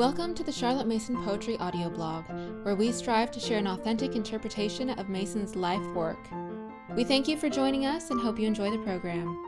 Welcome 0.00 0.34
to 0.36 0.42
the 0.42 0.50
Charlotte 0.50 0.86
Mason 0.86 1.22
Poetry 1.24 1.58
audio 1.58 1.90
blog, 1.90 2.24
where 2.64 2.74
we 2.74 2.90
strive 2.90 3.30
to 3.32 3.38
share 3.38 3.58
an 3.58 3.66
authentic 3.66 4.16
interpretation 4.16 4.88
of 4.88 5.10
Mason's 5.10 5.54
life 5.54 5.86
work. 5.94 6.26
We 6.96 7.04
thank 7.04 7.28
you 7.28 7.36
for 7.36 7.50
joining 7.50 7.84
us 7.84 8.10
and 8.10 8.18
hope 8.18 8.38
you 8.38 8.46
enjoy 8.46 8.70
the 8.70 8.78
program. 8.78 9.38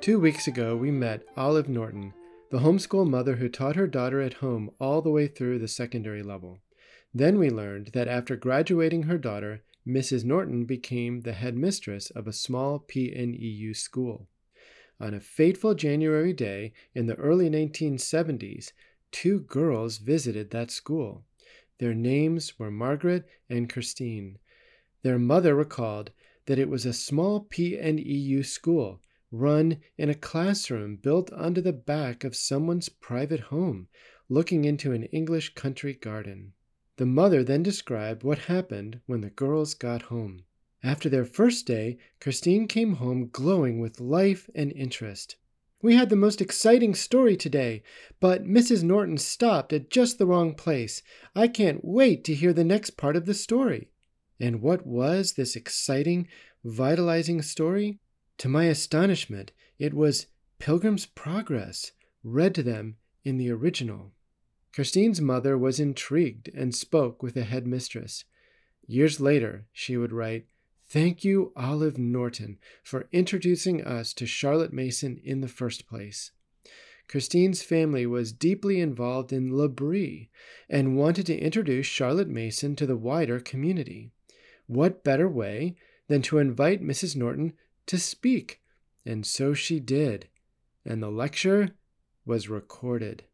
Two 0.00 0.18
weeks 0.18 0.48
ago, 0.48 0.74
we 0.74 0.90
met 0.90 1.22
Olive 1.36 1.68
Norton, 1.68 2.12
the 2.50 2.58
homeschool 2.58 3.08
mother 3.08 3.36
who 3.36 3.48
taught 3.48 3.76
her 3.76 3.86
daughter 3.86 4.20
at 4.20 4.42
home 4.42 4.72
all 4.80 5.00
the 5.00 5.12
way 5.12 5.28
through 5.28 5.60
the 5.60 5.68
secondary 5.68 6.24
level. 6.24 6.58
Then 7.14 7.38
we 7.38 7.48
learned 7.48 7.92
that 7.94 8.08
after 8.08 8.34
graduating 8.34 9.04
her 9.04 9.16
daughter, 9.16 9.62
Mrs. 9.86 10.24
Norton 10.24 10.64
became 10.64 11.20
the 11.20 11.34
headmistress 11.34 12.10
of 12.10 12.26
a 12.26 12.32
small 12.32 12.80
PNEU 12.80 13.76
school. 13.76 14.26
On 14.98 15.14
a 15.14 15.20
fateful 15.20 15.74
January 15.74 16.32
day 16.32 16.72
in 16.96 17.06
the 17.06 17.14
early 17.14 17.48
1970s, 17.48 18.72
two 19.10 19.40
girls 19.40 19.98
visited 19.98 20.50
that 20.50 20.70
school. 20.70 21.24
Their 21.78 21.94
names 21.94 22.58
were 22.58 22.70
Margaret 22.70 23.26
and 23.48 23.70
Christine. 23.70 24.38
Their 25.02 25.18
mother 25.18 25.54
recalled 25.54 26.10
that 26.46 26.58
it 26.58 26.68
was 26.68 26.84
a 26.84 26.92
small 26.92 27.44
PNEU 27.44 28.44
school 28.44 29.00
run 29.30 29.78
in 29.96 30.08
a 30.08 30.14
classroom 30.14 30.96
built 30.96 31.30
under 31.32 31.60
the 31.60 31.72
back 31.72 32.24
of 32.24 32.34
someone's 32.34 32.88
private 32.88 33.40
home, 33.40 33.88
looking 34.28 34.64
into 34.64 34.92
an 34.92 35.04
English 35.04 35.54
country 35.54 35.94
garden. 35.94 36.52
The 36.96 37.06
mother 37.06 37.44
then 37.44 37.62
described 37.62 38.22
what 38.22 38.38
happened 38.38 39.00
when 39.06 39.20
the 39.20 39.30
girls 39.30 39.74
got 39.74 40.02
home. 40.02 40.44
After 40.82 41.08
their 41.08 41.24
first 41.24 41.66
day, 41.66 41.98
Christine 42.20 42.66
came 42.66 42.94
home 42.94 43.28
glowing 43.30 43.80
with 43.80 44.00
life 44.00 44.48
and 44.54 44.72
interest. 44.72 45.36
We 45.80 45.94
had 45.94 46.10
the 46.10 46.16
most 46.16 46.40
exciting 46.40 46.94
story 46.94 47.36
today, 47.36 47.84
but 48.18 48.44
Mrs. 48.44 48.82
Norton 48.82 49.16
stopped 49.16 49.72
at 49.72 49.90
just 49.90 50.18
the 50.18 50.26
wrong 50.26 50.54
place. 50.54 51.02
I 51.36 51.46
can't 51.46 51.84
wait 51.84 52.24
to 52.24 52.34
hear 52.34 52.52
the 52.52 52.64
next 52.64 52.96
part 52.96 53.14
of 53.14 53.26
the 53.26 53.34
story. 53.34 53.88
And 54.40 54.60
what 54.60 54.84
was 54.84 55.34
this 55.34 55.54
exciting, 55.54 56.26
vitalizing 56.64 57.42
story? 57.42 58.00
To 58.38 58.48
my 58.48 58.64
astonishment, 58.64 59.52
it 59.78 59.94
was 59.94 60.26
Pilgrim's 60.58 61.06
Progress, 61.06 61.92
read 62.24 62.56
to 62.56 62.64
them 62.64 62.96
in 63.24 63.36
the 63.36 63.50
original. 63.50 64.12
Christine's 64.74 65.20
mother 65.20 65.56
was 65.56 65.78
intrigued 65.78 66.50
and 66.54 66.74
spoke 66.74 67.22
with 67.22 67.34
the 67.34 67.44
headmistress. 67.44 68.24
Years 68.86 69.20
later, 69.20 69.66
she 69.72 69.96
would 69.96 70.12
write, 70.12 70.46
Thank 70.88 71.22
you, 71.22 71.52
Olive 71.54 71.98
Norton, 71.98 72.58
for 72.82 73.08
introducing 73.12 73.84
us 73.84 74.14
to 74.14 74.24
Charlotte 74.24 74.72
Mason 74.72 75.20
in 75.22 75.42
the 75.42 75.48
first 75.48 75.86
place. 75.86 76.30
Christine's 77.08 77.62
family 77.62 78.06
was 78.06 78.32
deeply 78.32 78.80
involved 78.80 79.32
in 79.32 79.54
L'Abri 79.54 80.30
and 80.68 80.96
wanted 80.96 81.26
to 81.26 81.38
introduce 81.38 81.86
Charlotte 81.86 82.28
Mason 82.28 82.74
to 82.76 82.86
the 82.86 82.96
wider 82.96 83.38
community. 83.38 84.12
What 84.66 85.04
better 85.04 85.28
way 85.28 85.76
than 86.08 86.22
to 86.22 86.38
invite 86.38 86.82
Mrs. 86.82 87.16
Norton 87.16 87.52
to 87.86 87.98
speak? 87.98 88.62
And 89.04 89.26
so 89.26 89.52
she 89.52 89.80
did, 89.80 90.28
and 90.84 91.02
the 91.02 91.10
lecture 91.10 91.70
was 92.24 92.48
recorded. 92.48 93.24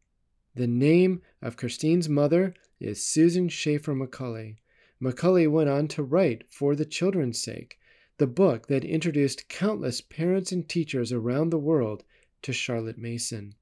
The 0.55 0.67
name 0.67 1.21
of 1.41 1.57
Christine's 1.57 2.07
mother 2.07 2.53
is 2.79 3.05
Susan 3.05 3.49
Schaeffer 3.49 3.93
Macaulay. 3.95 4.57
Macaulay 4.99 5.47
went 5.47 5.69
on 5.69 5.87
to 5.89 6.03
write 6.03 6.45
For 6.49 6.75
the 6.75 6.85
Children's 6.85 7.41
Sake, 7.41 7.77
the 8.17 8.27
book 8.27 8.67
that 8.67 8.85
introduced 8.85 9.49
countless 9.49 9.99
parents 9.99 10.51
and 10.51 10.67
teachers 10.67 11.11
around 11.11 11.49
the 11.49 11.59
world 11.59 12.03
to 12.43 12.53
Charlotte 12.53 12.97
Mason. 12.97 13.55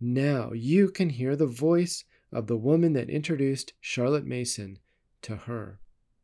Now 0.00 0.52
you 0.52 0.90
can 0.90 1.10
hear 1.10 1.36
the 1.36 1.46
voice 1.46 2.04
of 2.32 2.48
the 2.48 2.56
woman 2.56 2.94
that 2.94 3.10
introduced 3.10 3.74
Charlotte 3.80 4.26
Mason 4.26 4.78
to 5.22 5.36
her. 5.36 5.78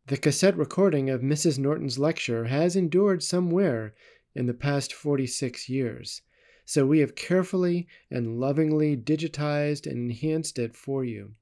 The 0.09 0.16
cassette 0.16 0.56
recording 0.56 1.09
of 1.11 1.21
Mrs. 1.21 1.59
Norton's 1.59 1.99
lecture 1.99 2.47
has 2.47 2.75
endured 2.75 3.22
somewhere 3.22 3.94
in 4.34 4.47
the 4.47 4.55
past 4.55 4.93
46 4.93 5.69
years, 5.69 6.22
so 6.65 6.84
we 6.84 6.99
have 6.99 7.15
carefully 7.15 7.87
and 8.11 8.41
lovingly 8.41 8.97
digitized 8.97 9.87
and 9.87 10.11
enhanced 10.11 10.59
it 10.59 10.75
for 10.75 11.05
you. 11.05 11.34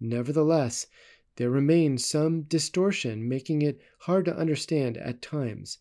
Nevertheless, 0.00 0.86
there 1.36 1.50
remains 1.50 2.04
some 2.04 2.42
distortion, 2.42 3.28
making 3.28 3.62
it 3.62 3.80
hard 4.00 4.24
to 4.26 4.36
understand 4.36 4.96
at 4.98 5.22
times. 5.22 5.78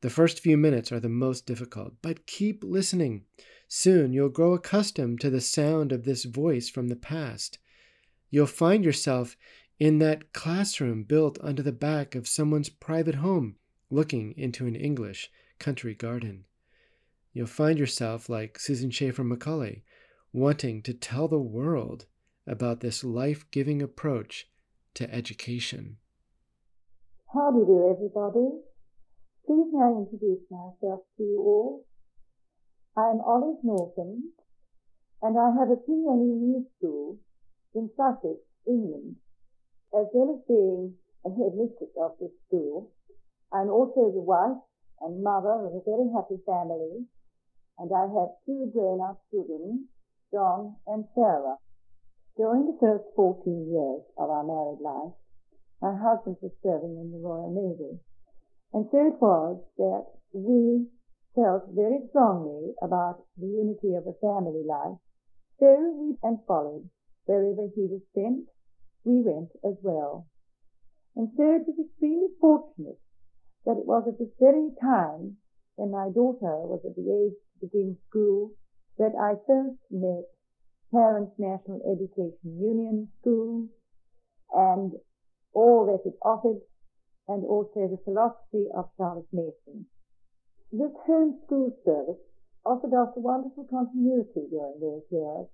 The 0.00 0.10
first 0.10 0.40
few 0.40 0.56
minutes 0.56 0.92
are 0.92 1.00
the 1.00 1.08
most 1.08 1.44
difficult, 1.44 1.94
but 2.00 2.26
keep 2.26 2.64
listening. 2.64 3.24
Soon 3.66 4.12
you'll 4.12 4.28
grow 4.28 4.54
accustomed 4.54 5.20
to 5.20 5.30
the 5.30 5.40
sound 5.40 5.92
of 5.92 6.04
this 6.04 6.24
voice 6.24 6.70
from 6.70 6.88
the 6.88 6.96
past. 6.96 7.58
You'll 8.30 8.46
find 8.46 8.84
yourself 8.84 9.36
in 9.78 9.98
that 9.98 10.32
classroom 10.32 11.02
built 11.04 11.38
under 11.42 11.62
the 11.62 11.72
back 11.72 12.14
of 12.14 12.26
someone's 12.26 12.68
private 12.68 13.16
home, 13.16 13.56
looking 13.90 14.34
into 14.36 14.66
an 14.66 14.74
English 14.74 15.30
country 15.58 15.94
garden. 15.94 16.44
You'll 17.32 17.46
find 17.46 17.78
yourself, 17.78 18.28
like 18.28 18.58
Susan 18.58 18.90
Schaeffer 18.90 19.22
Macaulay, 19.22 19.82
wanting 20.32 20.82
to 20.82 20.94
tell 20.94 21.28
the 21.28 21.38
world 21.38 22.06
about 22.46 22.80
this 22.80 23.04
life 23.04 23.44
giving 23.50 23.82
approach 23.82 24.48
to 24.94 25.12
education. 25.14 25.96
How 27.32 27.50
do 27.52 27.58
you 27.60 27.66
do, 27.66 27.94
everybody? 27.94 28.48
Please 29.46 29.72
I 29.76 29.88
introduce 29.96 30.44
myself 30.50 31.00
to 31.16 31.22
you 31.22 31.40
all. 31.40 31.86
I 32.96 33.10
am 33.10 33.20
Olive 33.20 33.62
Norton, 33.62 34.32
and 35.22 35.38
I 35.38 35.52
have 35.58 35.70
a 35.70 35.76
PNEU 35.76 36.64
school 36.76 37.18
in 37.74 37.90
Sussex, 37.96 38.40
England. 38.66 39.16
As 39.94 40.06
well 40.12 40.36
as 40.36 40.44
being 40.48 40.94
a 41.24 41.30
headmistress 41.30 41.90
of 42.00 42.12
this 42.20 42.32
school, 42.46 42.92
I'm 43.52 43.70
also 43.70 44.12
the 44.12 44.20
wife 44.20 44.60
and 45.00 45.22
mother 45.22 45.64
of 45.64 45.72
a 45.72 45.84
very 45.84 46.10
happy 46.12 46.42
family, 46.44 47.06
and 47.78 47.90
I 47.94 48.02
have 48.02 48.36
two 48.44 48.70
grown-up 48.72 49.22
children, 49.30 49.86
John 50.32 50.76
and 50.86 51.04
Sarah. 51.14 51.56
During 52.38 52.70
the 52.70 52.78
first 52.78 53.02
14 53.16 53.66
years 53.66 54.02
of 54.16 54.30
our 54.30 54.46
married 54.46 54.78
life, 54.78 55.18
my 55.82 55.90
husband 55.98 56.36
was 56.40 56.54
serving 56.62 56.94
in 56.94 57.10
the 57.10 57.18
Royal 57.18 57.50
Navy. 57.50 57.98
And 58.72 58.86
so 58.92 59.10
it 59.10 59.20
was 59.20 59.58
that 59.76 60.06
we 60.32 60.86
felt 61.34 61.66
very 61.74 62.06
strongly 62.10 62.74
about 62.80 63.26
the 63.36 63.48
unity 63.48 63.98
of 63.98 64.06
a 64.06 64.14
family 64.22 64.62
life. 64.62 65.02
So 65.58 65.66
we 65.98 66.14
and 66.22 66.38
followed 66.46 66.88
wherever 67.26 67.66
he 67.74 67.90
was 67.90 68.06
sent, 68.14 68.46
we 69.02 69.18
went 69.20 69.50
as 69.66 69.74
well. 69.82 70.28
And 71.16 71.34
so 71.36 71.42
it 71.42 71.66
was 71.66 71.74
extremely 71.90 72.30
fortunate 72.40 73.02
that 73.66 73.82
it 73.82 73.86
was 73.86 74.06
at 74.06 74.16
this 74.16 74.30
very 74.38 74.70
time 74.80 75.38
when 75.74 75.90
my 75.90 76.06
daughter 76.14 76.62
was 76.70 76.86
at 76.86 76.94
the 76.94 77.02
age 77.02 77.34
to 77.34 77.66
begin 77.66 77.98
school 78.08 78.52
that 78.96 79.18
I 79.18 79.34
first 79.42 79.82
met 79.90 80.37
Parents 80.90 81.32
National 81.38 81.80
Education 81.84 82.56
Union 82.56 83.08
School, 83.20 83.68
and 84.54 84.92
all 85.52 85.84
that 85.84 86.08
it 86.08 86.16
offered, 86.24 86.60
and 87.28 87.44
also 87.44 87.88
the 87.88 88.00
philosophy 88.04 88.64
of 88.74 88.88
Charlotte 88.96 89.28
Mason. 89.32 89.84
This 90.72 90.92
home 91.04 91.40
school 91.44 91.76
service 91.84 92.20
offered 92.64 92.94
us 92.96 93.12
a 93.16 93.20
wonderful 93.20 93.66
continuity 93.68 94.48
during 94.48 94.80
those 94.80 95.04
years. 95.10 95.46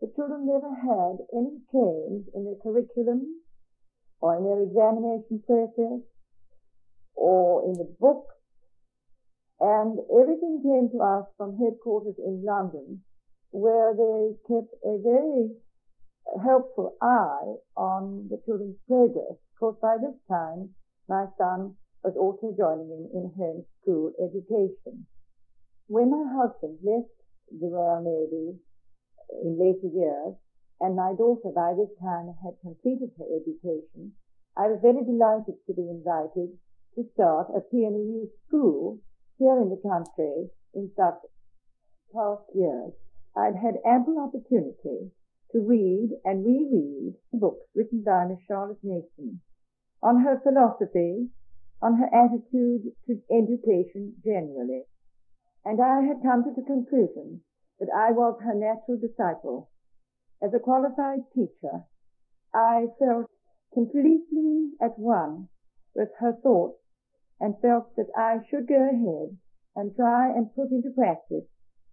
The 0.00 0.10
children 0.16 0.46
never 0.46 0.74
had 0.74 1.22
any 1.30 1.62
change 1.70 2.26
in 2.34 2.44
their 2.44 2.58
curriculum 2.62 3.42
or 4.20 4.36
in 4.36 4.42
their 4.42 4.62
examination 4.62 5.42
process 5.46 6.02
or 7.14 7.62
in 7.66 7.74
the 7.78 7.94
books, 8.00 8.34
and 9.60 9.98
everything 10.10 10.62
came 10.66 10.90
to 10.90 10.98
us 10.98 11.26
from 11.38 11.58
headquarters 11.58 12.18
in 12.18 12.42
London 12.44 13.04
where 13.54 13.94
they 13.94 14.34
kept 14.50 14.74
a 14.82 14.98
very 14.98 15.46
helpful 16.42 16.98
eye 17.00 17.54
on 17.78 18.26
the 18.26 18.42
children's 18.44 18.82
progress. 18.90 19.38
Of 19.38 19.54
course, 19.60 19.78
by 19.80 19.94
this 20.02 20.18
time, 20.26 20.74
my 21.08 21.30
son 21.38 21.78
was 22.02 22.18
also 22.18 22.50
joining 22.58 22.90
in 22.90 23.06
in 23.14 23.30
home 23.38 23.62
school 23.78 24.10
education. 24.18 25.06
When 25.86 26.10
my 26.10 26.26
husband 26.34 26.82
left 26.82 27.14
the 27.46 27.70
Royal 27.70 28.02
Navy 28.02 28.58
in 29.46 29.54
later 29.54 29.86
years, 29.86 30.34
and 30.80 30.98
my 30.98 31.14
daughter 31.14 31.54
by 31.54 31.78
this 31.78 31.94
time 32.02 32.34
had 32.42 32.58
completed 32.58 33.14
her 33.22 33.28
education, 33.38 34.18
I 34.58 34.66
was 34.66 34.82
very 34.82 35.06
delighted 35.06 35.62
to 35.62 35.72
be 35.78 35.86
invited 35.86 36.58
to 36.98 37.06
start 37.14 37.54
a 37.54 37.62
PNEU 37.62 38.26
school 38.48 38.98
here 39.38 39.62
in 39.62 39.70
the 39.70 39.78
country 39.78 40.50
in 40.74 40.90
such 40.98 41.22
past 42.10 42.50
years. 42.50 42.90
I'd 43.36 43.56
had 43.56 43.80
ample 43.84 44.18
opportunity 44.18 45.10
to 45.52 45.60
read 45.60 46.10
and 46.24 46.44
reread 46.44 47.14
the 47.32 47.38
books 47.38 47.66
written 47.74 48.02
by 48.04 48.26
Miss 48.26 48.40
Charlotte 48.46 48.82
Mason 48.82 49.40
on 50.02 50.20
her 50.20 50.40
philosophy, 50.40 51.30
on 51.80 51.96
her 51.96 52.08
attitude 52.12 52.92
to 53.06 53.22
education 53.30 54.14
generally. 54.24 54.84
And 55.64 55.80
I 55.80 56.02
had 56.02 56.22
come 56.22 56.44
to 56.44 56.54
the 56.54 56.66
conclusion 56.66 57.42
that 57.80 57.88
I 57.94 58.12
was 58.12 58.38
her 58.42 58.54
natural 58.54 58.98
disciple, 58.98 59.70
as 60.42 60.52
a 60.52 60.58
qualified 60.58 61.20
teacher, 61.34 61.84
I 62.52 62.86
felt 62.98 63.30
completely 63.72 64.72
at 64.80 64.98
one 64.98 65.48
with 65.94 66.10
her 66.20 66.34
thoughts 66.42 66.78
and 67.40 67.58
felt 67.60 67.96
that 67.96 68.10
I 68.16 68.38
should 68.48 68.68
go 68.68 68.76
ahead 68.76 69.38
and 69.74 69.96
try 69.96 70.30
and 70.30 70.54
put 70.54 70.70
into 70.70 70.90
practice 70.90 71.46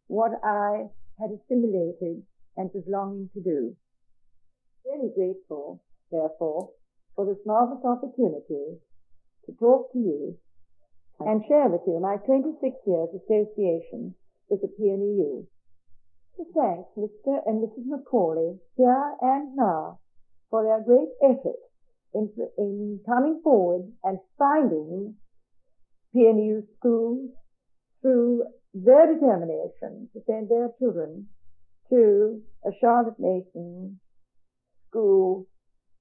what 0.08 0.32
I 0.44 0.90
had 1.22 1.30
assimilated 1.30 2.24
and 2.58 2.70
was 2.74 2.84
longing 2.88 3.30
to 3.34 3.42
do. 3.42 3.76
Very 4.84 5.14
grateful, 5.14 5.84
therefore, 6.12 6.72
for 7.16 7.26
this 7.26 7.46
marvelous 7.46 7.86
opportunity 7.86 8.82
to 9.46 9.52
talk 9.60 9.92
to 9.94 10.00
you 10.00 10.38
and 11.20 11.44
share 11.48 11.70
with 11.70 11.82
you 11.86 12.00
my 12.02 12.18
26 12.26 12.58
years 12.88 13.10
association 13.14 14.16
with 14.50 14.62
the 14.62 14.74
PNEU. 14.80 15.46
To 16.38 16.46
thank 16.56 16.88
Mr. 16.98 17.38
and 17.46 17.62
Mrs. 17.62 17.86
Macaulay 17.86 18.58
here 18.76 19.14
and 19.22 19.56
now 19.56 20.00
for 20.50 20.64
their 20.64 20.82
great 20.84 21.10
effort 21.24 21.60
in, 22.14 22.30
in 22.58 23.00
coming 23.06 23.42
forward 23.44 23.92
and 24.04 24.18
finding 24.38 25.16
PNEU 26.16 26.64
schools 26.78 27.30
through 28.02 28.44
their 28.74 29.14
determination 29.14 30.10
to 30.14 30.22
send 30.26 30.50
their 30.50 30.70
children 30.80 31.28
to 31.90 32.42
a 32.66 32.72
Charlotte 32.80 33.20
Mason 33.20 34.00
school 34.88 35.48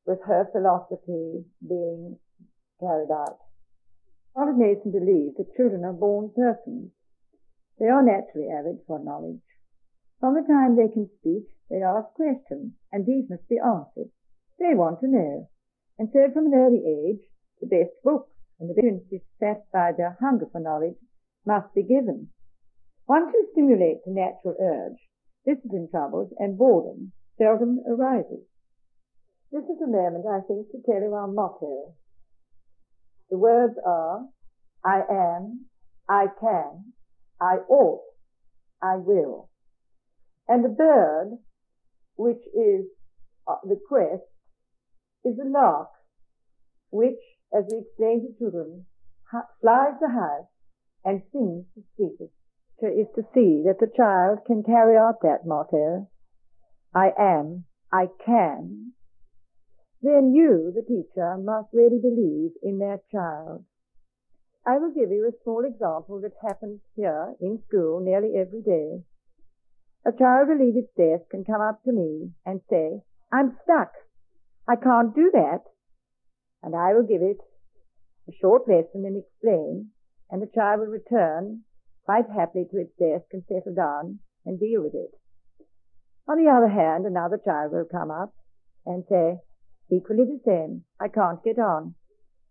with 0.06 0.19
her 0.26 0.49
philosophy 0.52 1.44
being 1.67 2.19
carried 2.78 3.11
out. 3.11 3.38
Charlotte 4.34 4.58
Mason 4.58 4.93
believes 4.93 5.37
that 5.37 5.55
children 5.56 5.84
are 5.84 5.93
born 5.93 6.31
persons. 6.34 6.90
They 7.78 7.87
are 7.87 8.02
naturally 8.02 8.49
avid 8.50 8.81
for 8.87 9.02
knowledge. 9.02 9.43
From 10.20 10.34
the 10.34 10.46
time 10.46 10.76
they 10.76 10.93
can 10.93 11.08
speak, 11.19 11.49
they 11.70 11.82
ask 11.82 12.12
questions, 12.14 12.73
and 12.93 13.06
these 13.06 13.28
must 13.31 13.49
be 13.49 13.58
answered. 13.58 14.11
They 14.58 14.75
want 14.75 15.00
to 15.00 15.08
know. 15.08 15.49
And 15.99 16.08
so 16.12 16.31
from 16.32 16.46
an 16.46 16.55
early 16.55 16.82
age, 16.87 17.20
the 17.61 17.66
best 17.66 17.94
books 18.05 18.31
and 18.58 18.69
the 18.69 18.75
opportunities 18.75 19.20
to 19.20 19.38
satisfy 19.38 19.93
their 19.93 20.16
hunger 20.20 20.46
for 20.52 20.61
knowledge 20.61 20.96
must 21.46 21.75
be 21.75 21.82
given. 21.82 22.28
Once 23.11 23.33
you 23.35 23.49
stimulate 23.51 23.99
the 24.07 24.12
natural 24.12 24.55
urge, 24.62 25.01
discipline 25.45 25.89
troubles 25.91 26.31
and 26.39 26.57
boredom 26.57 27.11
seldom 27.37 27.81
arises. 27.89 28.47
This 29.51 29.65
is 29.65 29.83
a 29.83 29.91
moment, 29.91 30.27
I 30.31 30.47
think, 30.47 30.71
to 30.71 30.79
tell 30.87 31.03
you 31.03 31.12
our 31.12 31.27
motto. 31.27 31.97
The 33.29 33.37
words 33.37 33.75
are, 33.85 34.27
I 34.85 35.01
am, 35.11 35.67
I 36.09 36.27
can, 36.39 36.93
I 37.41 37.57
ought, 37.69 38.05
I 38.81 38.95
will. 38.95 39.51
And 40.47 40.65
the 40.65 40.69
bird, 40.69 41.37
which 42.15 42.45
is 42.55 42.87
uh, 43.49 43.57
the 43.65 43.81
crest, 43.89 44.23
is 45.25 45.35
a 45.45 45.49
lark, 45.49 45.89
which, 46.93 47.19
as 47.53 47.65
we 47.73 47.79
explain 47.79 48.21
to 48.21 48.39
children, 48.39 48.87
flies 49.61 49.95
the 50.01 50.11
house 50.11 50.47
and 51.05 51.23
sings 51.33 51.65
the 51.75 51.83
sweetest. 51.97 52.39
Is 52.82 53.09
to 53.15 53.23
see 53.35 53.62
that 53.67 53.77
the 53.79 53.93
child 53.94 54.38
can 54.47 54.62
carry 54.62 54.97
out 54.97 55.21
that 55.23 55.44
motto, 55.44 56.09
I 56.94 57.12
am, 57.19 57.65
I 57.93 58.09
can, 58.25 58.93
then 60.03 60.32
you, 60.32 60.73
the 60.75 60.82
teacher, 60.82 61.37
must 61.37 61.69
really 61.75 62.00
believe 62.00 62.53
in 62.62 62.79
that 62.79 63.03
child. 63.12 63.65
I 64.67 64.79
will 64.79 64.93
give 64.93 65.11
you 65.11 65.29
a 65.29 65.43
small 65.43 65.65
example 65.65 66.21
that 66.23 66.32
happens 66.41 66.81
here 66.97 67.35
in 67.41 67.62
school 67.69 68.00
nearly 68.00 68.32
every 68.37 68.62
day. 68.62 69.05
A 70.06 70.12
child 70.12 70.49
will 70.49 70.59
leave 70.59 70.76
its 70.76 70.93
desk 70.97 71.29
and 71.35 71.47
come 71.47 71.61
up 71.61 71.83
to 71.85 71.93
me 71.93 72.31
and 72.47 72.62
say, 72.71 73.03
I'm 73.31 73.59
stuck. 73.65 73.93
I 74.67 74.76
can't 74.76 75.15
do 75.15 75.31
that. 75.35 75.65
And 76.62 76.75
I 76.75 76.94
will 76.94 77.05
give 77.05 77.21
it 77.21 77.38
a 78.26 78.33
short 78.41 78.67
lesson 78.69 79.05
and 79.05 79.23
explain, 79.23 79.91
and 80.31 80.41
the 80.41 80.50
child 80.55 80.81
will 80.81 80.87
return 80.87 81.65
quite 82.11 82.37
happily 82.37 82.65
to 82.69 82.79
its 82.79 82.91
desk 82.99 83.27
and 83.33 83.45
settle 83.47 83.75
down 83.75 84.19
and 84.45 84.59
deal 84.59 84.83
with 84.83 84.95
it. 84.95 85.12
On 86.29 86.37
the 86.37 86.51
other 86.51 86.69
hand, 86.69 87.07
another 87.07 87.39
child 87.45 87.71
will 87.71 87.87
come 87.89 88.11
up 88.11 88.35
and 88.85 89.05
say, 89.09 89.39
equally 89.93 90.25
the 90.25 90.41
same, 90.45 90.83
I 91.01 91.07
can't 91.07 91.43
get 91.45 91.61
on. 91.61 91.95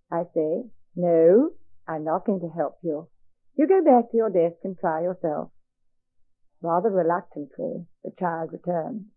I 0.10 0.24
say, 0.34 0.64
no, 0.96 1.50
I'm 1.86 2.06
not 2.06 2.26
going 2.26 2.40
to 2.40 2.56
help 2.56 2.78
you. 2.84 3.10
You 3.58 3.68
go 3.68 3.84
back 3.84 4.12
to 4.12 4.18
your 4.18 4.30
desk 4.30 4.60
and 4.64 4.78
try 4.80 5.02
yourself. 5.02 5.52
Rather 6.62 6.90
reluctantly, 6.90 7.86
the 8.06 8.12
child 8.18 8.52
returns. 8.54 9.08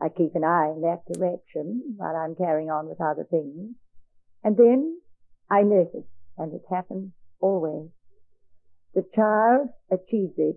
I 0.00 0.08
keep 0.08 0.34
an 0.34 0.44
eye 0.44 0.72
in 0.74 0.80
that 0.80 1.04
direction 1.12 1.94
while 1.98 2.16
I'm 2.16 2.36
carrying 2.36 2.70
on 2.70 2.88
with 2.88 3.02
other 3.02 3.26
things. 3.30 3.74
And 4.42 4.56
then 4.56 4.98
I 5.50 5.60
notice, 5.60 6.08
and 6.38 6.54
it 6.54 6.62
happens 6.70 7.12
always, 7.38 7.90
the 8.96 9.04
child 9.14 9.68
achieves 9.92 10.32
it. 10.38 10.56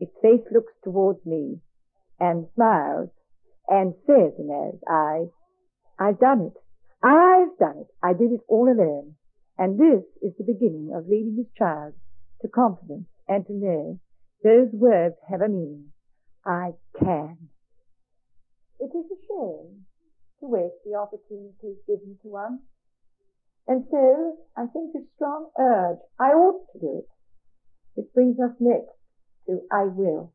Its 0.00 0.12
face 0.22 0.44
looks 0.50 0.72
towards 0.82 1.20
me 1.26 1.60
and 2.18 2.46
smiles 2.54 3.10
and 3.68 3.92
says 4.06 4.32
its 4.38 4.82
eyes, 4.90 5.28
I've 5.98 6.18
done 6.18 6.40
it. 6.40 6.56
I've 7.04 7.58
done 7.58 7.84
it. 7.84 7.88
I 8.02 8.14
did 8.14 8.32
it 8.32 8.40
all 8.48 8.72
alone. 8.72 9.16
And 9.58 9.78
this 9.78 10.02
is 10.22 10.32
the 10.38 10.50
beginning 10.50 10.92
of 10.96 11.08
leading 11.08 11.36
this 11.36 11.52
child 11.58 11.92
to 12.40 12.48
confidence 12.48 13.06
and 13.28 13.46
to 13.46 13.52
know 13.52 14.00
those 14.42 14.68
words 14.72 15.16
have 15.28 15.42
a 15.42 15.48
meaning. 15.48 15.92
I 16.46 16.72
can. 16.98 17.36
It 18.80 18.96
is 18.96 19.06
a 19.12 19.20
shame 19.28 19.84
to 20.40 20.46
waste 20.46 20.80
the 20.86 20.96
opportunities 20.96 21.84
given 21.86 22.16
to 22.22 22.28
one. 22.28 22.60
And 23.68 23.84
so 23.90 24.36
I 24.56 24.66
think 24.72 24.94
a 24.94 25.04
strong 25.16 25.50
urge, 25.58 25.98
I 26.18 26.28
ought 26.28 26.72
to 26.72 26.78
do 26.78 26.98
it, 26.98 27.08
which 27.96 28.12
brings 28.14 28.38
us 28.38 28.54
next 28.60 28.92
to 29.46 29.60
I 29.72 29.84
will. 29.84 30.32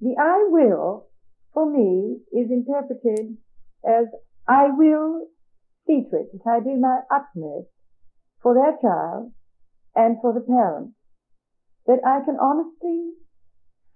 The 0.00 0.14
I 0.18 0.46
will, 0.48 1.08
for 1.52 1.70
me, 1.70 2.18
is 2.32 2.50
interpreted 2.50 3.36
as 3.84 4.06
I 4.48 4.68
will 4.70 5.26
see 5.86 6.04
to 6.10 6.16
it 6.16 6.32
that 6.32 6.50
I 6.50 6.60
do 6.60 6.76
my 6.78 7.00
utmost 7.10 7.68
for 8.42 8.54
their 8.54 8.78
child 8.80 9.32
and 9.94 10.16
for 10.22 10.32
the 10.32 10.40
parents, 10.40 10.94
that 11.86 12.00
I 12.06 12.24
can 12.24 12.36
honestly 12.40 13.12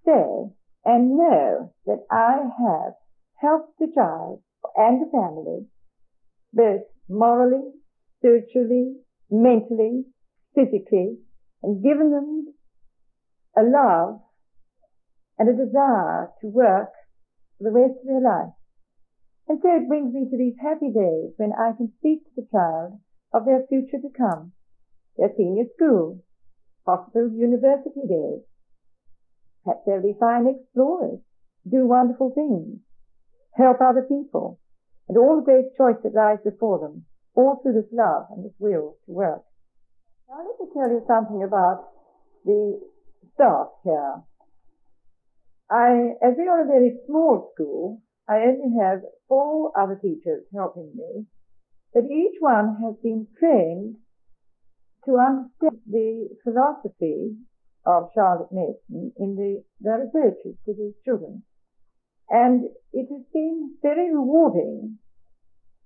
say 0.05 0.53
and 0.85 1.17
know 1.17 1.73
that 1.87 2.05
I 2.11 2.43
have 2.43 2.95
helped 3.37 3.79
the 3.79 3.91
child 3.95 4.43
and 4.77 5.01
the 5.01 5.11
family, 5.11 5.67
both 6.53 6.83
morally, 7.09 7.73
spiritually, 8.19 8.97
mentally, 9.31 10.05
physically, 10.55 11.19
and 11.65 11.83
given 11.83 12.11
them 12.11 12.55
a 13.57 13.63
love 13.63 14.21
and 15.39 15.49
a 15.49 15.65
desire 15.65 16.31
to 16.41 16.47
work 16.47 16.91
for 17.59 17.65
the 17.65 17.73
rest 17.73 17.95
of 18.01 18.07
their 18.07 18.21
life 18.21 18.53
and 19.47 19.61
so 19.61 19.69
it 19.77 19.89
brings 19.89 20.15
me 20.15 20.29
to 20.31 20.39
these 20.39 20.57
happy 20.61 20.91
days 20.91 21.33
when 21.37 21.53
I 21.53 21.77
can 21.77 21.93
speak 21.99 22.25
to 22.25 22.31
the 22.37 22.49
child 22.51 23.01
of 23.33 23.45
their 23.45 23.67
future 23.69 24.01
to 24.01 24.09
come, 24.17 24.53
their 25.19 25.33
senior 25.37 25.65
school, 25.77 26.25
possible 26.87 27.31
university 27.31 28.01
days. 28.09 28.41
Perhaps 29.65 29.83
they'll 29.85 30.03
be 30.03 30.17
fine 30.19 30.47
explorers, 30.47 31.21
do 31.69 31.87
wonderful 31.87 32.33
things, 32.35 32.81
help 33.55 33.81
other 33.81 34.03
people, 34.03 34.61
and 35.09 35.19
all 35.19 35.37
the 35.37 35.45
great 35.45 35.77
choice 35.77 36.01
that 36.03 36.15
lies 36.15 36.39
before 36.43 36.79
them, 36.79 37.05
all 37.35 37.61
through 37.63 37.75
this 37.75 37.93
love 37.93 38.27
and 38.31 38.45
this 38.45 38.57
will 38.59 38.97
to 39.05 39.13
work. 39.13 39.45
Now 40.29 40.39
let 40.39 40.59
me 40.61 40.67
tell 40.73 40.91
you 40.91 41.05
something 41.07 41.43
about 41.43 41.89
the 42.45 42.81
staff 43.35 43.69
here. 43.85 44.23
I, 45.71 46.17
as 46.23 46.35
we 46.37 46.49
are 46.49 46.63
a 46.63 46.67
very 46.67 46.99
small 47.07 47.51
school, 47.55 48.03
I 48.29 48.37
only 48.37 48.77
have 48.81 49.01
four 49.29 49.73
other 49.79 49.99
teachers 50.01 50.45
helping 50.55 50.93
me, 50.95 51.27
but 51.93 52.05
each 52.05 52.37
one 52.41 52.77
has 52.83 52.95
been 53.03 53.27
trained 53.39 53.97
to 55.05 55.17
understand 55.19 55.81
the 55.87 56.29
philosophy 56.43 57.37
of 57.87 58.11
Charlotte 58.15 58.53
Mason 58.53 59.13
in 59.19 59.37
the, 59.37 59.63
their 59.81 60.05
approaches 60.05 60.57
to 60.65 60.73
these 60.73 60.95
children. 61.05 61.43
And 62.31 62.65
it 62.93 63.09
has 63.13 63.23
been 63.33 63.75
very 63.83 64.13
rewarding 64.13 64.99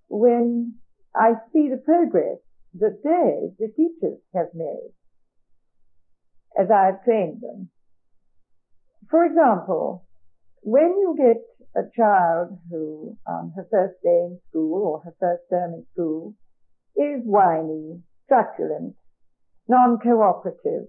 when 0.09 0.75
I 1.15 1.33
see 1.53 1.69
the 1.69 1.83
progress 1.85 2.39
that 2.75 3.01
they, 3.03 3.55
the 3.59 3.73
teachers, 3.73 4.21
have 4.35 4.49
made 4.55 4.93
as 6.59 6.71
I 6.71 6.87
have 6.87 7.05
trained 7.05 7.41
them. 7.41 7.71
For 9.11 9.25
example, 9.25 10.07
when 10.63 10.89
you 10.99 11.17
get 11.17 11.43
a 11.77 11.87
child 11.97 12.59
who, 12.71 13.17
on 13.27 13.41
um, 13.41 13.53
her 13.57 13.67
first 13.71 13.95
day 14.03 14.27
in 14.27 14.41
school 14.51 14.83
or 14.83 15.01
her 15.01 15.15
first 15.21 15.43
term 15.51 15.75
in 15.75 15.87
school, 15.93 16.35
is 16.97 17.23
whiny, 17.25 18.03
truculent, 18.29 18.97
non-cooperative, 19.69 20.89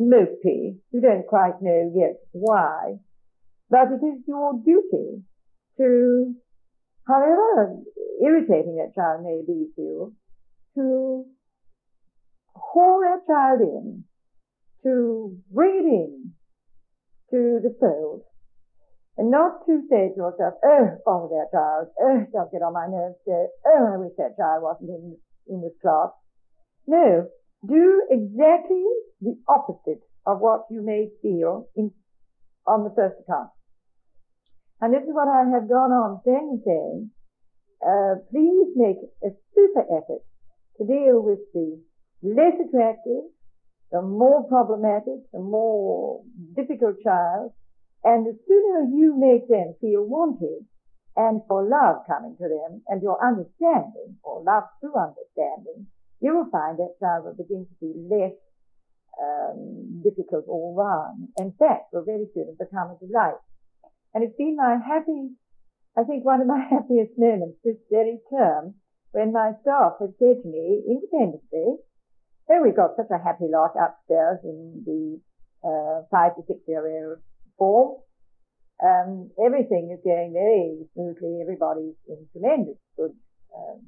mopey, 0.00 0.78
you 0.92 1.00
don't 1.00 1.26
quite 1.26 1.60
know 1.60 1.92
yet 1.94 2.16
why, 2.32 2.94
But 3.68 3.88
it 3.92 4.04
is 4.04 4.22
your 4.26 4.54
duty 4.64 5.22
to, 5.78 6.34
however 7.06 7.76
irritating 8.22 8.76
that 8.76 8.94
child 8.94 9.24
may 9.24 9.42
be 9.46 9.68
to 9.76 9.82
you, 9.82 10.14
to 10.74 11.24
haul 12.54 13.00
that 13.00 13.26
child 13.26 13.60
in, 13.60 14.04
to 14.84 15.36
in 15.56 16.32
to 17.30 17.60
the 17.62 17.76
fold, 17.78 18.22
and 19.16 19.30
not 19.30 19.66
to 19.66 19.82
say 19.90 20.10
to 20.10 20.16
yourself, 20.16 20.54
oh, 20.64 20.98
bother 21.04 21.28
that 21.28 21.50
child, 21.52 21.88
oh, 22.00 22.26
don't 22.32 22.50
get 22.50 22.62
on 22.62 22.72
my 22.72 22.86
nerves, 22.86 23.16
oh, 23.28 23.94
I 23.94 23.96
wish 23.98 24.16
that 24.18 24.36
child 24.36 24.62
wasn't 24.62 24.90
in, 24.90 25.16
in 25.48 25.60
this 25.62 25.76
class. 25.82 26.10
No, 26.86 27.26
do 27.66 28.02
exactly 28.10 28.84
the 29.20 29.36
opposite 29.48 30.00
of 30.26 30.40
what 30.40 30.66
you 30.70 30.82
may 30.82 31.08
feel 31.22 31.68
in, 31.76 31.92
on 32.66 32.84
the 32.84 32.94
first 32.96 33.16
account. 33.20 33.50
And 34.80 34.94
this 34.94 35.02
is 35.02 35.12
what 35.12 35.28
I 35.28 35.44
have 35.52 35.68
gone 35.68 35.92
on 35.92 36.20
saying 36.24 36.48
and 36.56 36.62
saying. 36.64 37.10
Uh, 37.80 38.20
please 38.30 38.72
make 38.76 38.96
a 39.24 39.28
super 39.54 39.80
effort 39.80 40.24
to 40.80 40.86
deal 40.88 41.20
with 41.20 41.40
the 41.52 41.76
less 42.22 42.56
attractive, 42.56 43.28
the 43.92 44.00
more 44.00 44.48
problematic, 44.48 45.20
the 45.32 45.40
more 45.40 46.22
difficult 46.56 46.96
child, 47.04 47.52
and 48.02 48.24
the 48.24 48.32
sooner 48.48 48.88
you 48.96 49.12
make 49.20 49.48
them 49.48 49.74
feel 49.80 50.04
wanted 50.04 50.64
and 51.16 51.42
for 51.48 51.68
love 51.68 52.06
coming 52.08 52.36
to 52.40 52.48
them 52.48 52.80
and 52.88 53.02
your 53.02 53.20
understanding 53.20 54.16
or 54.22 54.42
love 54.42 54.64
through 54.80 54.96
understanding, 54.96 55.86
you 56.20 56.34
will 56.34 56.48
find 56.50 56.78
that 56.78 56.96
child 57.00 57.24
will 57.24 57.36
begin 57.36 57.66
to 57.68 57.76
be 57.80 57.92
less 58.08 58.32
um, 59.20 60.00
difficult 60.02 60.44
all 60.48 60.72
round. 60.72 61.28
In 61.36 61.52
fact, 61.58 61.92
will 61.92 62.04
very 62.04 62.24
soon 62.32 62.56
become 62.56 62.96
a 62.96 62.96
delight. 63.04 63.40
And 64.14 64.24
it's 64.24 64.36
been 64.36 64.56
my 64.56 64.78
happy, 64.80 65.36
I 65.98 66.04
think 66.04 66.24
one 66.24 66.40
of 66.40 66.46
my 66.46 66.64
happiest 66.70 67.18
moments 67.18 67.58
this 67.64 67.76
very 67.90 68.18
term 68.32 68.79
when 69.12 69.32
my 69.32 69.52
staff 69.62 69.98
had 69.98 70.14
said 70.18 70.42
to 70.42 70.48
me 70.48 70.82
independently, 70.86 71.82
oh, 72.50 72.60
we've 72.62 72.76
got 72.76 72.96
such 72.96 73.10
a 73.10 73.22
happy 73.22 73.46
lot 73.50 73.74
upstairs 73.74 74.38
in 74.44 74.82
the 74.86 75.20
uh, 75.66 76.02
five 76.10 76.34
to 76.36 76.42
six 76.46 76.60
old 76.68 77.18
form. 77.58 77.98
Um, 78.80 79.30
everything 79.36 79.92
is 79.92 80.00
going 80.02 80.32
very 80.32 80.88
smoothly. 80.94 81.42
Everybody's 81.42 81.98
in 82.08 82.26
tremendous 82.32 82.78
good 82.96 83.12
um, 83.52 83.82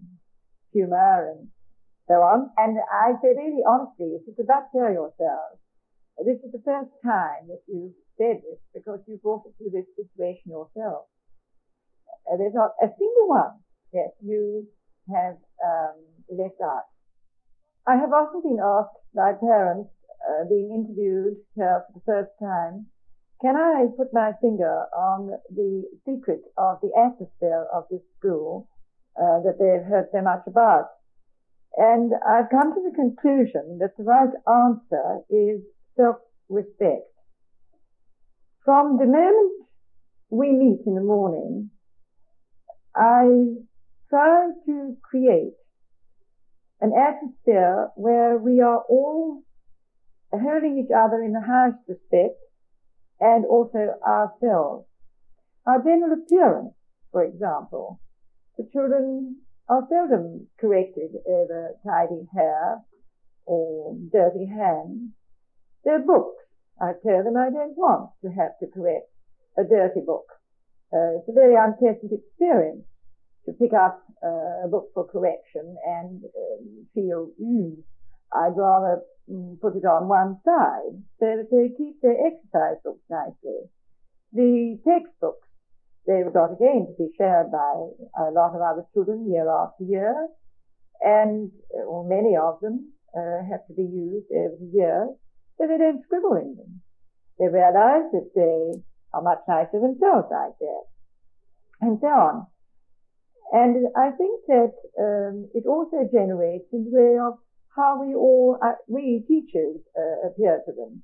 humour 0.72 1.32
and 1.32 1.48
so 2.08 2.20
on. 2.20 2.50
And 2.58 2.76
I 2.92 3.16
say 3.22 3.32
really 3.32 3.64
honestly, 3.64 4.18
if 4.20 4.26
you 4.26 4.34
could 4.36 4.46
but 4.46 4.68
tell 4.74 4.92
yourselves, 4.92 5.62
this 6.20 6.36
is 6.44 6.52
the 6.52 6.62
first 6.66 6.92
time 7.00 7.48
that 7.48 7.64
you've 7.66 7.96
said 8.18 8.42
this 8.44 8.60
because 8.74 9.00
you 9.08 9.18
brought 9.22 9.46
it 9.46 9.54
through 9.56 9.72
this 9.72 9.88
situation 9.96 10.52
yourself. 10.52 11.08
Uh, 12.28 12.36
there's 12.36 12.54
not 12.54 12.76
a 12.82 12.92
single 12.98 13.28
one 13.28 13.64
that 13.92 14.12
you 14.20 14.68
have 15.08 15.36
um, 15.64 15.96
left 16.30 16.60
out. 16.62 16.86
I 17.86 17.96
have 17.96 18.12
often 18.12 18.42
been 18.42 18.60
asked 18.62 18.98
by 19.14 19.32
parents 19.32 19.90
uh, 20.22 20.44
being 20.48 20.70
interviewed 20.70 21.36
here 21.56 21.84
for 21.86 21.92
the 21.98 22.04
first 22.06 22.30
time, 22.38 22.86
can 23.40 23.56
I 23.56 23.86
put 23.96 24.14
my 24.14 24.32
finger 24.40 24.86
on 24.96 25.32
the 25.50 25.82
secret 26.06 26.42
of 26.56 26.78
the 26.80 26.92
atmosphere 26.96 27.66
of 27.74 27.84
this 27.90 28.02
school 28.18 28.68
uh, 29.18 29.42
that 29.42 29.58
they've 29.58 29.84
heard 29.84 30.06
so 30.12 30.22
much 30.22 30.42
about? 30.46 30.86
And 31.76 32.12
I've 32.24 32.50
come 32.50 32.72
to 32.72 32.82
the 32.88 32.94
conclusion 32.94 33.78
that 33.80 33.96
the 33.96 34.04
right 34.04 34.30
answer 34.46 35.22
is 35.28 35.62
self-respect. 35.96 37.08
From 38.64 38.98
the 38.98 39.06
moment 39.06 39.66
we 40.30 40.52
meet 40.52 40.86
in 40.86 40.94
the 40.94 41.00
morning, 41.00 41.70
I 42.94 43.56
try 44.12 44.50
to 44.66 44.96
create 45.02 45.56
an 46.82 46.92
atmosphere 46.92 47.88
where 47.96 48.36
we 48.36 48.60
are 48.60 48.82
all 48.90 49.42
holding 50.30 50.84
each 50.84 50.92
other 50.94 51.22
in 51.22 51.32
the 51.32 51.40
highest 51.40 51.78
respect 51.88 52.36
and 53.20 53.46
also 53.46 53.94
ourselves. 54.06 54.86
Our 55.66 55.82
general 55.82 56.12
appearance, 56.12 56.74
for 57.10 57.24
example. 57.24 58.00
The 58.58 58.68
children 58.70 59.38
are 59.68 59.88
seldom 59.88 60.48
corrected 60.60 61.12
over 61.26 61.70
tidy 61.86 62.28
hair 62.34 62.80
or 63.46 63.96
dirty 64.12 64.44
hands. 64.46 65.12
Their 65.84 66.00
books 66.00 66.36
I 66.78 66.92
tell 67.06 67.24
them 67.24 67.36
I 67.36 67.48
don't 67.48 67.78
want 67.78 68.10
to 68.22 68.28
have 68.30 68.58
to 68.60 68.66
correct 68.66 69.08
a 69.56 69.62
dirty 69.64 70.00
book. 70.04 70.26
Uh, 70.92 71.16
it's 71.16 71.28
a 71.28 71.32
very 71.32 71.54
unpleasant 71.54 72.12
experience 72.12 72.84
to 73.46 73.52
pick 73.52 73.72
up 73.72 74.02
uh, 74.24 74.66
a 74.66 74.68
book 74.68 74.90
for 74.94 75.06
correction 75.06 75.76
and 75.84 76.22
um, 76.24 76.86
feel, 76.94 77.30
mm, 77.42 77.76
I'd 78.32 78.56
rather 78.56 79.02
mm, 79.30 79.60
put 79.60 79.76
it 79.76 79.84
on 79.84 80.08
one 80.08 80.38
side 80.44 80.94
so 81.18 81.26
that 81.26 81.48
they 81.50 81.74
keep 81.76 82.00
their 82.00 82.16
exercise 82.26 82.78
books 82.84 83.02
nicely. 83.10 83.66
The 84.32 84.78
textbooks, 84.86 85.48
they've 86.06 86.32
got 86.32 86.54
again 86.54 86.86
to 86.86 86.94
be 86.98 87.10
shared 87.18 87.50
by 87.50 87.90
a 88.18 88.30
lot 88.30 88.54
of 88.54 88.62
other 88.62 88.86
children 88.94 89.28
year 89.30 89.50
after 89.50 89.84
year, 89.84 90.28
and 91.02 91.50
or 91.86 92.06
many 92.08 92.36
of 92.36 92.60
them 92.60 92.92
uh, 93.16 93.42
have 93.50 93.66
to 93.66 93.74
be 93.74 93.82
used 93.82 94.30
every 94.30 94.70
year. 94.72 95.08
so 95.58 95.66
they 95.66 95.76
don't 95.78 96.02
scribble 96.04 96.34
in 96.34 96.56
them. 96.56 96.80
They 97.38 97.48
realize 97.48 98.06
that 98.12 98.30
they 98.34 98.80
are 99.12 99.22
much 99.22 99.40
nicer 99.48 99.80
themselves 99.80 100.28
like 100.30 100.56
that, 100.60 100.84
and 101.80 101.98
so 102.00 102.06
on. 102.06 102.46
And 103.52 103.86
I 103.96 104.10
think 104.10 104.40
that 104.48 104.72
um, 104.98 105.48
it 105.54 105.66
also 105.66 106.08
generates 106.12 106.64
in 106.72 106.84
the 106.84 106.90
way 106.90 107.18
of 107.18 107.34
how 107.76 108.02
we 108.02 108.14
all, 108.14 108.58
uh, 108.62 108.72
we 108.88 109.24
teachers, 109.28 109.80
uh, 109.96 110.28
appear 110.28 110.60
to 110.66 110.72
them. 110.72 111.02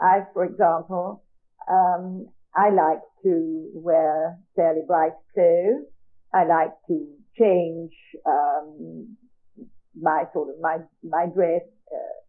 I, 0.00 0.20
for 0.32 0.44
example, 0.44 1.24
um, 1.68 2.28
I 2.54 2.70
like 2.70 3.00
to 3.24 3.70
wear 3.74 4.38
fairly 4.56 4.82
bright 4.86 5.12
clothes. 5.34 5.86
I 6.32 6.44
like 6.44 6.70
to 6.88 7.06
change 7.38 7.92
um, 8.24 9.16
my 10.00 10.24
sort 10.32 10.48
of 10.50 10.60
my 10.60 10.78
my 11.02 11.26
dress 11.26 11.62
uh, 11.92 12.20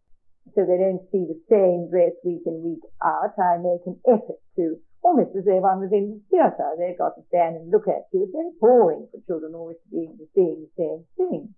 so 0.54 0.66
they 0.66 0.76
don't 0.76 1.02
see 1.10 1.24
the 1.24 1.40
same 1.48 1.88
dress 1.90 2.12
week 2.24 2.42
in, 2.46 2.62
week 2.62 2.82
out. 3.02 3.32
I 3.38 3.56
make 3.58 3.86
an 3.86 3.98
effort 4.06 4.40
to, 4.56 4.76
almost 5.02 5.34
as 5.36 5.44
if 5.46 5.62
I 5.62 5.74
was 5.76 5.90
in 5.92 6.16
the 6.16 6.22
theatre. 6.30 6.70
They've 6.78 6.98
got 6.98 7.18
to 7.18 7.26
stand 7.28 7.58
and 7.58 7.70
look 7.70 7.90
at 7.90 8.06
you. 8.14 8.24
It's 8.24 8.32
very 8.32 8.54
boring 8.58 9.10
for 9.10 9.18
children 9.26 9.54
always 9.54 9.76
to 9.82 9.88
be 9.90 10.08
seeing 10.34 10.62
the 10.62 10.70
same 10.78 11.02
thing. 11.18 11.54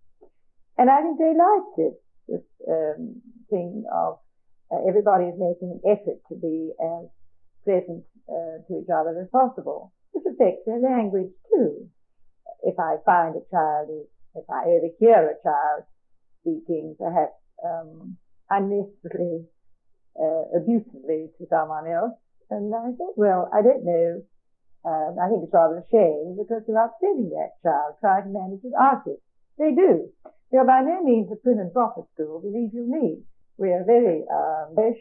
And 0.77 0.91
I 0.91 1.05
think 1.05 1.21
they 1.21 1.37
liked 1.37 1.77
it, 1.79 1.95
this 2.27 2.47
um, 2.67 3.21
thing 3.51 3.85
of 3.93 4.19
uh, 4.73 4.81
everybody 4.89 5.31
is 5.31 5.39
making 5.39 5.77
an 5.77 5.83
effort 5.85 6.19
to 6.33 6.35
be 6.41 6.73
as 6.81 7.07
pleasant 7.63 8.03
uh, 8.27 8.65
to 8.67 8.81
each 8.81 8.91
other 8.91 9.15
as 9.21 9.29
possible. 9.31 9.93
This 10.13 10.25
affects 10.27 10.65
their 10.67 10.81
language 10.81 11.31
too. 11.53 11.87
If 12.65 12.81
I 12.81 12.97
find 13.05 13.37
a 13.37 13.45
child 13.53 13.93
is, 13.93 14.09
if 14.35 14.49
I 14.51 14.65
overhear 14.67 15.31
a 15.31 15.37
child 15.45 15.85
speaking 16.41 16.97
perhaps 16.99 17.37
um, 17.65 18.17
unnecessarily 18.51 19.45
uh, 20.21 20.45
abusively 20.57 21.31
to 21.39 21.47
someone 21.49 21.89
else. 21.89 22.15
And 22.51 22.75
I 22.75 22.93
thought, 22.97 23.17
well, 23.17 23.49
I 23.53 23.63
don't 23.63 23.85
know. 23.85 24.23
Um, 24.85 25.17
I 25.17 25.29
think 25.33 25.45
it's 25.45 25.55
rather 25.55 25.81
a 25.81 25.89
shame 25.89 26.37
because 26.37 26.61
they're 26.69 26.77
upsetting 26.77 27.33
that 27.33 27.57
child 27.65 27.97
trying 28.01 28.29
to 28.29 28.37
manage 28.37 28.61
without 28.63 29.07
it. 29.07 29.21
They 29.57 29.73
do. 29.73 30.13
We 30.53 30.59
are 30.59 30.67
by 30.67 30.83
no 30.83 31.03
means 31.03 31.33
a 31.33 31.37
prim 31.37 31.59
and 31.59 31.73
proper 31.73 32.03
school, 32.13 32.41
believe 32.41 32.75
you 32.75 32.85
me. 32.85 33.25
We 33.57 33.73
are 33.73 33.85
very 33.85 34.25
um, 34.29 34.75
fresh, 34.75 35.01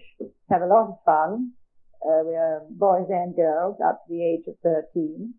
have 0.49 0.61
a 0.61 0.71
lot 0.71 0.87
of 0.87 1.03
fun. 1.03 1.51
Uh, 1.99 2.23
we 2.23 2.35
are 2.35 2.63
boys 2.69 3.07
and 3.09 3.35
girls 3.35 3.75
up 3.83 4.05
to 4.07 4.13
the 4.13 4.23
age 4.23 4.47
of 4.47 4.55
13, 4.63 5.33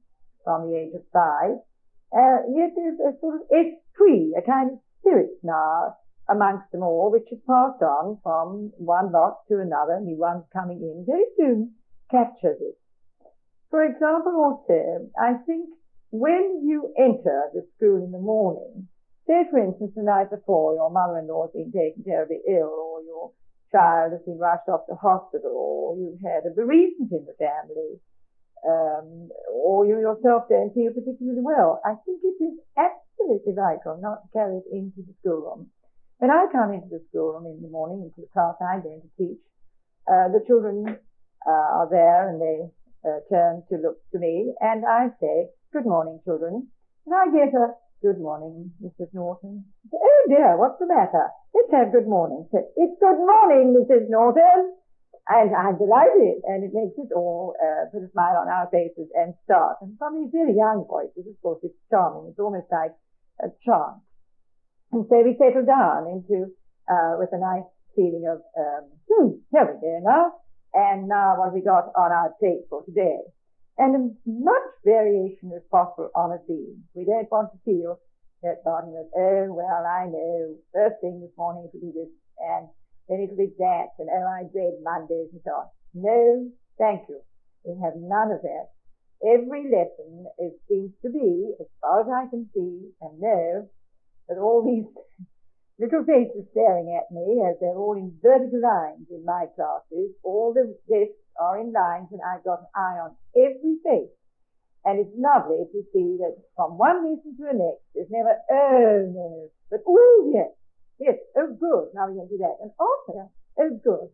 from 0.45 0.71
the 0.71 0.77
age 0.77 0.93
of 0.95 1.03
5. 1.13 1.57
Uh, 2.13 2.39
yet 2.53 2.77
there's 2.77 3.01
a 3.01 3.19
sort 3.21 3.41
of 3.41 3.49
esprit, 3.49 4.37
a 4.37 4.43
kind 4.45 4.73
of 4.73 4.79
spirit 5.01 5.31
now 5.43 5.97
amongst 6.29 6.71
them 6.73 6.83
all, 6.83 7.11
which 7.11 7.31
is 7.33 7.39
passed 7.47 7.83
on 7.83 8.19
from 8.23 8.73
one 8.77 9.11
lot 9.13 9.47
to 9.49 9.61
another, 9.61 10.01
new 10.01 10.19
ones 10.19 10.45
coming 10.53 10.81
in, 10.81 11.05
very 11.07 11.27
soon 11.37 11.73
captures 12.11 12.59
this. 12.59 12.77
For 13.71 13.85
example, 13.85 14.35
also, 14.39 15.11
I 15.19 15.35
think 15.47 15.69
when 16.11 16.63
you 16.63 16.95
enter 16.97 17.51
the 17.53 17.67
school 17.77 18.05
in 18.05 18.13
the 18.13 18.23
morning, 18.23 18.89
say 19.27 19.43
for 19.51 19.59
instance 19.59 19.93
the 19.97 20.03
night 20.03 20.31
before 20.31 20.75
your 20.75 20.91
mother-in-law 20.91 21.51
has 21.51 21.53
been 21.53 21.73
taken 21.73 22.05
terribly 22.05 22.39
ill, 22.49 22.71
or 22.71 23.03
your 23.03 23.33
child 23.73 24.13
has 24.13 24.23
been 24.23 24.39
rushed 24.39 24.69
off 24.69 24.87
to 24.87 24.95
hospital, 24.95 25.51
or 25.51 25.97
you've 25.99 26.23
had 26.23 26.47
a 26.47 26.55
bereavement 26.55 27.11
in 27.11 27.27
the 27.27 27.35
family, 27.35 27.99
um, 28.63 29.29
or 29.51 29.87
you 29.87 29.99
yourself 29.99 30.45
don't 30.49 30.73
feel 30.73 30.95
particularly 30.95 31.43
well, 31.43 31.81
I 31.85 31.99
think 32.07 32.23
it 32.23 32.39
is 32.39 32.55
absolutely 32.79 33.53
vital 33.59 33.99
not 34.01 34.23
to 34.23 34.29
carry 34.33 34.63
it 34.63 34.69
into 34.71 35.03
the 35.03 35.15
schoolroom. 35.19 35.69
When 36.19 36.31
I 36.31 36.47
come 36.53 36.73
into 36.73 36.89
the 36.89 37.03
schoolroom 37.11 37.47
in 37.47 37.61
the 37.61 37.69
morning, 37.69 38.07
into 38.07 38.23
the 38.23 38.31
class 38.33 38.55
I'm 38.63 38.83
going 38.83 39.03
to 39.03 39.11
teach, 39.19 39.43
uh, 40.07 40.29
the 40.31 40.45
children 40.47 40.99
are 41.51 41.89
there 41.91 42.29
and 42.29 42.41
they 42.41 42.59
uh, 43.05 43.21
turn 43.31 43.63
to 43.71 43.77
look 43.77 43.99
to 44.13 44.19
me, 44.19 44.55
and 44.61 44.85
I 44.85 45.09
say, 45.21 45.49
Good 45.73 45.85
morning, 45.85 46.21
children. 46.25 46.69
And 47.07 47.15
I 47.15 47.27
get 47.35 47.55
a 47.55 47.75
Good 48.05 48.21
morning, 48.21 48.69
Mrs. 48.85 49.09
Norton. 49.15 49.65
Oh 49.89 50.23
dear, 50.29 50.61
what's 50.61 50.77
the 50.79 50.85
matter? 50.85 51.25
Let's 51.57 51.73
have 51.73 51.89
good 51.91 52.05
morning. 52.05 52.45
It's 52.53 53.01
good 53.01 53.17
morning, 53.17 53.73
Mrs. 53.73 54.13
Norton. 54.13 54.77
And 55.27 55.57
I'm 55.57 55.81
delighted, 55.81 56.45
and 56.45 56.69
it 56.69 56.77
makes 56.77 57.01
us 57.01 57.09
all 57.17 57.57
uh, 57.57 57.89
put 57.89 58.05
a 58.05 58.13
smile 58.13 58.45
on 58.45 58.53
our 58.53 58.69
faces 58.69 59.09
and 59.17 59.33
start. 59.49 59.81
And 59.81 59.97
from 59.97 60.21
these 60.21 60.29
very 60.37 60.53
young 60.53 60.85
voices, 60.85 61.25
of 61.25 61.41
course, 61.41 61.65
it's 61.65 61.81
charming. 61.89 62.29
It's 62.29 62.39
almost 62.39 62.69
like 62.69 62.93
a 63.41 63.49
chant. 63.65 64.05
And 64.93 65.09
so 65.09 65.25
we 65.25 65.33
settle 65.41 65.65
down 65.65 66.05
into, 66.05 66.53
uh, 66.85 67.17
with 67.17 67.33
a 67.33 67.41
nice 67.41 67.65
feeling 67.97 68.29
of, 68.29 68.45
um, 68.53 68.85
hmm, 69.09 69.29
here 69.49 69.65
we 69.65 69.81
go 69.81 69.97
now. 70.05 70.44
And 70.75 71.09
now 71.09 71.35
what 71.39 71.55
we 71.55 71.63
got 71.63 71.95
on 71.97 72.11
our 72.13 72.35
plate 72.41 72.67
for 72.69 72.85
today? 72.85 73.21
and 73.79 73.95
as 73.95 74.17
much 74.27 74.71
variation 74.85 75.51
as 75.55 75.63
possible 75.71 76.11
on 76.15 76.33
a 76.33 76.39
theme. 76.47 76.85
We 76.95 77.05
don't 77.05 77.31
want 77.31 77.51
to 77.53 77.59
feel 77.65 77.99
that 78.43 78.63
bottom 78.65 78.91
of, 78.95 79.07
oh, 79.17 79.51
well, 79.51 79.83
I 79.83 80.07
know, 80.07 80.55
first 80.73 81.01
thing 81.01 81.21
this 81.21 81.35
morning 81.37 81.67
it'll 81.67 81.81
be 81.81 81.91
this, 81.91 82.13
and 82.39 82.69
then 83.09 83.25
it'll 83.25 83.41
be 83.41 83.51
that, 83.59 83.99
and 83.99 84.09
oh, 84.13 84.27
I 84.31 84.47
dread 84.53 84.79
Mondays 84.83 85.33
and 85.33 85.43
so 85.43 85.51
on. 85.51 85.67
No, 85.95 86.51
thank 86.79 87.09
you. 87.09 87.19
We 87.65 87.81
have 87.83 87.95
none 87.97 88.31
of 88.31 88.43
that. 88.43 88.71
Every 89.25 89.65
lesson, 89.73 90.27
it 90.39 90.55
seems 90.69 90.93
to 91.03 91.11
be, 91.11 91.55
as 91.59 91.67
far 91.81 92.03
as 92.03 92.09
I 92.13 92.31
can 92.31 92.47
see 92.55 92.93
and 93.01 93.19
know, 93.19 93.69
that 94.29 94.39
all 94.39 94.63
these 94.63 94.87
little 95.79 96.05
faces 96.07 96.47
staring 96.53 96.95
at 96.95 97.11
me 97.11 97.43
as 97.43 97.59
they're 97.59 97.75
all 97.75 97.99
in 97.99 98.15
vertical 98.23 98.63
lines 98.63 99.11
in 99.11 99.25
my 99.25 99.47
classes, 99.59 100.15
all 100.23 100.55
the 100.55 100.71
desks 100.87 101.19
are 101.41 101.59
in 101.59 101.73
lines 101.73 102.09
and 102.15 102.23
I've 102.23 102.45
got 102.47 102.63
an 102.63 102.71
eye 102.75 102.99
on 103.03 103.11
every 103.35 103.83
face. 103.83 104.15
And 104.85 105.01
it's 105.01 105.17
lovely 105.17 105.65
to 105.65 105.81
see 105.97 106.21
that 106.21 106.37
from 106.55 106.77
one 106.77 107.09
lesson 107.09 107.35
to 107.41 107.43
the 107.43 107.57
next, 107.57 107.83
there's 107.97 108.13
never, 108.13 108.37
oh 108.53 109.01
no, 109.11 109.49
but 109.71 109.81
oh 109.89 110.31
yes, 110.31 110.53
yes, 111.01 111.17
oh 111.35 111.57
good, 111.57 111.91
now 111.97 112.07
going 112.07 112.29
to 112.29 112.37
do 112.37 112.45
that. 112.45 112.61
And 112.61 112.71
also, 112.79 113.33
oh 113.59 113.73
good. 113.83 114.13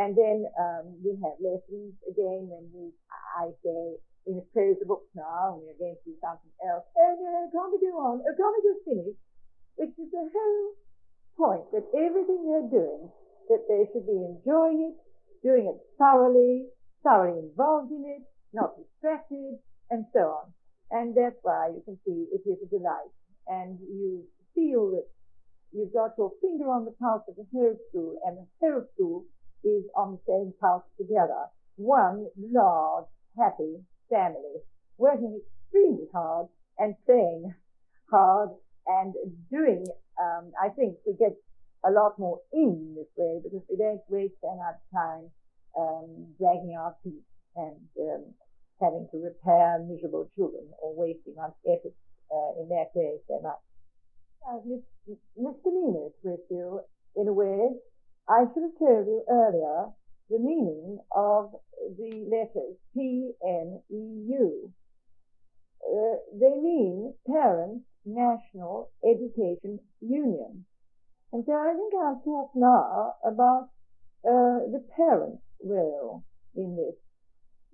And 0.00 0.16
then 0.16 0.48
um, 0.58 0.96
we 1.04 1.14
have 1.20 1.36
lessons 1.38 1.94
again 2.08 2.48
when 2.48 2.64
we, 2.72 2.92
I 3.36 3.52
say, 3.62 4.00
we 4.26 4.40
must 4.40 4.50
close 4.52 4.76
the 4.80 4.88
books 4.88 5.08
now 5.14 5.54
and 5.54 5.62
we're 5.62 5.78
going 5.78 5.94
to 5.94 6.04
do 6.04 6.16
something 6.18 6.52
else. 6.66 6.84
Oh 6.98 7.12
no, 7.14 7.46
can't 7.52 7.72
we 7.72 7.78
go 7.78 7.94
on? 8.00 8.24
Oh, 8.24 8.34
can't 8.34 8.56
we 8.58 8.62
just 8.66 8.82
finish? 8.88 9.16
Which 9.76 9.94
is 10.00 10.08
the 10.10 10.24
whole 10.32 10.74
point 11.36 11.64
that 11.72 11.86
everything 11.94 12.48
they're 12.48 12.80
doing, 12.80 13.10
that 13.48 13.64
they 13.68 13.84
should 13.92 14.06
be 14.06 14.16
enjoying 14.16 14.92
it, 14.92 14.96
doing 15.46 15.66
it 15.68 15.78
thoroughly, 15.98 16.66
thoroughly 17.04 17.38
involved 17.38 17.92
in 17.92 18.04
it, 18.04 18.22
not 18.52 18.74
distracted, 18.76 19.58
and 19.90 20.04
so 20.12 20.20
on. 20.20 20.52
And 20.90 21.14
that's 21.16 21.38
why 21.42 21.68
you 21.74 21.82
can 21.84 21.98
see 22.06 22.26
it 22.32 22.42
is 22.48 22.58
a 22.62 22.68
delight. 22.70 23.12
And 23.46 23.78
you 23.80 24.24
feel 24.54 24.90
that 24.90 25.06
you've 25.72 25.92
got 25.92 26.16
your 26.18 26.32
finger 26.40 26.70
on 26.70 26.84
the 26.84 26.94
pulse 26.98 27.22
of 27.28 27.36
the 27.36 27.46
whole 27.52 27.76
school, 27.90 28.18
and 28.24 28.38
the 28.38 28.46
whole 28.60 28.84
school 28.94 29.24
is 29.62 29.84
on 29.96 30.12
the 30.12 30.20
same 30.26 30.52
pulse 30.60 30.84
together. 30.96 31.46
One 31.76 32.26
large, 32.38 33.06
happy 33.38 33.82
family, 34.08 34.62
working 34.96 35.40
extremely 35.42 36.06
hard 36.12 36.48
and 36.78 36.94
playing 37.04 37.54
hard 38.10 38.50
and 38.86 39.14
doing, 39.50 39.84
um, 40.20 40.52
I 40.62 40.68
think 40.68 40.96
we 41.06 41.14
get 41.18 41.34
a 41.84 41.90
lot 41.90 42.18
more 42.18 42.40
in 42.52 42.94
this 42.96 43.10
way 43.16 43.40
because 43.42 43.62
we 43.70 43.76
don't 43.76 44.00
waste 44.08 44.34
so 44.40 44.56
much 44.56 44.78
time 44.94 45.30
um, 45.78 46.34
dragging 46.38 46.76
our 46.78 46.94
feet 47.02 47.22
and 47.56 47.76
um, 48.00 48.24
having 48.80 49.08
to 49.12 49.18
repair 49.18 49.78
miserable 49.86 50.30
children 50.36 50.64
or 50.82 50.94
wasting 50.96 51.34
our 51.40 51.54
efforts 51.66 51.96
uh, 52.32 52.60
in 52.60 52.68
that 52.68 52.90
way 52.94 53.18
so 53.28 53.40
much. 53.42 53.62
I've 54.48 54.66
misdemeanored 55.36 56.12
with 56.22 56.40
you 56.50 56.80
in 57.16 57.28
a 57.28 57.32
way. 57.32 57.70
I 58.28 58.44
should 58.52 58.62
have 58.62 58.78
told 58.78 59.06
you 59.06 59.24
earlier 59.30 59.86
the 60.30 60.38
meaning 60.38 60.98
of 61.14 61.54
the 61.98 62.26
letters 62.30 62.76
P 62.94 63.30
N 63.44 63.80
E 63.90 64.02
U. 64.30 64.72
Uh, 65.82 66.16
they 66.32 66.54
mean 66.60 67.14
Parents 67.26 67.84
National 68.06 68.90
Education 69.04 69.78
Union. 70.00 70.64
And 71.32 71.44
so 71.44 71.52
I 71.52 71.74
think 71.74 71.92
I'll 71.94 72.22
talk 72.24 72.50
now 72.54 73.14
about 73.24 73.68
uh, 74.24 74.70
the 74.70 74.82
parents' 74.96 75.42
role 75.62 76.24
in 76.54 76.76
this. 76.76 76.94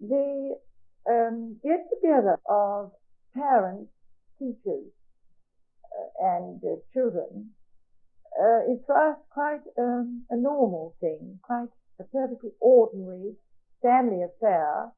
The 0.00 0.56
um, 1.08 1.56
get 1.62 1.86
together 1.92 2.40
of 2.48 2.92
parents, 3.34 3.90
teachers, 4.38 4.90
uh, 5.84 6.26
and 6.36 6.60
uh, 6.64 6.76
children 6.92 7.50
uh, 8.40 8.72
is 8.72 8.80
for 8.86 8.96
us 8.96 9.18
quite 9.30 9.62
um, 9.78 10.24
a 10.30 10.36
normal 10.36 10.96
thing, 11.00 11.38
quite 11.42 11.68
a 12.00 12.04
perfectly 12.04 12.50
ordinary 12.60 13.34
family 13.82 14.22
affair, 14.22 14.92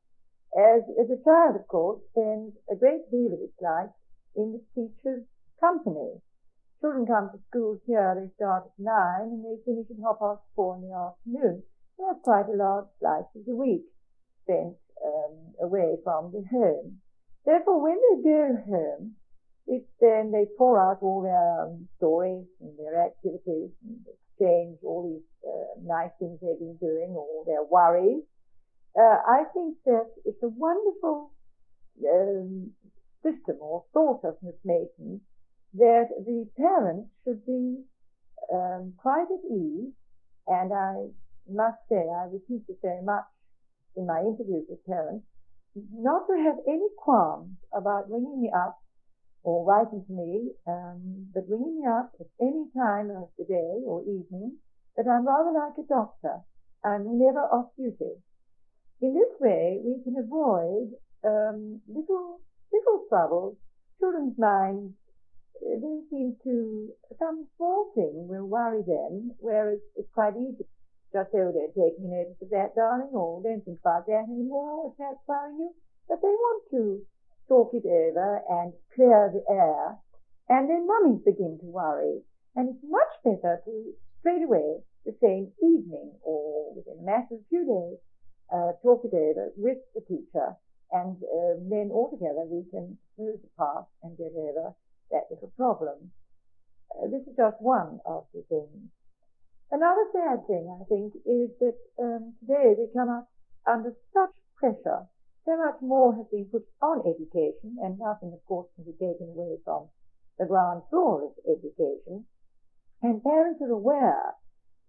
as, 0.57 0.83
as 1.01 1.11
a 1.11 1.23
child, 1.25 1.57
of 1.57 1.67
course, 1.67 2.01
spends 2.13 2.53
a 2.71 2.77
great 2.77 3.11
deal 3.11 3.33
of 3.33 3.41
its 3.41 3.61
life 3.61 3.91
in 4.37 4.53
the 4.53 4.63
teacher's 4.75 5.25
company. 5.61 6.21
Children 6.81 7.07
come 7.07 7.31
to 7.33 7.39
school 7.49 7.81
here, 7.87 8.13
they 8.15 8.29
start 8.37 8.65
at 8.67 8.77
nine 8.79 9.33
and 9.33 9.45
they 9.45 9.57
finish 9.65 9.87
at 9.91 10.03
half 10.05 10.19
past 10.21 10.43
four 10.55 10.77
in 10.77 10.89
the 10.89 10.95
afternoon. 10.95 11.63
That's 11.99 12.21
quite 12.23 12.49
a 12.53 12.57
large 12.57 12.87
slice 13.01 13.31
of 13.35 13.45
the 13.47 13.57
week 13.57 13.87
spent 14.43 14.77
um, 15.05 15.55
away 15.63 15.97
from 16.05 16.33
the 16.33 16.45
home. 16.51 17.01
Therefore, 17.45 17.81
when 17.83 17.97
they 17.97 18.29
go 18.29 18.57
home, 18.69 19.17
it's 19.67 19.89
then 20.01 20.31
they 20.31 20.45
pour 20.59 20.81
out 20.81 20.99
all 21.01 21.23
their 21.23 21.65
um, 21.65 21.89
stories 21.97 22.45
and 22.61 22.79
their 22.79 23.05
activities 23.05 23.71
and 23.81 24.05
exchange 24.05 24.79
all 24.85 25.09
these 25.09 25.25
uh, 25.49 25.81
nice 25.83 26.13
things 26.19 26.39
they've 26.41 26.59
been 26.59 26.77
doing, 26.81 27.15
all 27.17 27.45
their 27.47 27.65
worries. 27.65 28.25
Uh, 28.97 29.19
I 29.27 29.45
think 29.53 29.77
that 29.87 30.11
it's 30.25 30.43
a 30.43 30.49
wonderful 30.49 31.33
um, 32.05 32.71
system 33.25 33.57
or 33.61 33.85
thought 33.93 34.21
of 34.25 34.37
Miss 34.43 34.61
Mason 34.65 35.21
that 35.75 36.09
the 36.25 36.47
parents 36.57 37.09
should 37.25 37.45
be 37.47 37.83
um, 38.53 38.93
quite 39.01 39.27
at 39.27 39.43
ease, 39.51 39.91
and 40.47 40.71
I 40.73 41.09
must 41.49 41.81
say, 41.89 41.99
I 41.99 42.29
repeat 42.31 42.63
it 42.69 42.79
very 42.83 43.03
much 43.03 43.25
in 43.97 44.07
my 44.07 44.21
interviews 44.21 44.67
with 44.69 44.85
parents, 44.87 45.25
not 45.75 46.27
to 46.29 46.37
have 46.39 46.63
any 46.69 46.87
qualms 46.97 47.57
about 47.73 48.11
ringing 48.11 48.43
me 48.43 48.51
up 48.55 48.79
or 49.43 49.65
writing 49.65 50.05
to 50.07 50.13
me, 50.13 50.53
um, 50.67 51.27
but 51.35 51.49
ringing 51.49 51.81
me 51.81 51.87
up 51.89 52.13
at 52.21 52.27
any 52.41 52.65
time 52.77 53.11
of 53.11 53.29
the 53.37 53.45
day 53.45 53.83
or 53.85 54.03
evening, 54.03 54.57
that 54.97 55.07
I'm 55.11 55.27
rather 55.27 55.51
like 55.53 55.75
a 55.79 55.89
doctor. 55.89 56.41
I'm 56.85 57.19
never 57.19 57.41
off 57.41 57.75
duty. 57.77 58.23
In 59.01 59.15
this 59.15 59.41
way, 59.41 59.81
we 59.83 60.03
can 60.05 60.17
avoid 60.23 60.93
um, 61.25 61.81
little 61.89 62.41
little 62.75 63.07
troubles. 63.09 63.57
Children's 64.01 64.39
minds 64.39 64.95
they 65.63 66.01
seem 66.11 66.37
to 66.43 66.91
some 67.19 67.47
small 67.57 67.93
thing 67.95 68.27
will 68.29 68.47
worry 68.47 68.83
them, 68.83 69.33
whereas 69.39 69.79
it's 69.97 70.11
quite 70.13 70.35
easy 70.37 70.67
just 71.15 71.31
oh, 71.31 71.55
they're 71.55 71.71
taking 71.79 72.11
notice 72.11 72.43
of 72.43 72.51
that, 72.51 72.75
darling, 72.75 73.15
or 73.15 73.39
don't 73.39 73.63
think 73.63 73.79
about 73.79 74.05
that 74.11 74.27
anymore 74.27 74.91
if 74.91 74.99
that's 74.99 75.23
worrying 75.31 75.63
you. 75.63 75.71
But 76.11 76.19
they 76.21 76.35
want 76.35 76.63
to 76.75 77.07
talk 77.47 77.71
it 77.71 77.87
over 77.87 78.43
and 78.51 78.75
clear 78.99 79.31
the 79.31 79.47
air, 79.47 79.95
and 80.51 80.69
then 80.69 80.91
mummies 80.91 81.23
begin 81.23 81.63
to 81.63 81.71
worry. 81.71 82.19
And 82.59 82.75
it's 82.75 82.83
much 82.83 83.15
better 83.23 83.63
to 83.63 83.95
straight 84.19 84.43
away 84.43 84.83
the 85.07 85.15
same 85.23 85.55
evening 85.63 86.19
or 86.27 86.75
within 86.75 86.99
a 86.99 87.07
matter 87.07 87.39
of 87.39 87.47
a 87.47 87.49
few 87.49 87.63
days 87.63 88.03
uh, 88.51 88.75
talk 88.83 89.07
it 89.07 89.15
over 89.15 89.55
with 89.57 89.79
the 89.95 90.03
teacher, 90.03 90.59
and 90.95 91.19
uh, 91.27 91.59
then 91.67 91.91
altogether 91.91 92.47
we 92.47 92.63
can 92.71 92.95
smooth 93.17 93.43
the 93.43 93.51
path 93.59 93.91
and 94.07 94.17
get 94.17 94.31
over 94.39 94.71
that 95.11 95.27
little 95.27 95.51
problem. 95.59 96.15
Uh, 96.95 97.11
this 97.11 97.27
is 97.27 97.35
just 97.35 97.59
one 97.59 97.99
of 98.07 98.31
the 98.31 98.47
things. 98.47 98.87
Another 99.75 100.07
sad 100.15 100.47
thing, 100.47 100.71
I 100.71 100.87
think, 100.87 101.19
is 101.27 101.51
that 101.59 101.75
um, 101.99 102.39
today 102.39 102.79
we 102.79 102.87
come 102.95 103.11
up 103.11 103.27
under 103.67 103.91
such 104.15 104.31
pressure. 104.55 105.11
So 105.45 105.59
much 105.59 105.83
more 105.83 106.15
has 106.15 106.31
been 106.31 106.47
put 106.47 106.63
on 106.81 107.03
education, 107.03 107.77
and 107.83 107.99
nothing, 107.99 108.33
of 108.33 108.41
course, 108.47 108.71
can 108.77 108.85
be 108.87 108.93
taken 108.93 109.35
away 109.35 109.59
from 109.65 109.91
the 110.39 110.47
ground 110.47 110.83
floor 110.91 111.27
of 111.27 111.33
education. 111.45 112.25
And 113.03 113.23
parents 113.23 113.61
are 113.61 113.75
aware 113.75 114.39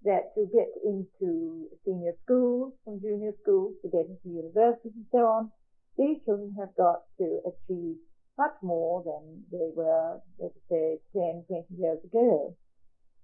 that 0.06 0.32
to 0.36 0.46
get 0.54 0.70
into 0.86 1.68
senior 1.84 2.14
schools, 2.24 2.74
from 2.86 3.02
junior 3.02 3.34
schools 3.42 3.74
to 3.82 3.90
get 3.90 4.06
into 4.06 4.38
universities 4.38 4.94
and 4.96 5.10
so 5.12 5.26
on, 5.26 5.52
these 5.98 6.18
children 6.26 6.56
have 6.60 6.76
got 6.76 7.04
to 7.18 7.40
achieve 7.48 7.96
much 8.38 8.56
more 8.62 9.04
than 9.04 9.44
they 9.52 9.72
were, 9.76 10.20
let's 10.40 10.60
say, 10.70 11.00
10, 11.14 11.46
20 11.48 11.66
years 11.78 12.04
ago. 12.04 12.56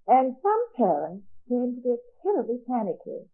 And 0.08 0.36
some 0.42 0.62
parents 0.76 1.26
tend 1.48 1.76
to 1.76 1.82
get 1.82 2.00
terribly 2.22 2.58
panicky 2.66 3.28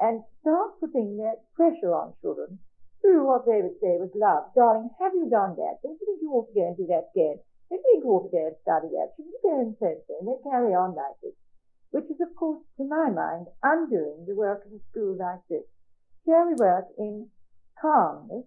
and 0.00 0.22
start 0.40 0.80
putting 0.80 1.18
that 1.18 1.44
pressure 1.54 1.94
on 1.94 2.14
children 2.20 2.58
through 3.00 3.26
what 3.26 3.46
they 3.46 3.62
would 3.62 3.78
say 3.80 3.96
was 3.96 4.12
love. 4.14 4.52
Darling, 4.54 4.90
have 5.00 5.14
you 5.14 5.30
done 5.30 5.56
that? 5.56 5.80
Don't 5.82 5.96
you 6.00 6.06
think 6.06 6.20
you 6.20 6.32
ought 6.32 6.48
to 6.48 6.56
go 6.56 6.66
and 6.66 6.76
do 6.76 6.86
that 6.88 7.08
again? 7.14 7.38
Don't 7.70 7.80
you 7.80 7.88
think 7.94 8.04
you 8.04 8.10
ought 8.10 8.26
to 8.28 8.34
go 8.34 8.44
and 8.50 8.58
study 8.60 8.88
that? 8.92 9.14
Shouldn't 9.16 9.32
you 9.32 9.42
go 9.44 9.54
and 9.60 9.76
so 9.78 9.86
and 9.86 10.02
so? 10.08 10.12
And 10.20 10.26
they 10.28 10.38
carry 10.44 10.72
on 10.74 10.98
like 10.98 11.16
this, 11.22 11.36
which 11.94 12.10
is, 12.10 12.20
of 12.20 12.34
course, 12.34 12.60
to 12.76 12.84
my 12.84 13.08
mind, 13.08 13.46
undoing 13.62 14.26
the 14.26 14.34
work 14.34 14.66
of 14.66 14.72
a 14.74 14.80
school 14.90 15.16
like 15.16 15.40
this. 15.48 15.64
Here 16.26 16.44
we 16.44 16.58
work 16.58 16.90
in 16.98 17.30
calmness, 17.80 18.44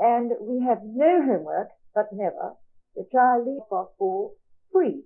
and 0.00 0.32
we 0.40 0.64
have 0.64 0.78
no 0.84 1.22
homework, 1.22 1.68
but 1.94 2.06
never. 2.12 2.54
The 2.96 3.06
child 3.12 3.46
leaves 3.46 3.70
off 3.70 3.90
for 3.98 4.32
free. 4.72 5.02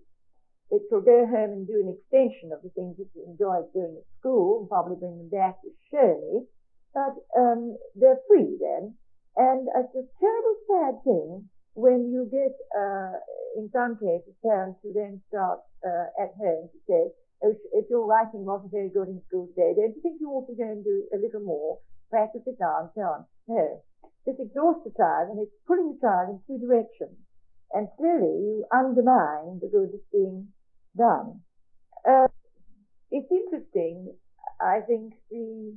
It 0.71 0.83
will 0.91 1.01
go 1.01 1.27
home 1.27 1.51
and 1.51 1.67
do 1.67 1.81
an 1.81 1.97
extension 1.97 2.53
of 2.53 2.63
the 2.63 2.71
things 2.71 2.97
it 2.99 3.09
enjoyed 3.27 3.73
doing 3.73 3.97
at 3.97 4.19
school, 4.21 4.61
and 4.61 4.69
probably 4.69 4.97
bring 4.97 5.17
them 5.17 5.31
back 5.31 5.61
to 5.63 5.69
Shirley 5.91 6.49
but 6.95 7.15
um, 7.39 7.77
they're 7.95 8.21
free 8.29 8.59
then. 8.61 8.95
And 9.37 9.69
it's 9.71 9.95
a 9.95 10.07
terrible 10.19 10.57
sad 10.67 10.95
thing 11.05 11.49
when 11.75 12.11
you 12.11 12.27
get, 12.27 12.55
uh, 12.75 13.15
in 13.57 13.71
some 13.71 13.95
cases, 13.97 14.35
parents 14.43 14.81
who 14.83 14.93
then 14.93 15.23
start 15.29 15.61
uh, 15.87 16.11
at 16.19 16.35
home 16.35 16.67
to 16.67 16.79
say, 16.89 17.03
oh, 17.45 17.55
if 17.73 17.87
your 17.89 18.07
writing 18.07 18.43
wasn't 18.45 18.73
very 18.73 18.91
good 18.91 19.07
in 19.07 19.23
school 19.29 19.47
today, 19.55 19.79
don't 19.79 19.95
you 19.95 20.03
think 20.03 20.19
you 20.21 20.29
ought 20.31 20.51
to 20.51 20.59
go 20.59 20.67
and 20.67 20.83
do 20.83 21.07
a 21.15 21.19
little 21.23 21.45
more, 21.47 21.79
practice 22.11 22.43
it 22.47 22.57
now, 22.59 22.83
and 22.83 22.91
so 22.95 23.03
on? 23.03 23.25
No. 23.47 23.83
This 24.27 24.37
exhausts 24.39 24.85
the 24.85 24.93
child, 24.97 25.31
and 25.31 25.41
it's 25.41 25.55
pulling 25.67 25.95
the 25.95 26.01
child 26.01 26.29
in 26.31 26.41
two 26.47 26.67
directions. 26.67 27.17
And 27.73 27.89
clearly 27.97 28.29
you 28.29 28.65
undermine 28.73 29.61
the 29.61 29.69
good 29.69 29.91
that's 29.93 30.13
being 30.13 30.49
done. 30.97 31.41
Uh, 32.09 32.29
it's 33.11 33.31
interesting, 33.31 34.15
I 34.61 34.81
think, 34.87 35.15
the 35.31 35.77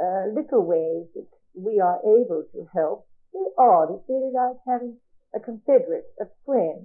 uh, 0.00 0.26
little 0.34 0.64
ways 0.64 1.06
that 1.14 1.28
we 1.54 1.80
are 1.80 2.00
able 2.00 2.44
to 2.52 2.68
help. 2.72 3.06
They're 3.32 3.56
odd. 3.58 3.94
It's 3.94 4.08
really 4.08 4.32
like 4.32 4.56
having 4.66 4.96
a 5.34 5.40
confederate, 5.40 6.06
a 6.20 6.26
friend. 6.44 6.84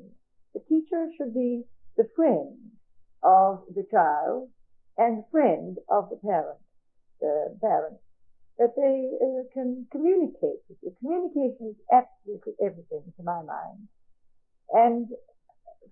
The 0.54 0.62
teacher 0.68 1.08
should 1.18 1.34
be 1.34 1.64
the 1.98 2.08
friend 2.16 2.58
of 3.24 3.64
the 3.74 3.86
child 3.92 4.50
and 4.98 5.24
friend 5.32 5.78
of 5.90 6.10
the 6.10 6.18
parent, 6.18 6.60
the 7.20 7.58
parent, 7.62 7.98
that 8.58 8.72
they 8.76 9.12
uh, 9.20 9.44
can 9.54 9.86
communicate 9.92 10.64
with 10.70 10.78
you. 10.82 10.96
Communication 11.00 11.76
is 11.76 11.80
absolutely 11.92 12.54
everything 12.64 13.04
to 13.18 13.24
my 13.24 13.44
mind. 13.44 13.88
And, 14.72 15.08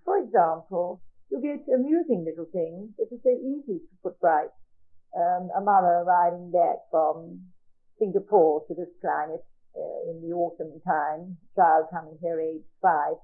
for 0.06 0.18
example, 0.18 1.02
you 1.30 1.42
get 1.42 1.68
amusing 1.74 2.24
little 2.24 2.48
things 2.52 2.96
that 2.98 3.12
are 3.12 3.24
so 3.24 3.36
easy 3.36 3.80
to 3.84 3.94
put 4.02 4.16
right 4.22 4.54
um, 5.18 5.50
a 5.58 5.62
mother 5.62 6.04
riding 6.08 6.52
back 6.52 6.88
from 6.90 7.42
Singapore 8.00 8.64
to 8.68 8.74
this 8.74 8.90
climate 9.02 9.46
uh, 9.76 10.10
in 10.10 10.22
the 10.22 10.34
autumn 10.34 10.80
time, 10.88 11.38
child 11.56 11.88
coming 11.92 12.18
here 12.22 12.40
age 12.40 12.66
five, 12.82 13.16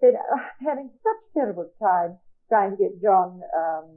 said, 0.00 0.14
oh, 0.14 0.38
I'm 0.38 0.66
having 0.66 0.90
such 1.02 1.20
terrible 1.34 1.70
time 1.82 2.18
trying 2.48 2.76
to 2.76 2.76
get 2.76 3.02
John, 3.02 3.40
um, 3.56 3.90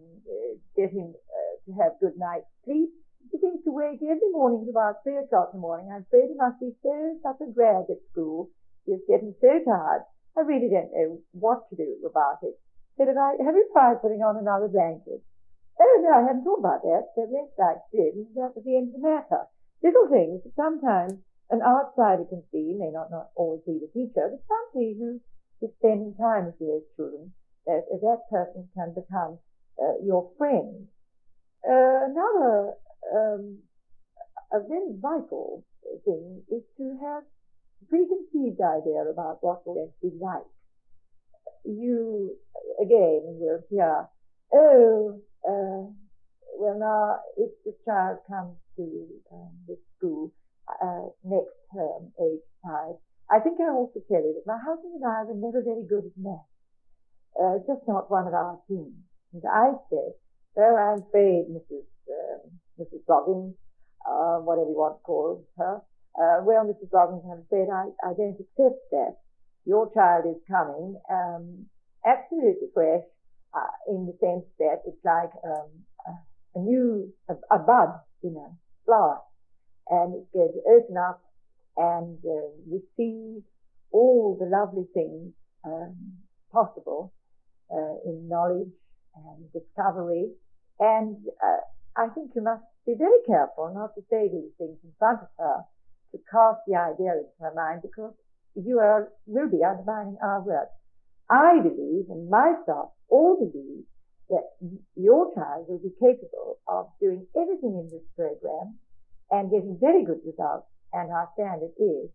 get 0.76 0.92
him 0.92 1.14
uh, 1.14 1.54
to 1.66 1.84
have 1.84 2.00
good 2.00 2.18
night's 2.18 2.48
sleep. 2.66 2.90
He 3.32 3.38
seems 3.40 3.64
to 3.64 3.72
wake 3.72 4.00
every 4.04 4.32
morning 4.32 4.64
at 4.64 4.72
about 4.72 5.04
three 5.04 5.18
o'clock 5.18 5.52
in 5.54 5.60
the 5.60 5.66
morning. 5.66 5.92
I'm 5.92 6.06
afraid 6.08 6.32
he 6.32 6.38
must 6.38 6.60
be 6.60 6.72
so 6.84 6.94
such 7.24 7.42
a 7.42 7.52
drag 7.52 7.90
at 7.90 8.00
school. 8.12 8.50
He's 8.86 9.04
getting 9.08 9.36
so 9.42 9.52
tired. 9.66 10.08
I 10.38 10.42
really 10.42 10.70
don't 10.70 10.94
know 10.94 11.20
what 11.32 11.68
to 11.70 11.76
do 11.76 11.98
about 12.06 12.40
it. 12.44 12.56
I, 13.00 13.38
have 13.44 13.56
you 13.56 13.70
tried 13.74 14.02
putting 14.02 14.22
on 14.22 14.38
another 14.38 14.68
blanket? 14.68 15.22
Oh, 15.80 15.98
no, 16.02 16.10
I 16.10 16.26
hadn't 16.26 16.44
thought 16.44 16.60
about 16.60 16.82
that. 16.82 17.14
So 17.14 17.28
yes, 17.30 17.50
I 17.60 17.78
did. 17.94 18.16
And 18.16 18.26
that 18.36 18.56
was 18.56 18.66
the 18.66 18.78
end 18.78 18.96
of 18.96 19.02
the 19.02 19.06
matter. 19.06 19.46
Little 19.84 20.10
things 20.10 20.42
that 20.44 20.56
sometimes 20.56 21.22
an 21.50 21.62
outsider 21.62 22.26
can 22.26 22.44
see, 22.52 22.74
may 22.74 22.90
not, 22.90 23.12
not 23.12 23.30
always 23.36 23.62
be 23.66 23.78
the 23.78 23.92
teacher, 23.94 24.34
but 24.34 24.42
somebody 24.50 24.98
who 24.98 25.22
is 25.62 25.72
spending 25.78 26.16
time 26.18 26.50
with 26.50 26.60
those 26.60 26.86
children, 26.96 27.34
that 27.66 27.86
that 27.90 28.22
person 28.30 28.68
can 28.74 28.94
become 28.94 29.38
uh, 29.78 30.02
your 30.04 30.32
friend. 30.38 30.88
Uh, 31.62 32.10
another 32.10 32.74
um, 33.14 33.60
a 34.54 34.60
very 34.68 34.96
vital 35.00 35.64
thing 36.06 36.44
is 36.52 36.64
to 36.78 36.98
have 37.04 37.24
preconceived 37.90 38.60
idea 38.62 39.04
about 39.12 39.38
what 39.42 39.66
will 39.66 39.94
be 40.02 40.12
like. 40.20 40.48
You, 41.66 42.36
again, 42.82 43.22
will 43.40 43.60
hear, 43.70 44.08
oh, 44.54 45.22
uh, 45.48 45.92
well, 46.58 46.80
now, 46.80 47.20
if 47.38 47.52
the 47.66 47.74
child 47.86 48.18
comes 48.28 48.58
to 48.78 49.08
um, 49.32 49.52
this 49.68 49.78
school 49.98 50.34
uh, 50.68 51.14
next 51.24 51.54
term, 51.74 52.12
age 52.20 52.42
five, 52.64 52.96
I 53.30 53.40
think 53.40 53.60
I 53.60 53.70
also 53.70 54.00
tell 54.08 54.24
you 54.24 54.34
that 54.34 54.50
my 54.50 54.58
husband 54.58 54.96
and 54.96 55.06
I 55.06 55.24
were 55.24 55.36
never 55.36 55.62
very 55.62 55.86
good 55.86 56.10
at 56.10 56.18
math. 56.18 56.50
Uh, 57.38 57.60
just 57.68 57.86
not 57.88 58.10
one 58.10 58.26
of 58.26 58.34
our 58.34 58.58
teams. 58.68 58.98
And 59.34 59.44
I 59.46 59.78
said, 59.90 60.18
well, 60.56 60.76
I'm 60.76 61.04
afraid, 61.06 61.46
Mrs. 61.52 61.86
Mrs. 62.80 63.04
Bloggins, 63.08 63.54
uh, 64.08 64.40
whatever 64.40 64.70
you 64.70 64.78
want 64.78 64.98
to 64.98 65.04
call 65.04 65.44
her, 65.58 65.82
uh, 66.18 66.42
well, 66.44 66.66
Mrs. 66.66 66.90
Bloggins, 66.90 67.24
I'm 67.32 67.46
afraid 67.46 67.70
I, 67.70 67.90
I 68.04 68.14
don't 68.14 68.38
accept 68.40 68.82
that. 68.92 69.18
Your 69.66 69.92
child 69.94 70.26
is 70.26 70.42
coming, 70.50 70.98
um, 71.12 71.66
absolutely 72.06 72.70
fresh, 72.74 73.04
uh, 73.54 73.74
in 73.90 74.06
the 74.06 74.16
sense 74.20 74.46
that 74.60 74.82
it's 74.86 75.04
like 75.04 75.32
um, 75.44 75.70
a 76.56 76.60
new, 76.60 77.14
a, 77.30 77.34
a, 77.54 77.60
bud 77.60 78.00
in 78.24 78.36
a 78.36 78.50
flower, 78.86 79.20
and 79.90 80.16
it's 80.16 80.32
going 80.34 80.54
to 80.54 80.64
open 80.72 80.98
up 80.98 81.22
and 81.76 82.18
uh, 82.26 82.50
receive 82.66 83.44
all 83.92 84.38
the 84.40 84.46
lovely 84.46 84.86
things 84.94 85.34
um, 85.66 85.96
possible 86.52 87.14
uh, 87.72 87.96
in 88.06 88.28
knowledge 88.28 88.74
and 89.16 89.52
discovery. 89.54 90.30
And 90.80 91.18
uh, 91.44 91.62
I 91.98 92.08
think 92.14 92.32
you 92.36 92.44
must 92.44 92.62
be 92.86 92.94
very 92.94 93.26
careful 93.26 93.74
not 93.74 93.96
to 93.96 94.02
say 94.10 94.30
these 94.30 94.54
things 94.58 94.78
in 94.84 94.94
front 95.00 95.22
of 95.22 95.30
her 95.40 95.66
to 96.14 96.18
cast 96.30 96.62
the 96.68 96.78
idea 96.78 97.18
into 97.18 97.34
her 97.42 97.54
mind 97.56 97.82
because 97.82 98.14
you 98.54 98.78
are, 98.80 99.10
will 99.26 99.50
be 99.50 99.66
undermining 99.66 100.18
our 100.22 100.42
work. 100.42 100.70
I 101.30 101.60
believe, 101.60 102.06
and 102.10 102.30
my 102.30 102.54
staff 102.64 102.94
all 103.10 103.36
believe, 103.42 103.84
that 104.30 104.46
your 104.96 105.34
child 105.34 105.66
will 105.68 105.80
be 105.80 105.92
capable 106.00 106.60
of 106.68 106.88
doing 107.02 107.26
everything 107.36 107.82
in 107.82 107.90
this 107.90 108.06
program 108.16 108.78
and 109.32 109.50
getting 109.50 109.78
very 109.82 110.06
good 110.06 110.22
results. 110.24 110.68
And 110.94 111.12
our 111.12 111.30
standard 111.34 111.74
is 111.80 112.10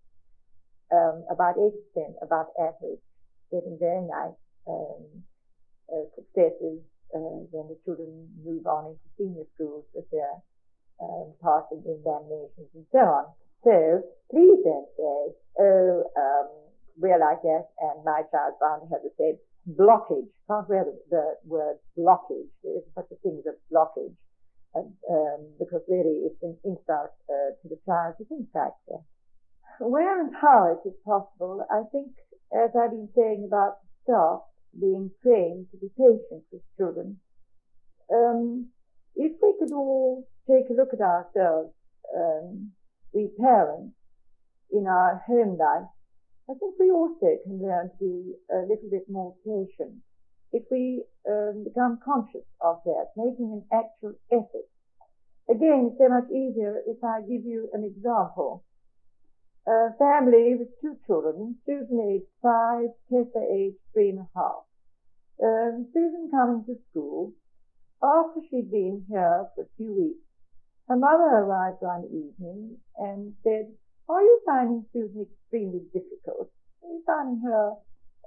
um, 0.92 1.24
about 1.30 1.56
80% 1.56 2.22
above 2.22 2.46
average, 2.58 3.02
getting 3.50 3.76
very 3.80 4.02
nice 4.06 4.38
um, 4.68 5.24
uh, 5.90 6.06
successes 6.14 6.80
when 7.20 7.68
the 7.68 7.76
children 7.84 8.28
move 8.44 8.66
on 8.66 8.96
into 8.96 9.06
senior 9.18 9.44
schools 9.54 9.84
with 9.94 10.08
their 10.10 10.40
um, 11.02 11.32
passing 11.42 11.84
examinations 11.84 12.70
and 12.74 12.86
so 12.92 13.04
on. 13.04 13.24
So 13.64 14.02
please 14.30 14.58
don't 14.64 14.90
say, 14.96 15.18
oh, 15.60 16.04
um, 16.16 16.48
we're 16.96 17.18
like 17.18 17.44
and 17.80 18.04
my 18.04 18.22
child 18.30 18.54
bound 18.60 18.82
to 18.82 18.88
have 18.90 19.04
the 19.04 19.12
same 19.18 19.38
blockage. 19.76 20.28
Can't 20.48 20.68
wear 20.68 20.84
the, 20.84 20.96
the 21.10 21.24
word 21.44 21.78
blockage. 21.96 22.50
There 22.62 22.78
is 22.78 22.84
such 22.94 23.10
a 23.12 23.16
thing 23.22 23.42
as 23.46 23.54
blockage, 23.72 24.16
and, 24.74 24.92
um, 25.10 25.40
because 25.58 25.82
really 25.88 26.26
it's 26.26 26.42
an 26.42 26.56
insult 26.64 27.14
uh, 27.30 27.50
to 27.62 27.68
the 27.68 27.78
child 27.86 28.14
to 28.18 28.24
think 28.24 28.48
like. 28.52 29.04
Where 29.80 30.20
and 30.20 30.34
how 30.34 30.76
it 30.76 30.88
is 30.88 30.94
possible, 31.04 31.64
I 31.70 31.82
think, 31.92 32.12
as 32.52 32.70
I've 32.76 32.90
been 32.90 33.08
saying 33.16 33.44
about 33.46 33.78
the 33.82 34.12
staff 34.12 34.40
being 34.78 35.10
trained 35.22 35.66
to 35.70 35.76
be 35.78 35.88
patient 35.96 36.44
with 36.50 36.62
children, 36.76 37.18
um, 38.12 38.68
if 39.16 39.32
we 39.42 39.54
could 39.58 39.72
all 39.72 40.26
take 40.48 40.70
a 40.70 40.74
look 40.74 40.92
at 40.92 41.00
ourselves, 41.00 41.72
um, 42.16 42.72
we 43.12 43.28
parents, 43.38 43.94
in 44.72 44.86
our 44.86 45.22
home 45.26 45.58
life, 45.58 45.88
I 46.48 46.54
think 46.58 46.74
we 46.80 46.90
also 46.90 47.38
can 47.44 47.62
learn 47.62 47.90
to 47.90 47.96
be 48.00 48.32
a 48.50 48.64
little 48.66 48.90
bit 48.90 49.04
more 49.08 49.34
patient 49.44 50.02
if 50.52 50.64
we 50.70 51.04
um, 51.28 51.64
become 51.64 51.98
conscious 52.04 52.44
of 52.60 52.80
that, 52.84 53.12
making 53.16 53.52
an 53.52 53.64
actual 53.72 54.14
effort. 54.32 54.68
Again, 55.48 55.90
it's 55.90 55.98
so 55.98 56.08
much 56.08 56.28
easier 56.30 56.82
if 56.86 57.02
I 57.04 57.20
give 57.20 57.44
you 57.44 57.68
an 57.72 57.84
example. 57.84 58.64
A 59.64 59.94
family 59.96 60.56
with 60.58 60.80
two 60.80 60.96
children, 61.06 61.56
Susan 61.64 62.00
aged 62.00 62.26
five, 62.42 62.88
Tessa 63.08 63.46
aged 63.48 63.78
three 63.92 64.10
and 64.10 64.18
a 64.18 64.28
half. 64.34 64.66
Um, 65.40 65.86
Susan 65.94 66.30
coming 66.32 66.64
to 66.66 66.74
school, 66.90 67.32
after 68.02 68.40
she'd 68.50 68.72
been 68.72 69.04
here 69.08 69.46
for 69.54 69.62
a 69.62 69.76
few 69.76 69.94
weeks, 69.94 70.26
her 70.88 70.96
mother 70.96 71.46
arrived 71.46 71.78
one 71.80 72.04
evening 72.06 72.76
and 72.98 73.34
said, 73.44 73.70
are 74.08 74.20
you 74.20 74.40
finding 74.44 74.84
Susan 74.92 75.26
extremely 75.30 75.86
difficult? 75.94 76.50
Are 76.82 76.90
you 76.90 77.02
finding 77.06 77.40
her 77.46 77.74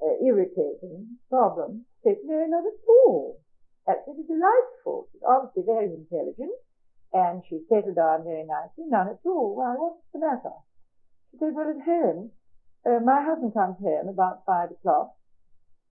uh, 0.02 0.26
irritating? 0.26 1.20
Problem? 1.30 1.86
Said, 2.04 2.16
no, 2.24 2.46
not 2.48 2.64
at 2.64 2.80
all. 2.88 3.42
Absolutely 3.88 4.24
delightful. 4.24 5.10
She's 5.12 5.22
obviously 5.28 5.64
very 5.68 5.92
intelligent, 5.92 6.56
and 7.12 7.44
she 7.50 7.60
settled 7.68 7.98
down 7.98 8.24
very 8.24 8.46
nicely. 8.46 8.86
None 8.88 9.10
at 9.10 9.20
all. 9.26 9.58
Why, 9.58 9.76
what's 9.76 10.02
the 10.14 10.20
matter? 10.20 10.56
She 11.36 11.40
said, 11.40 11.52
well, 11.52 11.68
at 11.68 11.84
home, 11.84 12.32
uh, 12.88 13.04
my 13.04 13.20
husband 13.20 13.52
comes 13.52 13.76
home 13.84 14.08
about 14.08 14.48
five 14.48 14.72
o'clock. 14.72 15.20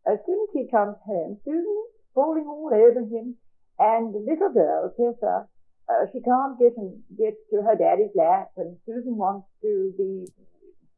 As 0.08 0.16
soon 0.24 0.40
as 0.40 0.52
he 0.56 0.72
comes 0.72 0.96
home, 1.04 1.36
Susan 1.44 1.84
is 1.84 1.92
falling 2.14 2.48
all 2.48 2.72
over 2.72 3.04
him, 3.04 3.36
and 3.78 4.14
the 4.14 4.24
little 4.24 4.48
girl, 4.48 4.88
Tessa, 4.96 5.44
uh, 5.84 6.04
she 6.12 6.24
can't 6.24 6.56
get 6.56 6.72
and 6.80 6.96
get 7.12 7.36
to 7.52 7.60
her 7.60 7.76
daddy's 7.76 8.16
lap, 8.16 8.56
and 8.56 8.78
Susan 8.86 9.20
wants 9.20 9.44
to 9.60 9.92
be 9.98 10.24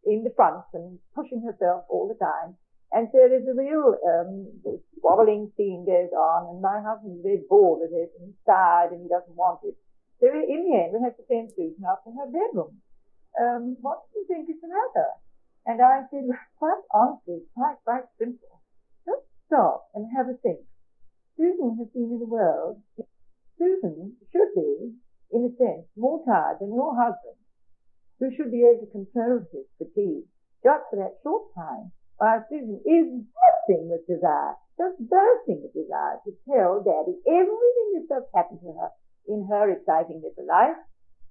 in 0.07 0.23
the 0.23 0.31
front 0.37 0.63
and 0.75 1.01
pushing 1.17 1.43
herself 1.43 1.83
all 1.91 2.07
the 2.07 2.15
time. 2.15 2.55
And 2.93 3.09
so 3.11 3.27
there's 3.27 3.51
a 3.51 3.59
real 3.59 3.99
um, 3.99 4.47
scene 5.59 5.83
goes 5.83 6.15
on, 6.15 6.55
and 6.55 6.63
my 6.63 6.79
husband 6.87 7.19
very 7.25 7.43
bored 7.51 7.81
with 7.83 7.99
it, 7.99 8.15
and 8.15 8.31
he's 8.31 8.47
tired, 8.47 8.93
and 8.93 9.03
he 9.03 9.09
doesn't 9.09 9.35
want 9.35 9.59
it. 9.65 9.75
So 10.23 10.31
in 10.31 10.71
the 10.71 10.87
end, 10.87 10.95
we 10.95 11.03
have 11.03 11.19
to 11.19 11.27
send 11.27 11.51
Susan 11.51 11.83
up 11.83 12.05
to 12.05 12.15
her 12.15 12.31
bedroom. 12.31 12.79
Um, 13.41 13.77
what 13.81 14.09
do 14.13 14.21
you 14.21 14.27
think 14.29 14.49
is 14.49 14.61
the 14.61 14.69
matter? 14.69 15.11
And 15.67 15.83
I 15.83 16.07
said, 16.11 16.25
quite 16.59 16.83
honestly, 16.93 17.43
quite, 17.55 17.77
quite 17.85 18.09
simple. 18.19 18.63
Just 19.05 19.27
stop 19.47 19.91
and 19.95 20.09
have 20.17 20.29
a 20.29 20.39
think. 20.41 20.65
Susan 21.37 21.77
has 21.79 21.89
been 21.93 22.17
in 22.17 22.21
the 22.21 22.31
world. 22.31 22.81
Susan 23.59 24.17
should 24.33 24.53
be, 24.55 24.97
in 25.33 25.45
a 25.45 25.53
sense, 25.59 25.85
more 25.97 26.25
tired 26.25 26.59
than 26.61 26.73
your 26.73 26.97
husband, 26.97 27.37
who 28.21 28.33
should 28.33 28.51
be 28.51 28.65
able 28.65 28.87
to 28.87 28.93
control 28.93 29.45
his 29.53 29.69
fatigue 29.77 30.25
just 30.65 30.85
for 30.89 30.97
that 30.97 31.21
short 31.23 31.53
time 31.55 31.93
while 32.17 32.45
Susan 32.49 32.81
is 32.85 33.07
bursting 33.13 33.93
with 33.93 34.07
desire, 34.09 34.57
just 34.81 34.97
bursting 35.05 35.61
with 35.61 35.77
desire 35.77 36.17
to 36.25 36.33
tell 36.49 36.81
Daddy 36.81 37.21
everything 37.29 37.89
that's 37.93 38.09
just 38.09 38.29
happened 38.33 38.61
to 38.65 38.73
her 38.73 38.91
in 39.29 39.45
her 39.51 39.69
exciting 39.71 40.25
little 40.25 40.49
life, 40.49 40.81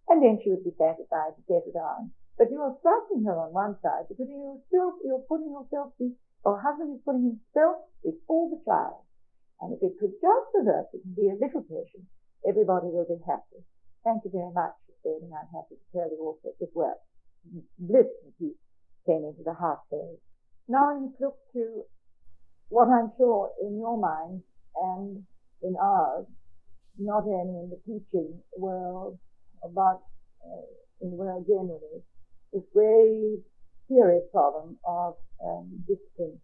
and 0.10 0.22
then 0.22 0.40
she 0.42 0.52
would 0.52 0.64
be 0.64 0.76
satisfied 0.78 1.34
to 1.36 1.44
get 1.50 1.66
it 1.66 1.78
on. 1.78 2.12
But 2.38 2.52
you 2.52 2.60
are 2.62 2.76
thrusting 2.84 3.24
her 3.26 3.38
on 3.40 3.56
one 3.56 3.80
side 3.82 4.12
because 4.12 4.28
you're 4.28 4.60
still, 4.68 5.00
you're 5.04 5.24
putting 5.26 5.56
yourself, 5.56 5.96
or 6.44 6.60
husband 6.60 7.00
is 7.00 7.06
putting 7.08 7.40
himself 7.40 7.88
before 8.04 8.52
the 8.52 8.60
child. 8.68 9.02
And 9.64 9.72
if 9.72 9.80
it 9.82 9.96
could 9.98 10.14
just 10.20 10.48
reverse 10.54 10.92
it 10.92 11.02
and 11.08 11.16
be 11.16 11.32
a 11.32 11.40
little 11.40 11.64
patient, 11.64 12.06
everybody 12.44 12.92
will 12.92 13.08
be 13.08 13.18
happy. 13.24 13.64
Thank 14.04 14.28
you 14.28 14.32
very 14.36 14.52
much, 14.52 14.76
said, 15.06 15.22
and 15.22 15.32
I'm 15.32 15.50
happy 15.54 15.80
to 15.80 15.88
tell 15.94 16.10
you 16.12 16.20
also 16.20 16.52
it 16.60 16.70
worked. 16.76 17.06
Bliss 17.80 18.10
and 18.26 18.34
peace 18.38 18.60
came 19.06 19.24
into 19.24 19.46
the 19.46 19.54
heart 19.54 19.80
there. 19.90 20.18
Now 20.68 20.98
let's 20.98 21.14
look 21.22 21.38
to 21.54 21.86
what 22.70 22.90
I'm 22.90 23.14
sure 23.18 23.52
in 23.62 23.78
your 23.78 23.98
mind 23.98 24.42
and 24.76 25.24
in 25.62 25.76
ours, 25.80 26.26
not 26.98 27.24
only 27.24 27.64
in 27.64 27.70
the 27.70 27.80
teaching 27.86 28.42
world, 28.58 29.20
but 29.74 30.02
uh, 30.46 30.66
in 31.02 31.12
world 31.12 31.46
generally, 31.48 32.04
this 32.54 32.64
very 32.74 33.40
serious 33.88 34.24
problem 34.32 34.78
of 34.86 35.16
um, 35.44 35.70
discipline. 35.88 36.40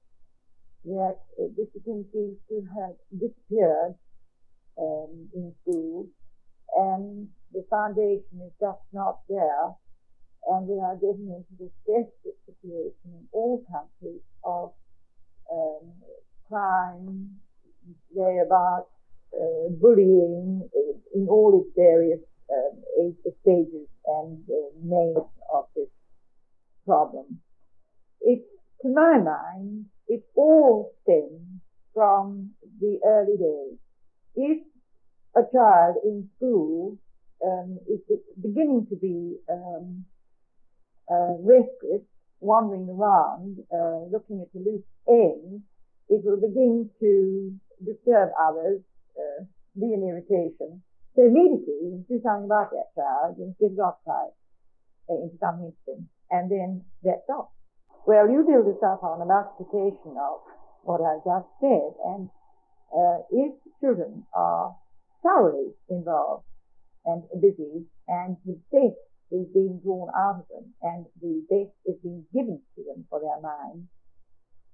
That 0.86 1.18
uh, 1.38 1.48
discipline 1.56 2.06
seems 2.12 2.38
to 2.50 2.66
have 2.80 2.96
disappeared 3.14 3.94
um, 4.80 5.30
in 5.36 5.54
schools, 5.62 6.08
and 6.76 7.28
the 7.54 7.64
foundation 7.70 8.42
is 8.42 8.52
just 8.60 8.82
not 8.94 9.20
there 9.30 9.76
and 10.48 10.68
we 10.68 10.80
are 10.80 10.96
getting 10.96 11.30
into 11.30 11.54
this 11.60 11.74
desperate 11.86 12.40
situation 12.46 13.06
in 13.06 13.28
all 13.32 13.64
countries 13.72 14.22
of 14.44 14.74
um, 15.52 15.92
crime, 16.48 17.30
thereabout 18.16 18.88
uh, 19.34 19.70
bullying 19.80 20.68
uh, 20.76 20.98
in 21.14 21.28
all 21.28 21.62
its 21.62 21.72
various 21.76 22.20
stages 23.42 23.88
and 24.06 24.44
uh, 24.50 24.70
names 24.84 25.28
of 25.54 25.66
this 25.76 25.90
problem. 26.86 27.40
It, 28.22 28.44
to 28.82 28.90
my 28.90 29.18
mind, 29.18 29.86
it 30.08 30.24
all 30.36 30.94
stems 31.04 31.62
from 31.94 32.52
the 32.80 33.00
early 33.06 33.38
days. 33.38 33.78
If 34.36 34.60
a 35.36 35.42
child 35.54 35.96
in 36.04 36.30
school 36.38 36.98
um, 37.46 37.80
is 37.88 38.00
beginning 38.42 38.88
to 38.90 38.96
be 38.96 39.38
um, 39.50 40.06
uh, 41.12 41.36
restless, 41.40 42.02
wandering 42.40 42.90
around, 42.90 43.58
uh, 43.72 44.06
looking 44.12 44.42
at 44.42 44.52
the 44.54 44.60
loose 44.60 44.84
ends, 45.08 45.64
it 46.10 46.22
will 46.24 46.42
begin 46.42 46.90
to 47.00 47.54
disturb 47.84 48.30
others, 48.40 48.82
uh, 49.18 49.44
be 49.80 49.94
an 49.94 50.04
irritation. 50.04 50.82
So 51.16 51.28
immediately 51.28 51.76
you 51.82 52.06
do 52.08 52.22
something 52.24 52.46
about 52.46 52.72
that 52.72 52.96
child, 52.96 53.36
you 53.38 53.54
get 53.60 53.76
it 53.76 53.80
occupied 53.80 54.32
uh, 55.10 55.20
into 55.20 55.36
something 55.40 55.72
interesting, 55.72 56.08
and 56.32 56.50
then 56.50 56.86
that 57.04 57.24
stops. 57.26 57.52
Well, 58.08 58.30
you 58.30 58.48
build 58.48 58.66
this 58.66 58.82
up 58.82 59.04
on 59.04 59.22
a 59.22 59.28
multiplication 59.28 60.16
of 60.16 60.40
what 60.84 61.04
I 61.04 61.20
just 61.22 61.50
said, 61.60 61.92
and 62.08 62.30
uh, 62.96 63.28
if 63.30 63.54
children 63.80 64.26
are 64.34 64.76
thoroughly 65.22 65.76
involved 65.90 66.46
and 67.06 67.24
busy, 67.42 67.86
and 68.08 68.38
the 68.46 68.58
best 68.72 68.98
is 69.32 69.48
being 69.54 69.80
drawn 69.84 70.10
out 70.16 70.44
of 70.44 70.48
them 70.52 70.74
and 70.82 71.06
the 71.22 71.42
best 71.48 71.72
is 71.86 71.96
being 72.04 72.26
given 72.34 72.60
to 72.76 72.84
them 72.84 73.06
for 73.10 73.20
their 73.20 73.40
minds, 73.42 73.88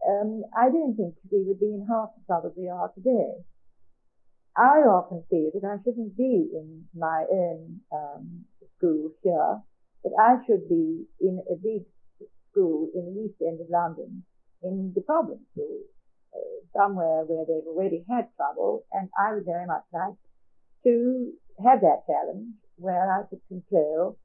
um, 0.08 0.44
I 0.56 0.70
don't 0.70 0.96
think 0.96 1.16
we 1.32 1.44
would 1.44 1.60
be 1.60 1.68
in 1.68 1.86
half 1.90 2.10
the 2.16 2.26
trouble 2.26 2.54
we 2.56 2.70
are 2.70 2.92
today. 2.94 3.44
I 4.58 4.82
often 4.90 5.24
feel 5.30 5.52
that 5.54 5.68
I 5.68 5.78
shouldn't 5.84 6.18
be 6.18 6.50
in 6.52 6.86
my 6.98 7.26
own 7.30 7.82
um, 7.94 8.46
school 8.78 9.12
here, 9.22 9.62
that 10.04 10.14
I 10.18 10.44
should 10.48 10.68
be 10.68 11.06
in 11.22 11.38
a 11.46 11.56
big 11.62 11.86
school 12.50 12.90
in 12.96 13.06
the 13.06 13.22
east 13.22 13.38
end 13.40 13.62
of 13.62 13.70
London, 13.70 14.24
in 14.64 14.94
the 14.96 15.02
problem 15.02 15.46
school, 15.52 15.82
uh, 16.34 16.66
somewhere 16.76 17.22
where 17.26 17.46
they've 17.46 17.70
already 17.70 18.04
had 18.10 18.30
trouble, 18.36 18.86
and 18.92 19.10
I 19.14 19.36
would 19.36 19.46
very 19.46 19.68
much 19.68 19.84
like 19.94 20.18
to 20.86 21.34
have 21.64 21.82
that 21.82 22.08
challenge 22.08 22.56
where 22.78 23.14
I 23.14 23.30
could 23.30 23.42
control 23.48 24.18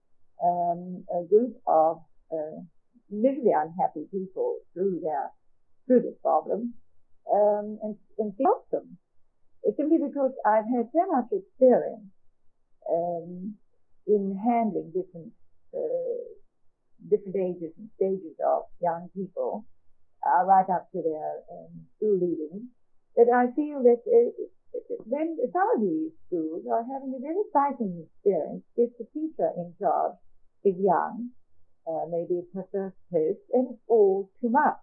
um, 0.43 1.05
a 1.13 1.29
group 1.29 1.61
of 1.67 2.01
uh, 2.33 2.65
miserably 3.11 3.53
unhappy 3.53 4.09
people 4.11 4.59
through 4.73 5.01
their 5.05 5.31
through 5.87 6.01
this 6.03 6.19
problem 6.23 6.73
um, 7.31 7.79
and, 7.83 7.97
and 8.19 8.33
help 8.41 8.71
them. 8.71 8.97
Simply 9.63 9.99
because 9.99 10.33
I've 10.45 10.67
had 10.67 10.91
so 10.93 11.07
much 11.07 11.31
experience 11.31 12.11
um, 12.91 13.55
in 14.07 14.37
handling 14.37 14.91
different 14.91 15.33
uh, 15.73 16.33
different 17.09 17.37
ages 17.37 17.73
and 17.79 17.89
stages 17.97 18.37
of 18.45 18.63
young 18.81 19.09
people, 19.15 19.65
uh, 20.27 20.45
right 20.45 20.69
up 20.69 20.91
to 20.93 21.03
their 21.03 21.43
um, 21.51 21.87
school 21.97 22.19
leaving, 22.19 22.69
that 23.17 23.31
I 23.31 23.55
feel 23.55 23.83
that 23.83 24.03
uh, 24.07 24.31
when 25.07 25.37
some 25.53 25.69
of 25.77 25.81
these 25.81 26.13
schools 26.27 26.65
are 26.71 26.85
having 26.85 27.15
a 27.15 27.21
very 27.21 27.39
exciting 27.47 28.07
experience, 28.07 28.65
if 28.77 28.91
the 28.99 29.07
teacher 29.13 29.51
in 29.57 29.75
charge 29.79 30.17
is 30.65 30.75
young, 30.79 31.31
uh, 31.87 32.07
maybe 32.11 32.41
it's 32.41 32.55
her 32.55 32.67
first 32.73 32.97
post, 33.13 33.43
and 33.53 33.69
it's 33.71 33.83
all 33.89 34.31
too 34.41 34.51
much. 34.51 34.79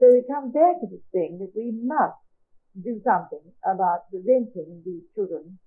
So 0.00 0.06
it 0.10 0.26
comes 0.26 0.52
back 0.52 0.80
to 0.80 0.86
this 0.90 1.06
thing 1.12 1.38
that 1.38 1.52
we 1.54 1.70
must 1.70 2.18
do 2.80 3.00
something 3.04 3.44
about 3.64 4.08
preventing 4.10 4.82
these 4.84 5.02
children 5.14 5.58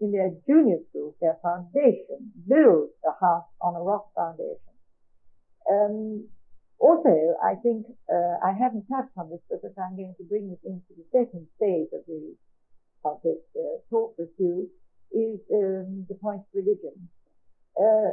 in 0.00 0.12
their 0.12 0.32
junior 0.46 0.78
schools, 0.88 1.14
their 1.20 1.36
foundation, 1.42 2.32
build 2.48 2.88
a 3.04 3.12
house 3.20 3.48
on 3.60 3.76
a 3.76 3.80
rock 3.80 4.08
foundation. 4.14 4.74
Um, 5.70 6.28
also, 6.78 7.36
I 7.44 7.54
think 7.62 7.86
uh, 8.08 8.40
I 8.40 8.52
haven't 8.56 8.88
touched 8.88 9.12
on 9.16 9.28
this 9.28 9.40
because 9.50 9.76
I'm 9.76 9.96
going 9.96 10.14
to 10.16 10.24
bring 10.24 10.48
this 10.48 10.64
into 10.64 10.92
the 10.96 11.04
second 11.12 11.46
stage 11.56 11.92
of 11.92 12.04
the 12.08 12.34
of 13.04 13.20
this 13.24 13.40
uh, 13.56 13.80
talk 13.88 14.14
with 14.18 14.28
you 14.38 14.68
is 15.12 15.40
um, 15.52 16.06
the 16.08 16.14
point 16.20 16.40
of 16.40 16.52
religion. 16.52 17.08
Uh, 17.76 18.12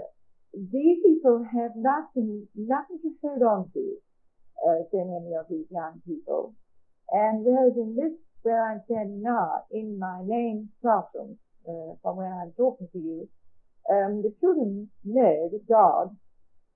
these 0.54 1.00
people 1.04 1.44
have 1.44 1.72
nothing, 1.76 2.48
nothing 2.56 3.00
to 3.04 3.12
hold 3.22 3.44
on 3.44 3.70
to, 3.74 3.98
uh, 4.64 4.82
so 4.92 5.04
many 5.04 5.36
of 5.36 5.46
these 5.50 5.68
young 5.70 6.02
people. 6.08 6.56
And 7.12 7.44
whereas 7.44 7.76
in 7.76 7.96
this, 7.96 8.16
where 8.48 8.72
I'm 8.72 8.82
standing 8.86 9.22
now, 9.22 9.66
in 9.72 10.00
my 10.00 10.22
main 10.26 10.70
classroom, 10.82 11.38
uh, 11.68 12.00
from 12.02 12.16
where 12.16 12.32
I'm 12.32 12.54
talking 12.56 12.88
to 12.94 12.98
you, 12.98 13.30
um, 13.92 14.24
the 14.24 14.34
children 14.40 14.90
know 15.04 15.50
that 15.52 15.68
God, 15.68 16.16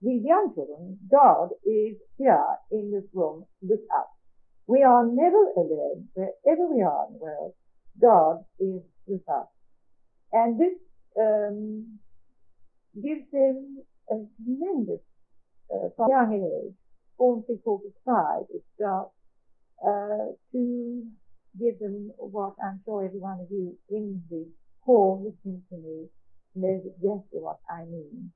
these 0.02 0.22
young 0.26 0.52
children, 0.54 1.00
God 1.10 1.52
is 1.66 1.96
here 2.18 2.46
in 2.72 2.92
this 2.92 3.08
room 3.14 3.46
with 3.62 3.80
us. 3.80 4.08
We 4.68 4.84
are 4.84 5.06
never 5.06 5.44
alone. 5.56 6.10
Wherever 6.14 6.68
we 6.68 6.82
are 6.82 7.08
in 7.08 7.14
the 7.14 7.20
world, 7.20 7.54
God 8.02 8.44
is 8.60 8.82
with 9.08 9.24
us. 9.30 9.48
And 10.34 10.60
this 10.60 10.76
um, 11.18 12.00
gives 12.96 13.32
them 13.32 13.84
a 14.10 14.16
tremendous, 14.44 15.00
uh, 15.74 15.88
from 15.96 16.10
young 16.10 16.34
age, 16.34 16.76
form 17.18 17.44
before 17.48 17.80
the 17.84 17.94
side, 18.04 18.46
it 18.54 18.64
starts 18.76 19.12
uh, 19.86 20.36
to 20.52 21.04
give 21.60 21.80
them 21.80 22.12
what 22.18 22.56
I'm 22.64 22.82
sure 22.86 23.06
every 23.06 23.20
one 23.20 23.40
of 23.40 23.48
you 23.52 23.78
in 23.90 24.24
the 24.30 24.48
hall 24.82 25.22
listening 25.24 25.64
to 25.70 25.78
me 25.78 26.08
knows 26.56 26.84
exactly 26.86 27.40
what 27.40 27.60
I 27.70 27.84
mean. 27.86 28.32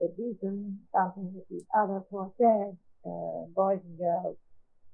It 0.00 0.16
gives 0.16 0.40
them 0.40 0.80
something 0.92 1.32
that 1.34 1.46
these 1.50 1.66
other 1.74 2.02
poor 2.10 2.32
sad 2.38 2.76
uh, 3.06 3.46
boys 3.54 3.80
and 3.84 3.98
girls 3.98 4.36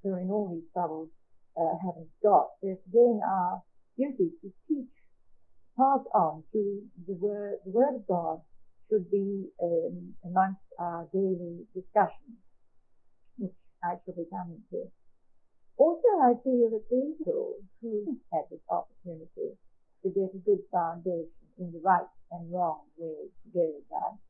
who 0.03 0.11
are 0.11 0.21
in 0.21 0.31
all 0.31 0.51
these 0.53 0.69
troubles 0.73 1.09
uh, 1.57 1.75
haven't 1.85 2.11
got. 2.23 2.51
There's 2.63 2.79
again 2.89 3.21
our 3.27 3.63
duty 3.99 4.31
to 4.43 4.53
teach, 4.69 4.95
pass 5.77 6.01
on 6.15 6.45
through 6.53 6.83
the 7.07 7.15
word, 7.15 7.59
the 7.65 7.73
word 7.73 7.97
of 7.97 8.07
God 8.07 8.41
should 8.89 9.11
be 9.11 9.49
um, 9.63 10.15
amongst 10.25 10.61
our 10.79 11.09
daily 11.13 11.67
discussions, 11.75 12.39
which 13.39 13.53
I 13.83 13.95
shall 14.05 14.15
be 14.15 14.27
coming 14.31 14.63
to. 14.71 14.91
Also, 15.79 16.09
I 16.21 16.37
feel 16.45 16.69
that 16.71 16.85
these 16.91 17.17
people 17.19 17.57
who 17.81 18.19
had 18.33 18.45
this 18.51 18.61
opportunity 18.69 19.57
to 20.03 20.09
get 20.11 20.35
a 20.35 20.45
good 20.45 20.63
foundation 20.71 21.33
in 21.59 21.73
the 21.73 21.81
right 21.81 22.07
and 22.31 22.53
wrong 22.53 22.85
way 22.97 23.29
to 23.29 23.47
go 23.55 23.67
life, 23.91 24.21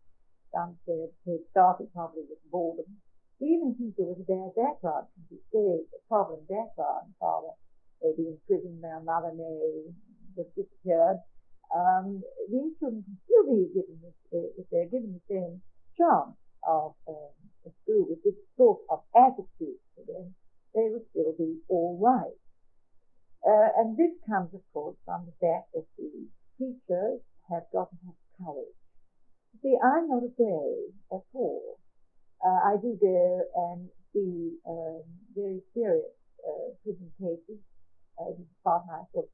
some 0.55 0.77
said 0.87 1.09
they 1.27 1.39
started 1.51 1.89
probably 1.95 2.23
with 2.29 2.39
boredom. 2.51 2.87
Even 3.41 3.75
people 3.75 4.15
with 4.15 4.23
a 4.23 4.29
bad 4.29 4.55
background 4.55 5.07
can 5.15 5.25
be 5.29 5.41
say 5.51 5.83
a 5.83 6.01
problem 6.07 6.41
background, 6.47 7.11
father 7.19 7.57
may 8.03 8.13
be 8.15 8.31
in 8.31 8.39
prison, 8.47 8.79
their 8.81 9.01
mother 9.01 9.33
may 9.35 9.91
have 10.37 10.47
disappeared. 10.55 11.19
Um, 11.75 12.23
these 12.53 12.77
children 12.79 13.03
can 13.03 13.19
still 13.25 13.45
be 13.49 13.67
given 13.75 13.99
this, 13.99 14.19
uh, 14.31 14.61
if 14.61 14.67
they're 14.71 14.93
given 14.93 15.19
the 15.19 15.25
same 15.27 15.63
chance 15.97 16.37
of 16.63 16.95
um, 17.09 17.35
a 17.67 17.71
school 17.83 18.07
with 18.09 18.23
this 18.23 18.37
sort 18.57 18.79
of 18.91 19.01
attitude 19.17 19.81
to 19.97 20.01
them, 20.07 20.35
they 20.75 20.89
would 20.91 21.05
still 21.11 21.35
be 21.37 21.61
all 21.69 21.99
right. 22.01 22.39
Uh, 23.43 23.69
and 23.79 23.97
this 23.97 24.13
comes, 24.29 24.55
of 24.55 24.63
course, 24.73 24.97
from 25.05 25.27
the 25.27 25.37
fact 25.43 25.73
that 25.75 25.87
the 25.99 26.11
teachers 26.59 27.21
have 27.51 27.67
got 27.73 27.91
to 27.91 27.97
have 28.07 28.19
courage. 28.39 28.79
See, 29.61 29.77
I'm 29.83 30.09
not 30.09 30.23
afraid 30.25 30.95
at 31.13 31.27
all. 31.35 31.79
Uh, 32.43 32.73
I 32.73 32.77
do 32.81 32.97
go 32.99 33.43
and 33.71 33.89
see 34.13 34.59
um, 34.67 35.03
very 35.35 35.61
serious 35.75 36.15
uh, 36.43 36.75
prison 36.83 37.11
cases. 37.19 37.61
Uh, 38.19 38.31
this 38.39 38.47
is 38.47 38.63
part 38.65 38.83
of 38.83 38.89
my 38.89 39.03
book. 39.15 39.31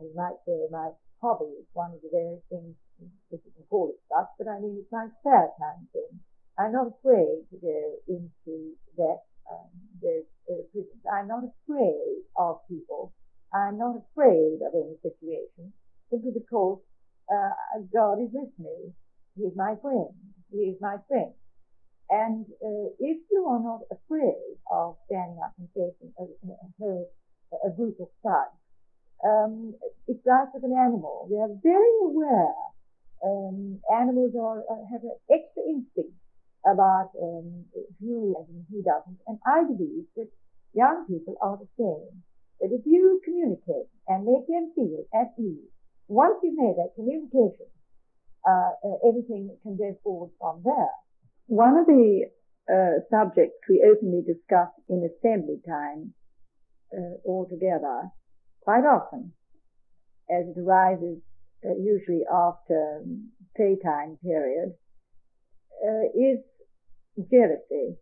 I 0.00 0.04
might 0.16 0.40
say 0.46 0.66
my 0.70 0.90
hobby 1.20 1.54
is 1.60 1.68
one 1.72 1.92
of 1.92 2.00
the 2.02 2.10
various 2.10 2.42
things, 2.50 2.74
if 3.30 3.40
you 3.44 3.52
can 3.54 3.64
call 3.70 3.94
it 3.94 4.00
such, 4.10 4.28
but 4.38 4.48
I 4.50 4.58
mean 4.58 4.82
it's 4.82 4.90
my 4.90 5.06
spare 5.20 5.48
time 5.60 5.86
thing. 5.92 6.20
I'm 6.58 6.72
not 6.72 6.92
afraid 6.98 7.46
to 7.50 7.56
go 7.62 7.78
into 8.08 8.74
that 8.96 9.22
um, 9.50 9.70
uh, 10.02 10.62
prisons. 10.72 11.02
I'm 11.06 11.28
not 11.28 11.44
afraid 11.44 12.22
of 12.36 12.60
people. 12.68 13.12
I'm 13.54 13.78
not 13.78 13.96
afraid 13.96 14.58
of 14.64 14.72
any 14.74 14.96
situation 15.02 15.72
simply 16.10 16.32
because 16.32 16.78
uh, 17.30 17.80
God 17.92 18.20
is 18.20 18.30
with 18.32 18.52
me. 18.58 18.92
He 19.36 19.44
is 19.44 19.56
my 19.56 19.74
friend. 19.80 20.12
He 20.50 20.72
is 20.72 20.76
my 20.80 20.96
friend. 21.08 21.32
And 22.10 22.44
uh, 22.60 22.92
if 23.00 23.18
you 23.30 23.46
are 23.48 23.62
not 23.62 23.80
afraid 23.88 24.60
of 24.70 24.96
standing 25.06 25.38
up 25.42 25.52
and 25.58 25.68
facing 25.72 26.12
a, 26.20 26.24
a, 26.84 27.68
a 27.68 27.70
group 27.74 27.96
of 28.00 28.08
thugs, 28.22 28.60
um, 29.24 29.74
it's 30.08 30.20
like 30.26 30.52
with 30.52 30.64
an 30.64 30.76
animal. 30.76 31.28
They 31.30 31.38
are 31.38 31.54
very 31.62 31.94
aware. 32.04 32.52
Um, 33.24 33.80
animals 33.88 34.34
are, 34.36 34.60
uh, 34.60 34.84
have 34.92 35.02
an 35.04 35.16
extra 35.30 35.62
instinct 35.62 36.18
about 36.66 37.10
um, 37.22 37.64
who 38.02 38.34
and 38.36 38.66
who 38.68 38.82
doesn't. 38.82 39.18
And 39.26 39.38
I 39.46 39.62
believe 39.62 40.10
that 40.16 40.28
young 40.74 41.06
people 41.08 41.36
are 41.40 41.56
the 41.56 41.70
same. 41.78 42.22
That 42.60 42.74
if 42.74 42.82
you 42.84 43.20
communicate 43.24 43.90
and 44.06 44.26
make 44.26 44.46
them 44.46 44.72
feel 44.74 45.06
at 45.14 45.32
ease, 45.38 45.70
once 46.08 46.36
you've 46.42 46.58
made 46.58 46.76
that 46.76 46.94
communication, 46.94 47.70
uh, 48.46 48.74
uh, 48.84 49.08
everything 49.08 49.56
can 49.62 49.76
go 49.76 49.96
forward 50.02 50.30
from 50.38 50.62
there. 50.64 50.94
One 51.46 51.78
of 51.78 51.86
the 51.86 52.26
uh, 52.70 53.02
subjects 53.10 53.58
we 53.68 53.82
openly 53.82 54.22
discuss 54.22 54.68
in 54.88 55.08
assembly 55.08 55.60
time 55.66 56.14
uh, 56.92 57.18
altogether 57.26 58.10
quite 58.60 58.84
often, 58.84 59.32
as 60.30 60.46
it 60.46 60.58
arises 60.60 61.18
uh, 61.64 61.74
usually 61.78 62.22
after 62.30 63.02
um, 63.02 63.30
playtime 63.56 64.18
period, 64.22 64.74
uh, 65.82 66.06
is 66.14 66.38
jealousy. 67.16 67.96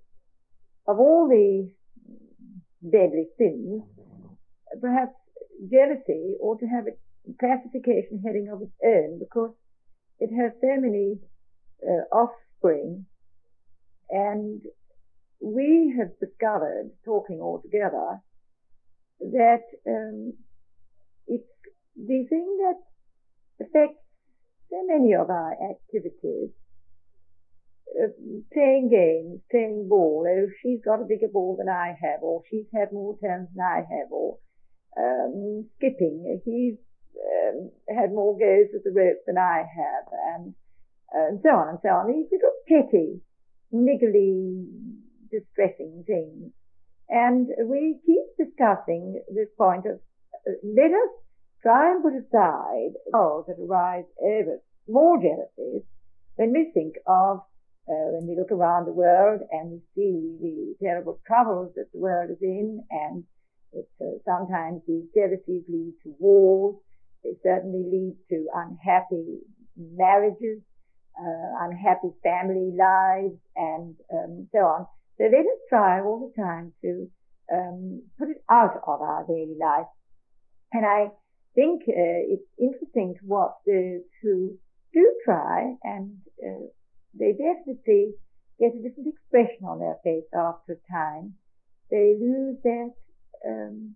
Of 0.86 0.98
all 0.98 1.28
the 1.28 1.70
deadly 2.82 3.26
sins, 3.38 3.82
perhaps 4.80 5.14
jealousy 5.70 6.36
ought 6.40 6.60
to 6.60 6.66
have 6.66 6.86
a 6.86 6.96
classification 7.38 8.22
heading 8.24 8.48
of 8.52 8.62
its 8.62 8.72
own 8.84 9.18
because 9.18 9.54
it 10.18 10.30
has 10.34 10.52
so 10.60 10.80
many 10.80 11.18
uh, 11.82 12.14
offspring 12.14 13.06
and 14.10 14.60
we 15.40 15.94
have 15.98 16.10
discovered, 16.20 16.90
talking 17.04 17.40
all 17.40 17.62
together, 17.62 18.20
that 19.20 19.62
um, 19.86 20.32
it's 21.26 21.44
the 21.96 22.26
thing 22.28 22.58
that 22.58 23.66
affects 23.66 24.02
so 24.70 24.76
many 24.86 25.14
of 25.14 25.30
our 25.30 25.52
activities 25.70 26.50
uh, 27.98 28.12
playing 28.52 28.88
games, 28.90 29.40
playing 29.50 29.88
ball. 29.88 30.26
Oh, 30.28 30.48
she's 30.62 30.80
got 30.84 31.02
a 31.02 31.08
bigger 31.08 31.28
ball 31.32 31.56
than 31.58 31.68
I 31.68 31.96
have, 32.00 32.22
or 32.22 32.42
she's 32.50 32.66
had 32.74 32.92
more 32.92 33.18
turns 33.18 33.48
than 33.54 33.64
I 33.64 33.78
have, 33.78 34.10
or 34.10 34.38
um, 34.96 35.66
skipping. 35.76 36.40
He's 36.44 36.78
um, 37.16 37.70
had 37.88 38.12
more 38.12 38.38
goes 38.38 38.68
with 38.72 38.84
the 38.84 38.92
rope 38.94 39.18
than 39.26 39.38
I 39.38 39.64
have, 39.66 40.06
and, 40.34 40.54
uh, 41.14 41.28
and 41.28 41.40
so 41.42 41.50
on 41.50 41.68
and 41.68 41.78
so 41.82 41.88
on. 41.88 42.06
These 42.06 42.30
little 42.30 42.56
petty, 42.68 43.20
niggly, 43.72 44.66
distressing 45.30 46.04
things. 46.06 46.52
And 47.08 47.48
we 47.66 47.98
keep 48.06 48.46
discussing 48.46 49.20
this 49.34 49.48
point 49.58 49.86
of 49.86 49.98
uh, 50.46 50.52
let 50.62 50.90
us 50.90 51.10
try 51.62 51.90
and 51.90 52.02
put 52.02 52.14
aside 52.14 52.94
all 53.12 53.44
that 53.46 53.58
arise 53.60 54.04
over 54.22 54.60
more 54.88 55.20
jealousies 55.20 55.82
when 56.36 56.52
we 56.52 56.70
think 56.72 56.94
of 57.06 57.40
uh, 57.88 58.12
when 58.14 58.26
we 58.26 58.36
look 58.36 58.52
around 58.52 58.86
the 58.86 58.92
world 58.92 59.40
and 59.50 59.70
we 59.70 59.80
see 59.94 60.36
the 60.40 60.86
terrible 60.86 61.20
troubles 61.26 61.72
that 61.76 61.90
the 61.92 61.98
world 61.98 62.30
is 62.30 62.42
in, 62.42 62.82
and 62.90 63.24
uh, 63.76 63.82
sometimes 64.24 64.82
these 64.86 65.04
jealousies 65.14 65.64
lead 65.68 65.94
to 66.02 66.14
wars, 66.18 66.76
they 67.24 67.30
certainly 67.42 67.84
lead 67.90 68.16
to 68.28 68.46
unhappy 68.54 69.40
marriages, 69.76 70.62
uh, 71.18 71.66
unhappy 71.66 72.10
family 72.22 72.72
lives, 72.76 73.38
and 73.56 73.94
um, 74.12 74.48
so 74.52 74.58
on. 74.58 74.86
So 75.18 75.24
let 75.24 75.40
us 75.40 75.60
try 75.68 76.00
all 76.00 76.30
the 76.30 76.42
time 76.42 76.72
to 76.82 77.08
um, 77.52 78.02
put 78.18 78.30
it 78.30 78.42
out 78.50 78.76
of 78.86 79.00
our 79.00 79.24
daily 79.26 79.56
life. 79.60 79.86
And 80.72 80.86
I 80.86 81.08
think 81.54 81.82
uh, 81.88 82.22
it's 82.32 82.48
interesting 82.58 83.14
to 83.20 83.26
watch 83.26 83.54
those 83.66 84.02
who 84.22 84.56
do 84.92 85.14
try 85.24 85.74
and 85.82 86.16
uh, 86.42 86.66
they 87.14 87.32
definitely 87.32 88.14
get 88.58 88.74
a 88.74 88.82
different 88.82 89.14
expression 89.14 89.64
on 89.66 89.78
their 89.78 89.96
face 90.04 90.28
after 90.34 90.78
a 90.78 90.92
time. 90.92 91.34
They 91.90 92.14
lose 92.20 92.56
that 92.62 92.92
um, 93.46 93.94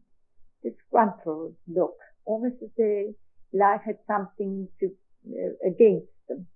disgruntled 0.62 1.54
look, 1.68 1.96
almost 2.24 2.56
as 2.62 2.70
if 2.76 3.14
life 3.52 3.82
had 3.84 3.98
something 4.06 4.68
to 4.80 4.90
uh, 5.28 5.68
against 5.68 6.12
them. 6.28 6.46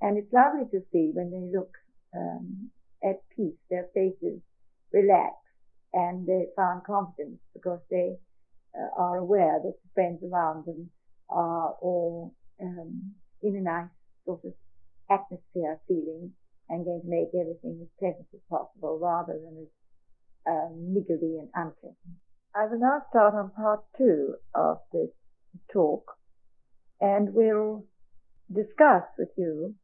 And 0.00 0.16
it's 0.16 0.32
lovely 0.32 0.64
to 0.70 0.84
see 0.92 1.10
when 1.12 1.30
they 1.30 1.56
look 1.56 1.72
um, 2.16 2.70
at 3.02 3.20
peace, 3.36 3.58
their 3.68 3.88
faces 3.92 4.40
relax, 4.92 5.34
and 5.92 6.26
they 6.26 6.46
found 6.56 6.84
confidence 6.84 7.40
because 7.52 7.80
they 7.90 8.16
uh, 8.78 9.00
are 9.00 9.18
aware 9.18 9.60
that 9.62 9.74
the 9.82 9.90
friends 9.94 10.22
around 10.22 10.64
them 10.64 10.90
are 11.28 11.74
all 11.82 12.34
um, 12.62 13.12
in 13.42 13.56
a 13.56 13.60
nice 13.60 13.90
sort 14.24 14.44
of 14.44 14.52
atmosphere 15.10 15.80
feeling 15.86 16.32
and 16.68 16.84
going 16.84 17.00
to 17.02 17.08
make 17.08 17.28
everything 17.34 17.80
as 17.82 17.88
pleasant 17.98 18.26
as 18.34 18.40
possible 18.50 18.98
rather 19.00 19.32
than 19.32 19.62
as 19.62 19.68
um, 20.46 20.94
niggly 20.94 21.38
and 21.38 21.48
unpleasant. 21.54 22.18
I 22.54 22.66
will 22.66 22.80
now 22.80 23.02
start 23.10 23.34
on 23.34 23.50
part 23.50 23.84
two 23.96 24.34
of 24.54 24.78
this 24.92 25.10
talk 25.72 26.18
and 27.00 27.32
we'll 27.32 27.84
discuss 28.52 29.04
with 29.18 29.28
you 29.36 29.74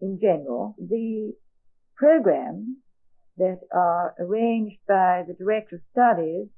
in 0.00 0.18
general 0.20 0.74
the 0.78 1.32
programs 1.96 2.76
that 3.38 3.60
are 3.74 4.14
arranged 4.18 4.78
by 4.86 5.22
the 5.26 5.34
Director 5.34 5.76
of 5.76 5.82
Studies 5.92 6.48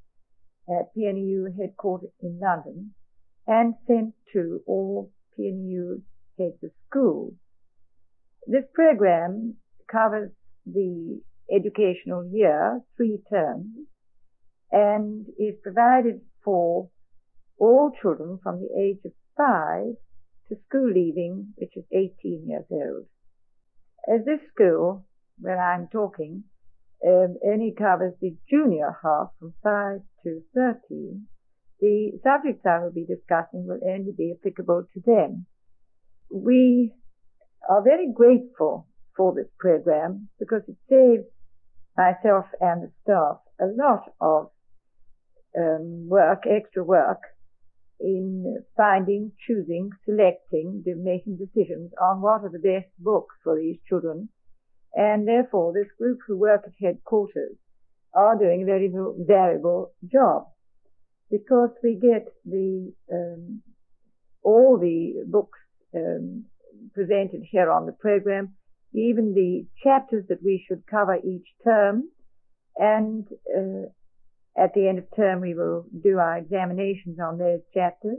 at 0.68 0.94
PNEU 0.96 1.56
headquarters 1.58 2.10
in 2.20 2.38
London 2.40 2.94
and 3.46 3.74
sent 3.86 4.14
to 4.32 4.60
all 4.66 5.10
PNEU 5.38 6.02
heads 6.38 6.62
of 6.62 6.70
schools 6.88 7.32
this 8.48 8.64
program 8.72 9.56
covers 9.92 10.30
the 10.64 11.20
educational 11.54 12.28
year, 12.32 12.80
three 12.96 13.18
terms, 13.30 13.66
and 14.72 15.26
is 15.38 15.54
provided 15.62 16.20
for 16.42 16.88
all 17.58 17.92
children 18.00 18.38
from 18.42 18.60
the 18.60 18.68
age 18.80 18.98
of 19.04 19.12
five 19.36 19.94
to 20.48 20.56
school 20.66 20.90
leaving, 20.90 21.52
which 21.56 21.76
is 21.76 21.84
18 21.92 22.48
years 22.48 22.64
old. 22.70 23.04
As 24.08 24.24
this 24.24 24.40
school 24.54 25.04
where 25.38 25.60
I'm 25.60 25.88
talking, 25.88 26.44
um, 27.06 27.36
only 27.46 27.74
covers 27.76 28.14
the 28.20 28.34
junior 28.48 28.96
half 29.02 29.28
from 29.38 29.52
5 29.62 30.00
to 30.24 30.42
13, 30.54 31.26
the 31.80 32.18
subjects 32.24 32.66
I 32.66 32.78
will 32.80 32.92
be 32.92 33.06
discussing 33.06 33.66
will 33.66 33.80
only 33.86 34.12
be 34.16 34.34
applicable 34.36 34.86
to 34.94 35.00
them. 35.04 35.46
We 36.30 36.92
are 37.68 37.82
very 37.82 38.12
grateful 38.12 38.86
for 39.16 39.34
this 39.34 39.48
program 39.58 40.28
because 40.38 40.62
it 40.68 40.76
saves 40.88 41.24
myself 41.96 42.46
and 42.60 42.82
the 42.82 42.90
staff 43.02 43.38
a 43.60 43.66
lot 43.66 44.12
of 44.20 44.50
um, 45.58 46.08
work, 46.08 46.44
extra 46.46 46.84
work, 46.84 47.20
in 48.00 48.62
finding, 48.76 49.32
choosing, 49.44 49.90
selecting, 50.04 50.84
making 50.86 51.36
decisions 51.36 51.90
on 52.00 52.20
what 52.20 52.42
are 52.42 52.50
the 52.52 52.58
best 52.58 52.90
books 52.98 53.34
for 53.42 53.56
these 53.58 53.78
children. 53.88 54.28
And 54.94 55.26
therefore, 55.26 55.72
this 55.72 55.90
group 55.98 56.18
who 56.26 56.36
work 56.36 56.62
at 56.64 56.72
headquarters 56.80 57.56
are 58.14 58.38
doing 58.38 58.62
a 58.62 58.66
very 58.66 58.90
valuable 59.26 59.92
job 60.10 60.46
because 61.30 61.70
we 61.82 61.98
get 62.00 62.26
the 62.44 62.92
um, 63.12 63.62
all 64.42 64.78
the 64.78 65.24
books 65.26 65.58
um, 65.94 66.44
presented 66.94 67.42
here 67.50 67.70
on 67.70 67.86
the 67.86 67.92
program, 67.92 68.54
even 68.94 69.34
the 69.34 69.66
chapters 69.82 70.24
that 70.28 70.42
we 70.42 70.64
should 70.66 70.86
cover 70.86 71.16
each 71.16 71.46
term, 71.64 72.08
and 72.76 73.26
uh, 73.56 73.88
at 74.56 74.74
the 74.74 74.88
end 74.88 74.98
of 74.98 75.04
term 75.14 75.40
we 75.40 75.54
will 75.54 75.86
do 76.02 76.18
our 76.18 76.38
examinations 76.38 77.18
on 77.20 77.38
those 77.38 77.60
chapters, 77.74 78.18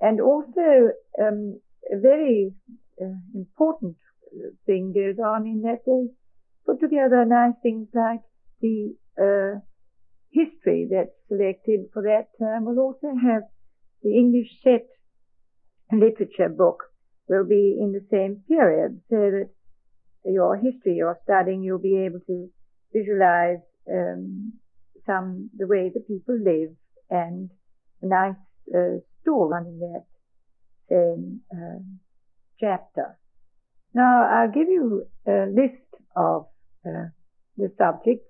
and 0.00 0.20
also 0.20 0.90
um, 1.20 1.60
a 1.92 1.98
very 2.00 2.52
uh, 3.00 3.18
important 3.34 3.96
thing 4.66 4.92
goes 4.92 5.18
on 5.24 5.46
in 5.46 5.62
that 5.62 5.80
they 5.86 6.12
put 6.66 6.80
together 6.80 7.24
nice 7.24 7.54
things 7.62 7.88
like 7.94 8.20
the 8.60 8.94
uh, 9.18 9.58
history 10.30 10.88
that's 10.90 11.16
selected 11.28 11.86
for 11.92 12.02
that 12.02 12.28
term. 12.38 12.64
Will 12.64 12.78
also 12.78 13.08
have 13.22 13.42
the 14.02 14.16
English 14.16 14.60
set 14.62 14.86
literature 15.90 16.50
book 16.50 16.84
will 17.28 17.46
be 17.46 17.76
in 17.80 17.92
the 17.92 18.04
same 18.10 18.42
period 18.48 19.00
so 19.10 19.16
that 19.16 19.50
your 20.24 20.56
history 20.56 20.96
you're 20.96 21.18
studying 21.24 21.62
you'll 21.62 21.78
be 21.78 22.04
able 22.04 22.20
to 22.26 22.48
visualize 22.92 23.62
um, 23.90 24.52
some 25.06 25.50
the 25.56 25.66
way 25.66 25.90
the 25.92 26.00
people 26.00 26.38
live 26.38 26.70
and 27.10 27.50
a 28.02 28.06
nice 28.06 28.36
uh, 28.74 28.98
story 29.22 29.48
running 29.50 29.78
that 29.78 30.04
same 30.90 31.40
uh, 31.52 31.78
chapter. 32.60 33.18
Now 33.94 34.28
I'll 34.30 34.52
give 34.52 34.68
you 34.68 35.04
a 35.26 35.46
list 35.46 35.88
of 36.16 36.46
uh, 36.86 37.08
the 37.56 37.72
subjects 37.78 38.28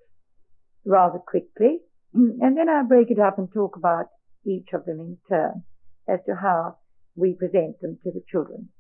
rather 0.85 1.19
quickly. 1.19 1.81
And 2.15 2.57
then 2.57 2.69
I'll 2.69 2.89
break 2.89 3.11
it 3.11 3.19
up 3.19 3.39
and 3.39 3.49
talk 3.53 3.77
about 3.77 4.07
each 4.47 4.69
of 4.73 4.87
them 4.87 5.01
in 5.01 5.19
turn 5.29 5.63
as 6.09 6.21
to 6.27 6.35
how 6.35 6.77
we 7.15 7.35
present 7.35 7.81
them 7.81 7.99
to 8.03 8.11
the 8.11 8.23
children. 8.31 8.71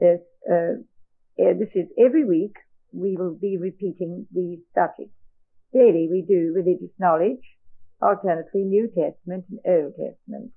Uh, 0.00 0.82
this 1.36 1.68
is 1.74 1.86
every 1.98 2.24
week 2.24 2.54
we 2.92 3.16
will 3.16 3.34
be 3.34 3.56
repeating 3.58 4.26
these 4.32 4.60
subjects. 4.74 5.14
Daily 5.72 6.08
we 6.10 6.24
do 6.26 6.52
religious 6.54 6.94
knowledge, 6.98 7.42
alternately 8.00 8.62
New 8.62 8.88
Testament 8.88 9.44
and 9.50 9.60
Old 9.66 9.92
Testament. 9.92 10.52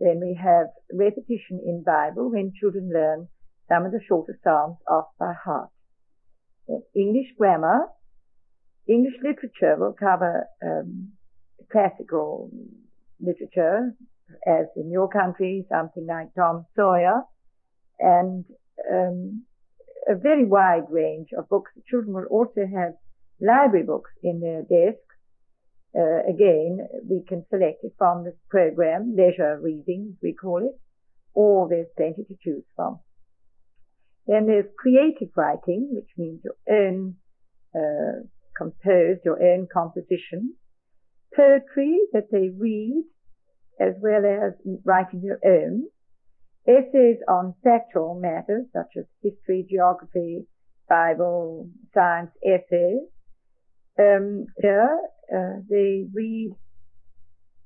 Then 0.00 0.20
we 0.20 0.38
have 0.40 0.68
repetition 0.92 1.60
in 1.66 1.82
Bible 1.84 2.30
when 2.30 2.52
children 2.58 2.90
learn 2.92 3.28
some 3.68 3.84
of 3.84 3.92
the 3.92 4.00
shorter 4.08 4.38
Psalms 4.42 4.78
off 4.88 5.06
by 5.18 5.32
heart. 5.44 5.70
Then 6.66 6.82
English 6.94 7.34
grammar, 7.36 7.88
English 8.88 9.14
literature 9.22 9.76
will 9.78 9.92
cover 9.92 10.46
um, 10.64 11.12
classical 11.70 12.50
literature, 13.20 13.94
as 14.46 14.66
in 14.76 14.90
your 14.90 15.08
country, 15.08 15.66
something 15.68 16.06
like 16.06 16.34
Tom 16.34 16.64
Sawyer, 16.74 17.22
and 17.98 18.44
um, 18.90 19.44
a 20.08 20.14
very 20.14 20.44
wide 20.44 20.90
range 20.90 21.28
of 21.36 21.48
books. 21.48 21.70
Children 21.88 22.14
will 22.14 22.26
also 22.30 22.62
have 22.66 22.94
library 23.40 23.84
books 23.84 24.10
in 24.22 24.40
their 24.40 24.62
desks. 24.62 25.02
Uh, 25.96 26.20
again, 26.28 26.78
we 27.08 27.22
can 27.26 27.44
select 27.50 27.82
it 27.82 27.92
from 27.98 28.24
this 28.24 28.34
program, 28.50 29.14
leisure 29.16 29.58
reading, 29.60 30.16
we 30.22 30.34
call 30.34 30.58
it, 30.58 30.78
or 31.34 31.68
there's 31.68 31.88
plenty 31.96 32.24
to 32.24 32.34
choose 32.42 32.64
from. 32.76 33.00
Then 34.26 34.46
there's 34.46 34.66
creative 34.78 35.30
writing, 35.34 35.88
which 35.92 36.10
means 36.16 36.42
your 36.44 36.56
own 36.68 37.16
uh, 37.74 38.26
compose, 38.56 39.18
your 39.24 39.42
own 39.42 39.66
composition 39.72 40.54
poetry 41.34 42.00
that 42.12 42.30
they 42.30 42.48
read, 42.48 43.04
as 43.80 43.94
well 44.00 44.24
as 44.24 44.52
writing 44.84 45.22
their 45.22 45.40
own, 45.44 45.84
essays 46.68 47.16
on 47.28 47.54
factual 47.64 48.14
matters 48.20 48.66
such 48.72 48.96
as 48.98 49.04
history, 49.22 49.66
geography, 49.68 50.46
Bible, 50.88 51.68
science 51.94 52.30
essays. 52.44 53.08
Um, 53.98 54.46
here, 54.60 54.98
uh, 55.34 55.60
they 55.68 56.04
read 56.12 56.54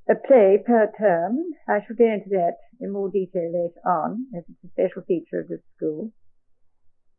a 0.08 0.14
play 0.14 0.58
per 0.64 0.90
term. 0.98 1.38
I 1.68 1.80
shall 1.86 1.96
go 1.96 2.04
into 2.04 2.30
that 2.30 2.56
in 2.80 2.92
more 2.92 3.10
detail 3.10 3.50
later 3.52 3.80
on, 3.86 4.26
as 4.36 4.44
it's 4.48 4.64
a 4.64 4.68
special 4.68 5.02
feature 5.02 5.40
of 5.40 5.48
this 5.48 5.60
school. 5.76 6.12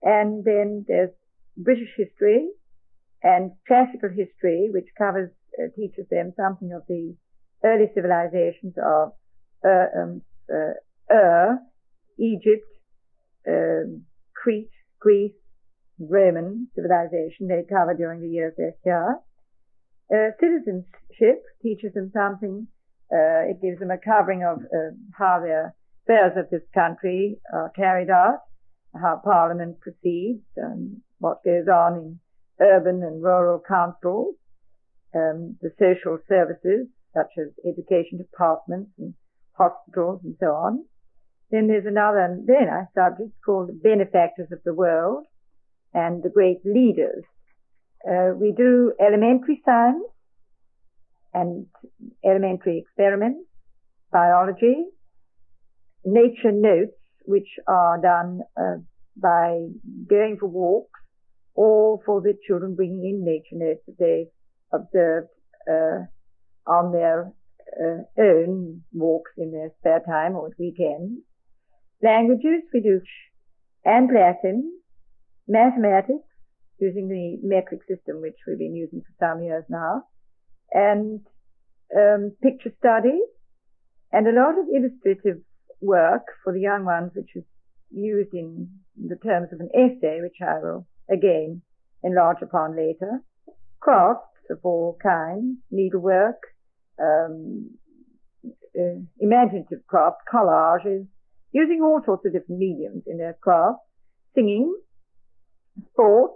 And 0.02 0.44
then 0.44 0.86
there's 0.88 1.12
British 1.58 1.90
history 1.96 2.50
and 3.22 3.52
classical 3.68 4.10
history, 4.10 4.70
which 4.74 4.88
covers 4.98 5.32
uh, 5.58 5.68
teaches 5.76 6.08
them 6.10 6.34
something 6.36 6.74
of 6.74 6.84
the 6.88 7.16
early 7.64 7.90
civilizations 7.94 8.74
of 8.78 9.14
uh, 9.66 9.86
um, 9.98 10.22
uh, 10.54 10.74
Ur, 11.14 11.60
Egypt, 12.20 12.68
um, 13.48 14.04
Crete, 14.36 14.70
Greece, 15.00 15.34
Roman 16.00 16.68
civilization 16.76 17.48
they 17.48 17.64
cover 17.70 17.94
during 17.94 18.22
the 18.22 18.28
years 18.28 18.54
they're 18.58 18.76
here. 18.84 19.20
Uh, 20.14 20.32
citizenship 20.40 21.44
teaches 21.62 21.94
them 21.94 22.12
something. 22.14 22.68
Uh, 23.12 23.50
it 23.50 23.62
gives 23.62 23.80
them 23.80 23.92
a 23.92 23.98
covering 23.98 24.44
of 24.44 24.60
uh, 24.60 24.92
how 25.18 25.40
the 25.40 25.72
affairs 26.04 26.34
of 26.36 26.50
this 26.50 26.68
country 26.74 27.38
are 27.54 27.72
carried 27.76 28.10
out, 28.10 28.40
how 28.94 29.22
Parliament 29.24 29.80
proceeds, 29.80 30.44
and 30.58 30.98
what 31.20 31.44
goes 31.44 31.68
on 31.68 31.96
in 31.96 32.20
urban 32.60 33.04
and 33.04 33.24
rural 33.24 33.62
councils, 33.66 34.36
um, 35.16 35.58
the 35.62 35.72
social 35.80 36.18
services, 36.28 36.88
such 37.14 37.32
as 37.38 37.48
education 37.66 38.18
departments 38.18 38.92
and 38.98 39.14
hospitals 39.54 40.22
and 40.24 40.36
so 40.40 40.48
on. 40.48 40.84
Then 41.52 41.68
there's 41.68 41.86
another 41.86 42.40
very 42.44 42.66
nice 42.66 42.88
subject 42.96 43.32
called 43.46 43.82
benefactors 43.82 44.52
of 44.52 44.60
the 44.66 44.74
world 44.74 45.26
and 45.94 46.24
the 46.24 46.30
great 46.30 46.66
leaders. 46.66 47.24
Uh, 48.06 48.34
we 48.36 48.54
do 48.56 48.94
elementary 49.00 49.62
science 49.64 50.04
and 51.34 51.68
elementary 52.26 52.80
experiments, 52.80 53.48
biology, 54.12 54.86
nature 56.06 56.52
notes, 56.52 56.98
which 57.26 57.48
are 57.68 58.02
done 58.02 58.42
uh, 58.58 58.78
by 59.16 59.60
going 60.10 60.38
for 60.40 60.48
walks 60.48 61.00
or 61.56 62.00
for 62.06 62.22
the 62.22 62.34
children 62.48 62.76
bringing 62.76 63.06
in 63.06 63.24
nature 63.24 63.64
notes 63.64 63.82
that 63.88 63.98
they've 64.00 64.32
observed 64.74 65.30
uh, 65.70 66.06
on 66.70 66.92
their 66.92 67.32
uh, 67.80 68.22
own 68.22 68.82
walks 68.92 69.32
in 69.38 69.52
their 69.52 69.72
spare 69.80 70.02
time 70.08 70.36
or 70.36 70.48
at 70.48 70.60
weekends. 70.60 71.22
Languages, 72.04 72.64
we 72.74 72.82
do 72.82 73.00
and 73.86 74.10
Latin, 74.14 74.74
mathematics, 75.48 76.28
using 76.80 77.08
the 77.08 77.38
metric 77.48 77.80
system 77.88 78.22
which 78.22 78.36
we've 78.46 78.58
been 78.58 78.76
using 78.76 79.02
for 79.02 79.14
some 79.20 79.42
years 79.42 79.64
now, 79.70 80.04
and 80.72 81.22
um, 81.98 82.32
picture 82.42 82.72
study, 82.80 83.20
and 84.12 84.28
a 84.28 84.32
lot 84.32 84.60
of 84.60 84.66
illustrative 84.74 85.42
work 85.82 86.24
for 86.44 86.52
the 86.52 86.60
young 86.60 86.84
ones, 86.84 87.12
which 87.16 87.30
is 87.36 87.44
used 87.92 88.34
in 88.34 88.68
the 88.98 89.16
terms 89.18 89.50
of 89.54 89.60
an 89.60 89.70
essay, 89.74 90.20
which 90.22 90.38
I 90.42 90.60
will 90.60 90.88
again 91.10 91.62
enlarge 92.04 92.42
upon 92.42 92.76
later. 92.76 93.22
Crafts, 93.80 94.28
of 94.50 94.60
all 94.64 94.98
kinds, 95.02 95.58
needlework, 95.72 96.40
um, 97.00 97.70
uh, 98.46 99.00
imaginative 99.20 99.86
craft, 99.88 100.18
collages, 100.34 101.08
using 101.54 101.82
all 101.82 102.02
sorts 102.04 102.26
of 102.26 102.34
different 102.34 102.60
mediums 102.60 103.04
in 103.06 103.18
their 103.18 103.38
craft, 103.40 103.80
singing, 104.36 104.76
sport, 105.92 106.34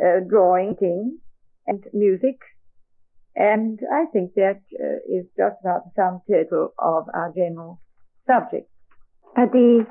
uh, 0.00 0.20
drawing, 0.28 1.18
and 1.66 1.84
music. 1.92 2.38
And 3.34 3.78
I 3.92 4.04
think 4.12 4.34
that 4.34 4.60
uh, 4.78 5.00
is 5.08 5.26
just 5.36 5.56
about 5.60 5.84
the 5.84 5.90
sum 5.96 6.20
total 6.30 6.72
of 6.78 7.04
our 7.12 7.32
general 7.34 7.80
subjects. 8.26 8.70
At 9.36 9.52
the 9.52 9.86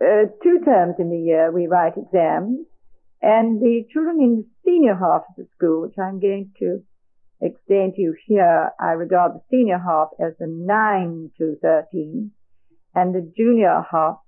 uh, 0.00 0.32
two 0.42 0.60
terms 0.64 0.96
in 0.98 1.10
the 1.10 1.18
year, 1.18 1.52
we 1.52 1.66
write 1.66 1.96
exams, 1.96 2.66
And 3.22 3.60
the 3.60 3.84
children 3.92 4.20
in 4.20 4.36
the 4.36 4.46
senior 4.64 4.94
half 4.94 5.22
of 5.28 5.36
the 5.36 5.46
school, 5.56 5.82
which 5.82 5.98
I'm 5.98 6.20
going 6.20 6.52
to 6.58 6.82
explain 7.40 7.92
to 7.94 8.00
you 8.00 8.14
here, 8.26 8.70
I 8.80 8.92
regard 8.92 9.32
the 9.34 9.42
senior 9.50 9.78
half 9.78 10.08
as 10.18 10.32
the 10.38 10.46
9 10.46 11.30
to 11.38 11.56
13 11.60 12.32
and 12.94 13.14
the 13.14 13.32
junior 13.36 13.84
half 13.90 14.18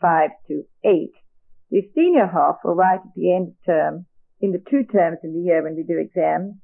5 0.00 0.30
to 0.48 0.64
8. 0.84 1.10
The 1.70 1.82
senior 1.94 2.26
half 2.26 2.56
will 2.64 2.74
write 2.74 3.00
at 3.00 3.14
the 3.14 3.34
end 3.34 3.48
of 3.48 3.54
term, 3.64 4.06
in 4.40 4.52
the 4.52 4.62
two 4.70 4.84
terms 4.84 5.18
in 5.22 5.32
the 5.32 5.40
year 5.40 5.62
when 5.62 5.76
we 5.76 5.82
do 5.82 5.98
exams, 5.98 6.54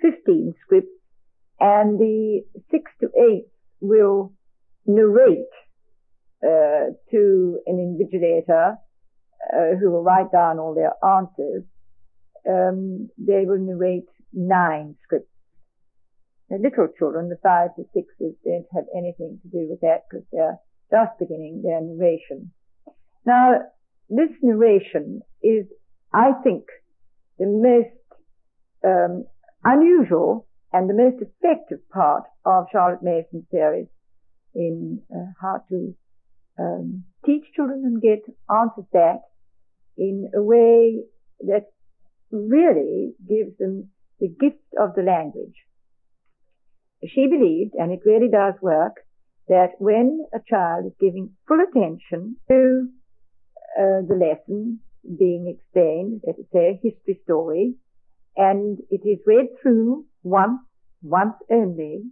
15 0.00 0.54
scripts, 0.64 0.90
and 1.60 1.98
the 1.98 2.42
6 2.70 2.90
to 3.00 3.08
8 3.16 3.44
will 3.80 4.32
narrate 4.86 5.52
uh, 6.44 6.90
to 7.10 7.60
an 7.66 7.78
invigilator 7.78 8.76
uh, 9.52 9.76
who 9.80 9.90
will 9.90 10.02
write 10.02 10.32
down 10.32 10.58
all 10.58 10.74
their 10.74 10.92
answers. 11.04 11.64
Um, 12.48 13.08
they 13.16 13.44
will 13.46 13.58
narrate 13.58 14.08
nine 14.32 14.96
scripts. 15.04 15.28
The 16.50 16.58
little 16.58 16.88
children, 16.98 17.28
the 17.28 17.38
five 17.42 17.74
to 17.76 17.84
sixes, 17.94 18.34
don't 18.44 18.66
have 18.74 18.84
anything 18.94 19.38
to 19.42 19.48
do 19.48 19.68
with 19.70 19.80
that 19.80 20.04
because 20.10 20.26
they're 20.32 20.58
just 20.92 21.18
beginning 21.18 21.62
their 21.64 21.80
narration. 21.80 22.52
Now, 23.24 23.54
this 24.08 24.30
narration 24.42 25.22
is, 25.42 25.66
I 26.12 26.32
think, 26.44 26.64
the 27.38 27.46
most 27.46 27.96
um, 28.84 29.24
unusual 29.64 30.46
and 30.72 30.88
the 30.88 30.94
most 30.94 31.16
effective 31.22 31.88
part 31.90 32.24
of 32.44 32.66
Charlotte 32.70 33.02
Mason's 33.02 33.46
series 33.50 33.86
in 34.54 35.00
uh, 35.14 35.32
how 35.40 35.64
to 35.70 35.94
um, 36.58 37.04
teach 37.24 37.44
children 37.56 37.82
and 37.84 38.02
get 38.02 38.22
answers 38.50 38.84
back 38.92 39.20
in 39.96 40.30
a 40.34 40.42
way 40.42 41.00
that 41.40 41.66
really 42.30 43.14
gives 43.28 43.56
them 43.58 43.88
the 44.20 44.28
gift 44.28 44.64
of 44.78 44.94
the 44.94 45.02
language. 45.02 45.54
She 47.06 47.26
believed, 47.26 47.74
and 47.74 47.92
it 47.92 48.00
really 48.04 48.28
does 48.28 48.54
work, 48.60 49.01
that 49.48 49.72
when 49.78 50.24
a 50.34 50.38
child 50.48 50.86
is 50.86 50.92
giving 51.00 51.30
full 51.46 51.58
attention 51.60 52.36
to 52.48 52.88
uh, 53.78 54.00
the 54.06 54.14
lesson 54.14 54.80
being 55.18 55.52
explained, 55.52 56.22
let 56.26 56.36
us 56.36 56.46
say 56.52 56.70
a 56.70 56.80
history 56.82 57.20
story, 57.24 57.74
and 58.36 58.78
it 58.90 59.06
is 59.06 59.18
read 59.26 59.46
through 59.60 60.04
once, 60.22 60.60
once 61.02 61.34
only, 61.50 62.02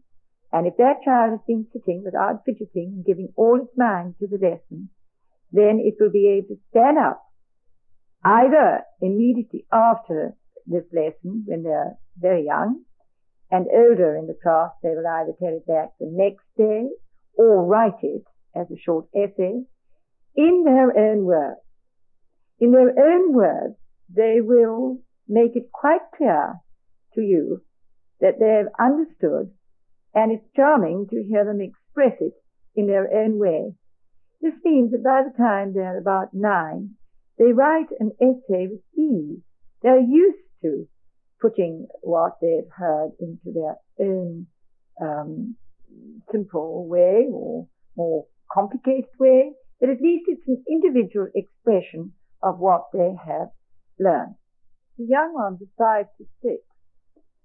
and 0.53 0.66
if 0.66 0.76
that 0.78 1.03
child 1.05 1.31
has 1.31 1.41
been 1.47 1.66
sitting 1.72 2.03
without 2.05 2.43
fidgeting 2.45 2.95
and 2.97 3.05
giving 3.05 3.28
all 3.37 3.61
its 3.62 3.76
mind 3.76 4.14
to 4.18 4.26
the 4.26 4.37
lesson, 4.37 4.91
then 5.53 5.78
it 5.81 5.95
will 6.01 6.11
be 6.11 6.28
able 6.28 6.57
to 6.57 6.61
stand 6.70 6.99
up 6.99 7.22
either 8.24 8.83
immediately 9.01 9.64
after 9.72 10.35
this 10.66 10.85
lesson 10.93 11.45
when 11.47 11.62
they're 11.62 11.97
very 12.18 12.45
young 12.45 12.83
and 13.51 13.66
older 13.72 14.16
in 14.16 14.26
the 14.26 14.37
class, 14.43 14.70
they 14.83 14.91
will 14.91 15.07
either 15.07 15.33
tell 15.39 15.57
it 15.57 15.66
back 15.66 15.91
the 15.99 16.07
next 16.11 16.45
day 16.57 16.89
or 17.37 17.64
write 17.64 18.03
it 18.03 18.24
as 18.55 18.66
a 18.70 18.81
short 18.85 19.07
essay 19.14 19.62
in 20.37 20.64
their 20.64 20.97
own 20.97 21.24
words. 21.24 21.61
In 22.59 22.72
their 22.72 22.91
own 22.91 23.33
words, 23.33 23.76
they 24.14 24.41
will 24.41 24.99
make 25.28 25.57
it 25.57 25.70
quite 25.72 26.01
clear 26.16 26.55
to 27.14 27.20
you 27.20 27.62
that 28.20 28.39
they 28.39 28.49
have 28.49 28.66
understood 28.78 29.53
and 30.14 30.33
it's 30.33 30.45
charming 30.57 31.07
to 31.09 31.22
hear 31.22 31.45
them 31.45 31.61
express 31.61 32.16
it 32.20 32.35
in 32.74 32.87
their 32.87 33.09
own 33.12 33.39
way. 33.39 33.74
This 34.41 34.55
means 34.64 34.91
that 34.93 35.05
by 35.05 35.22
the 35.22 35.37
time 35.37 35.72
they're 35.72 35.99
about 35.99 36.33
nine, 36.33 36.97
they 37.39 37.53
write 37.53 37.89
an 37.99 38.12
essay 38.20 38.68
with 38.68 38.81
ease. 38.99 39.41
They're 39.83 40.01
used 40.01 40.39
to 40.62 40.89
putting 41.41 41.87
what 42.03 42.33
they've 42.41 42.70
heard 42.76 43.12
into 43.20 43.53
their 43.53 43.76
own 43.99 44.47
um, 45.01 45.57
simple 46.30 46.86
way 46.88 47.26
or 47.32 47.66
more 47.97 48.26
complicated 48.53 49.11
way, 49.18 49.53
but 49.80 49.91
at 49.91 50.01
least 50.01 50.24
it's 50.28 50.47
an 50.49 50.62
individual 50.68 51.28
expression 51.34 52.12
of 52.43 52.59
what 52.59 52.88
they 52.93 53.14
have 53.26 53.49
learned. 53.99 54.34
The 54.99 55.07
young 55.07 55.34
ones 55.34 55.61
of 55.62 55.68
five 55.78 56.07
to 56.18 56.24
six 56.43 56.62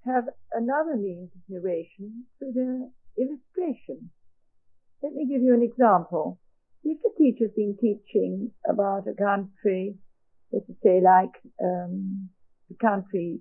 have 0.05 0.25
another 0.51 0.95
means 0.97 1.29
of 1.35 1.41
narration 1.49 2.25
through 2.37 2.53
their 2.53 2.89
illustration. 3.17 4.11
Let 5.01 5.13
me 5.13 5.27
give 5.27 5.41
you 5.41 5.53
an 5.53 5.63
example. 5.63 6.39
If 6.83 6.99
the 7.01 7.11
teacher's 7.17 7.51
been 7.55 7.77
teaching 7.79 8.51
about 8.69 9.07
a 9.07 9.15
country, 9.15 9.95
let's 10.51 10.65
say 10.83 11.01
like 11.01 11.31
um, 11.63 12.29
the 12.69 12.75
country 12.75 13.39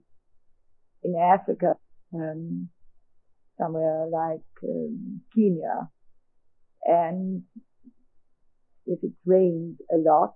in 1.02 1.14
Africa, 1.16 1.74
um, 2.14 2.70
somewhere 3.58 4.06
like 4.10 4.40
um, 4.62 5.20
Kenya, 5.34 5.90
and 6.84 7.42
if 8.86 9.02
it 9.02 9.12
rains 9.24 9.78
a 9.92 9.96
lot, 9.96 10.34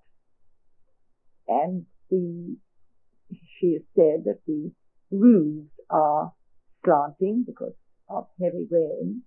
and 1.46 1.84
the 2.10 2.56
she 3.60 3.74
has 3.74 3.82
said 3.94 4.24
that 4.24 4.40
the 4.46 4.70
roofs 5.10 5.70
are 5.90 6.32
slanting 6.84 7.44
because 7.46 7.74
of 8.08 8.26
heavy 8.40 8.66
rain. 8.70 9.22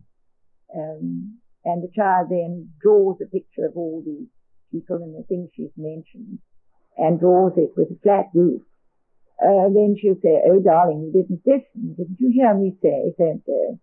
Um, 0.75 1.39
and 1.63 1.83
the 1.83 1.91
child 1.95 2.29
then 2.29 2.69
draws 2.81 3.17
a 3.21 3.29
picture 3.29 3.65
of 3.65 3.73
all 3.75 4.01
the 4.03 4.25
people 4.71 4.97
and 4.97 5.15
the 5.15 5.27
things 5.27 5.49
she's 5.53 5.71
mentioned 5.77 6.39
and 6.97 7.19
draws 7.19 7.53
it 7.57 7.71
with 7.75 7.89
a 7.91 7.99
flat 8.01 8.25
roof. 8.33 8.61
Uh, 9.41 9.73
then 9.73 9.95
she'll 9.99 10.21
say, 10.21 10.37
oh 10.45 10.61
darling, 10.61 11.09
you 11.09 11.11
didn't 11.11 11.41
listen. 11.45 11.95
Didn't 11.97 12.17
you 12.19 12.29
hear 12.31 12.53
me 12.53 12.77
say 12.81 13.13
so? 13.17 13.79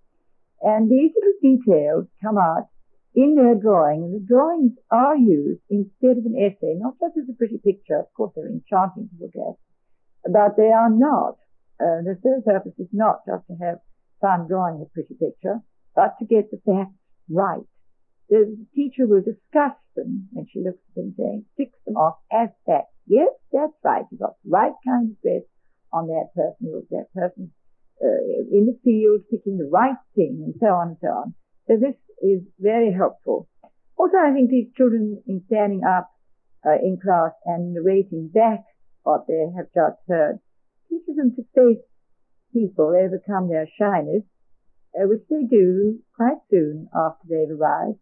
And 0.63 0.91
these 0.91 1.11
little 1.15 1.39
details 1.43 2.07
come 2.23 2.39
out 2.39 2.69
in 3.15 3.35
their 3.35 3.57
drawing, 3.57 4.05
and 4.05 4.15
the 4.15 4.27
drawings 4.27 4.73
are 4.91 5.17
used 5.17 5.61
instead 5.71 6.19
of 6.19 6.27
an 6.27 6.37
essay, 6.39 6.75
not 6.79 6.95
just 7.01 7.19
as 7.19 7.29
a 7.29 7.37
pretty 7.37 7.59
picture, 7.59 7.99
of 7.99 8.07
course 8.15 8.33
they're 8.37 8.47
enchanting 8.47 9.09
to 9.11 9.25
look 9.25 9.35
at, 9.35 10.33
but 10.33 10.57
they 10.57 10.71
are 10.71 10.91
not 10.91 11.39
uh, 11.81 12.03
the 12.03 12.19
third 12.23 12.45
purpose 12.45 12.75
is 12.79 12.89
not 12.93 13.21
just 13.27 13.47
to 13.47 13.55
have 13.65 13.79
fun 14.21 14.47
drawing 14.49 14.83
a 14.83 14.87
pretty 14.93 15.15
picture, 15.15 15.61
but 15.95 16.19
to 16.19 16.27
get 16.27 16.51
the 16.51 16.59
facts 16.67 16.99
right. 17.31 17.67
The 18.29 18.67
teacher 18.75 19.07
will 19.07 19.23
discuss 19.23 19.77
them 19.97 20.29
when 20.33 20.47
she 20.53 20.61
looks 20.61 20.83
at 20.91 20.95
them 20.95 21.15
saying, 21.17 21.47
"Fix 21.57 21.73
them 21.85 21.97
off 21.97 22.19
as 22.31 22.51
that. 22.67 22.87
Yes, 23.07 23.33
that's 23.53 23.73
right. 23.83 24.05
You've 24.11 24.21
got 24.21 24.37
the 24.45 24.51
right 24.51 24.75
kind 24.87 25.11
of 25.11 25.21
dress 25.23 25.45
on 25.93 26.09
that 26.09 26.29
person. 26.35 26.67
You 26.67 26.87
that 26.91 27.13
person 27.15 27.53
uh, 28.03 28.45
in 28.53 28.67
the 28.67 28.79
field 28.85 29.23
picking 29.31 29.57
the 29.57 29.69
right 29.71 29.97
thing 30.15 30.43
and 30.45 30.55
so 30.61 30.67
on 30.67 30.89
and 30.89 30.97
so 31.01 31.09
on. 31.09 31.35
So 31.67 31.77
this 31.77 31.97
is 32.23 32.43
very 32.59 32.93
helpful. 32.93 33.49
Also, 33.97 34.17
I 34.17 34.33
think 34.33 34.51
these 34.51 34.73
children 34.77 35.23
in 35.27 35.43
standing 35.47 35.83
up 35.85 36.11
uh, 36.65 36.79
in 36.83 36.99
class 37.03 37.33
and 37.47 37.75
narrating 37.75 38.29
back 38.29 38.65
what 39.03 39.27
they 39.27 39.47
have 39.57 39.67
just 39.75 39.99
heard 40.07 40.39
teaches 40.89 41.17
them 41.17 41.35
to 41.37 41.43
face 41.55 41.83
people, 42.53 42.95
overcome 42.97 43.49
their 43.49 43.69
shyness, 43.79 44.23
uh, 44.95 45.07
which 45.07 45.23
they 45.29 45.45
do 45.49 45.99
quite 46.17 46.39
soon 46.51 46.89
after 46.95 47.27
they've 47.29 47.51
arrived. 47.51 47.99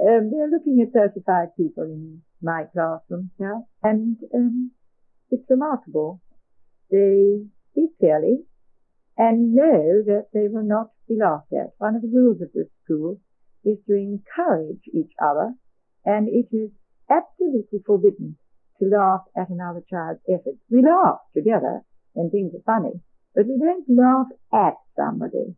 Um, 0.00 0.30
they're 0.30 0.50
looking 0.50 0.82
at 0.82 0.92
35 0.92 1.56
people 1.56 1.84
in 1.84 2.22
my 2.42 2.64
classroom 2.72 3.30
and 3.82 4.16
um, 4.34 4.72
it's 5.30 5.48
remarkable. 5.48 6.20
They 6.90 7.44
speak 7.70 7.98
clearly 7.98 8.42
and 9.16 9.54
know 9.54 10.02
that 10.06 10.26
they 10.32 10.48
will 10.48 10.64
not 10.64 10.90
be 11.08 11.16
laughed 11.18 11.52
at. 11.52 11.74
One 11.78 11.94
of 11.94 12.02
the 12.02 12.10
rules 12.12 12.40
of 12.42 12.52
this 12.52 12.68
school 12.84 13.20
is 13.64 13.78
to 13.86 13.94
encourage 13.94 14.82
each 14.92 15.12
other, 15.22 15.54
and 16.04 16.28
it 16.28 16.54
is 16.54 16.70
absolutely 17.08 17.78
forbidden 17.86 18.36
to 18.80 18.86
laugh 18.86 19.22
at 19.36 19.48
another 19.48 19.82
child's 19.88 20.20
efforts. 20.28 20.58
We 20.70 20.82
laugh 20.82 21.20
together, 21.34 21.82
when 22.12 22.30
things 22.30 22.52
are 22.54 22.66
funny. 22.66 23.00
But 23.34 23.46
we 23.46 23.58
don't 23.58 23.84
laugh 23.88 24.26
at 24.52 24.74
somebody. 24.96 25.54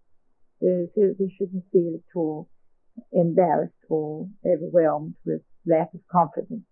So 0.61 0.89
they 0.95 1.33
shouldn't 1.37 1.65
feel 1.73 1.95
at 1.95 2.17
all 2.17 2.49
embarrassed 3.13 3.75
or 3.89 4.29
overwhelmed 4.45 5.15
with 5.25 5.43
lack 5.67 5.93
of 5.95 6.01
confidence. 6.11 6.65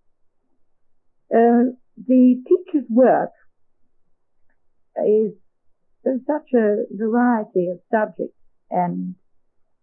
Uh, 1.34 1.74
the 1.96 2.42
teacher's 2.46 2.88
work 2.90 3.30
is 5.06 5.32
such 6.26 6.52
a 6.54 6.84
variety 6.92 7.68
of 7.68 7.80
subjects 7.90 8.36
and 8.70 9.14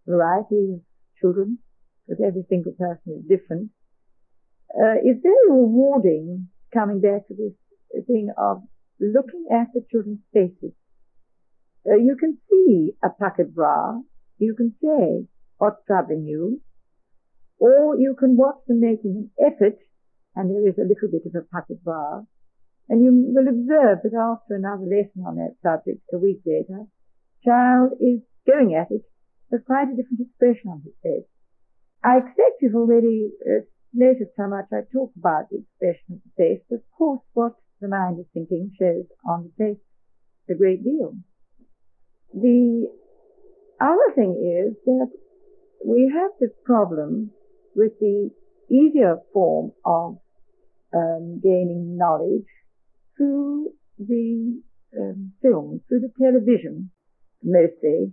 variety 0.08 0.74
of 0.76 0.82
children, 1.20 1.58
because 2.08 2.24
every 2.26 2.44
single 2.50 2.74
person 2.74 3.20
is 3.20 3.28
different. 3.28 3.70
Uh, 4.74 4.96
it's 5.04 5.22
very 5.22 5.50
rewarding 5.50 6.48
coming 6.74 7.02
back 7.02 7.28
to 7.28 7.34
this 7.34 8.06
thing 8.08 8.30
of 8.38 8.64
looking 9.00 9.46
at 9.52 9.68
the 9.74 9.84
children's 9.92 10.20
faces. 10.34 10.74
Uh, 11.86 11.96
you 11.96 12.16
can 12.20 12.38
see 12.50 12.92
a 13.04 13.10
puckered 13.10 13.54
brow. 13.54 14.02
You 14.38 14.56
can 14.56 14.74
say 14.82 15.28
what's 15.62 15.86
troubling 15.86 16.26
you. 16.26 16.59
Or 17.59 17.95
you 17.95 18.16
can 18.18 18.36
watch 18.36 18.57
them 18.68 18.82
making 18.82 19.30
an 19.30 19.30
effort, 19.38 19.78
and 20.36 20.49
there 20.49 20.68
is 20.68 20.82
a 20.82 20.89
little 20.89 21.14
bit 21.14 21.30
of 21.30 21.38
a 21.38 21.45
puckered 21.53 21.84
brow. 21.84 22.26
And 22.89 23.03
you 23.05 23.14
will 23.14 23.47
observe 23.47 24.01
that 24.01 24.18
after 24.18 24.57
another 24.57 24.89
lesson 24.89 25.22
on 25.22 25.38
that 25.38 25.62
subject 25.62 26.01
a 26.12 26.18
week 26.18 26.41
later, 26.43 26.89
child 27.45 27.93
is 28.01 28.26
going 28.49 28.74
at 28.74 28.89
it 28.89 29.05
with 29.51 29.66
quite 29.66 29.93
a 29.93 29.95
different 29.95 30.26
expression 30.26 30.74
on 30.74 30.82
his 30.82 30.97
face. 31.03 31.30
I 32.03 32.18
expect 32.18 32.66
you've 32.66 32.74
already 32.74 33.30
uh, 33.45 33.62
noticed 33.93 34.34
how 34.36 34.49
much 34.49 34.66
I 34.74 34.82
talk 34.91 35.14
about 35.16 35.53
the 35.53 35.62
expression 35.62 36.18
of 36.18 36.22
the 36.26 36.34
face. 36.41 36.66
Of 36.72 36.82
course, 36.97 37.22
what 37.34 37.53
the 37.80 37.88
mind 37.88 38.20
is 38.20 38.26
thinking 38.34 38.74
shows 38.80 39.05
on 39.30 39.45
the 39.45 39.53
face 39.64 39.84
a 40.49 40.55
great 40.55 40.84
deal. 40.84 41.14
The 42.34 42.89
other 43.80 44.09
thing 44.16 44.34
is 44.41 44.76
that 44.86 45.09
we 45.86 46.11
have 46.13 46.32
this 46.39 46.55
problem 46.65 47.32
with 47.75 47.91
the 47.99 48.29
easier 48.69 49.17
form 49.34 49.71
of 49.86 50.17
um, 50.93 51.39
gaining 51.41 51.97
knowledge 51.97 52.47
through 53.17 53.71
the 53.97 54.61
um, 54.97 55.34
film, 55.41 55.82
through 55.88 56.01
the 56.01 56.11
television 56.21 56.91
mostly, 57.43 58.11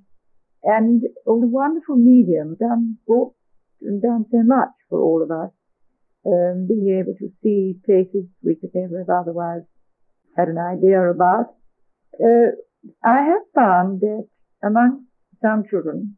and 0.62 1.02
all 1.26 1.40
the 1.40 1.46
wonderful 1.46 1.96
medium 1.96 2.56
done 2.58 2.98
brought 3.06 3.34
and 3.80 4.02
done 4.02 4.24
so 4.30 4.42
much 4.42 4.70
for 4.88 5.00
all 5.00 5.22
of 5.22 5.30
us, 5.30 5.50
um, 6.26 6.66
being 6.66 6.98
able 7.00 7.14
to 7.18 7.30
see 7.42 7.78
places 7.84 8.26
we 8.42 8.56
could 8.56 8.70
never 8.74 8.98
have 8.98 9.10
otherwise 9.10 9.62
had 10.36 10.48
an 10.48 10.58
idea 10.58 11.00
about. 11.10 11.54
Uh, 12.14 12.52
I 13.04 13.22
have 13.22 13.42
found 13.54 14.00
that 14.00 14.26
among 14.62 15.06
some 15.42 15.64
children, 15.70 16.17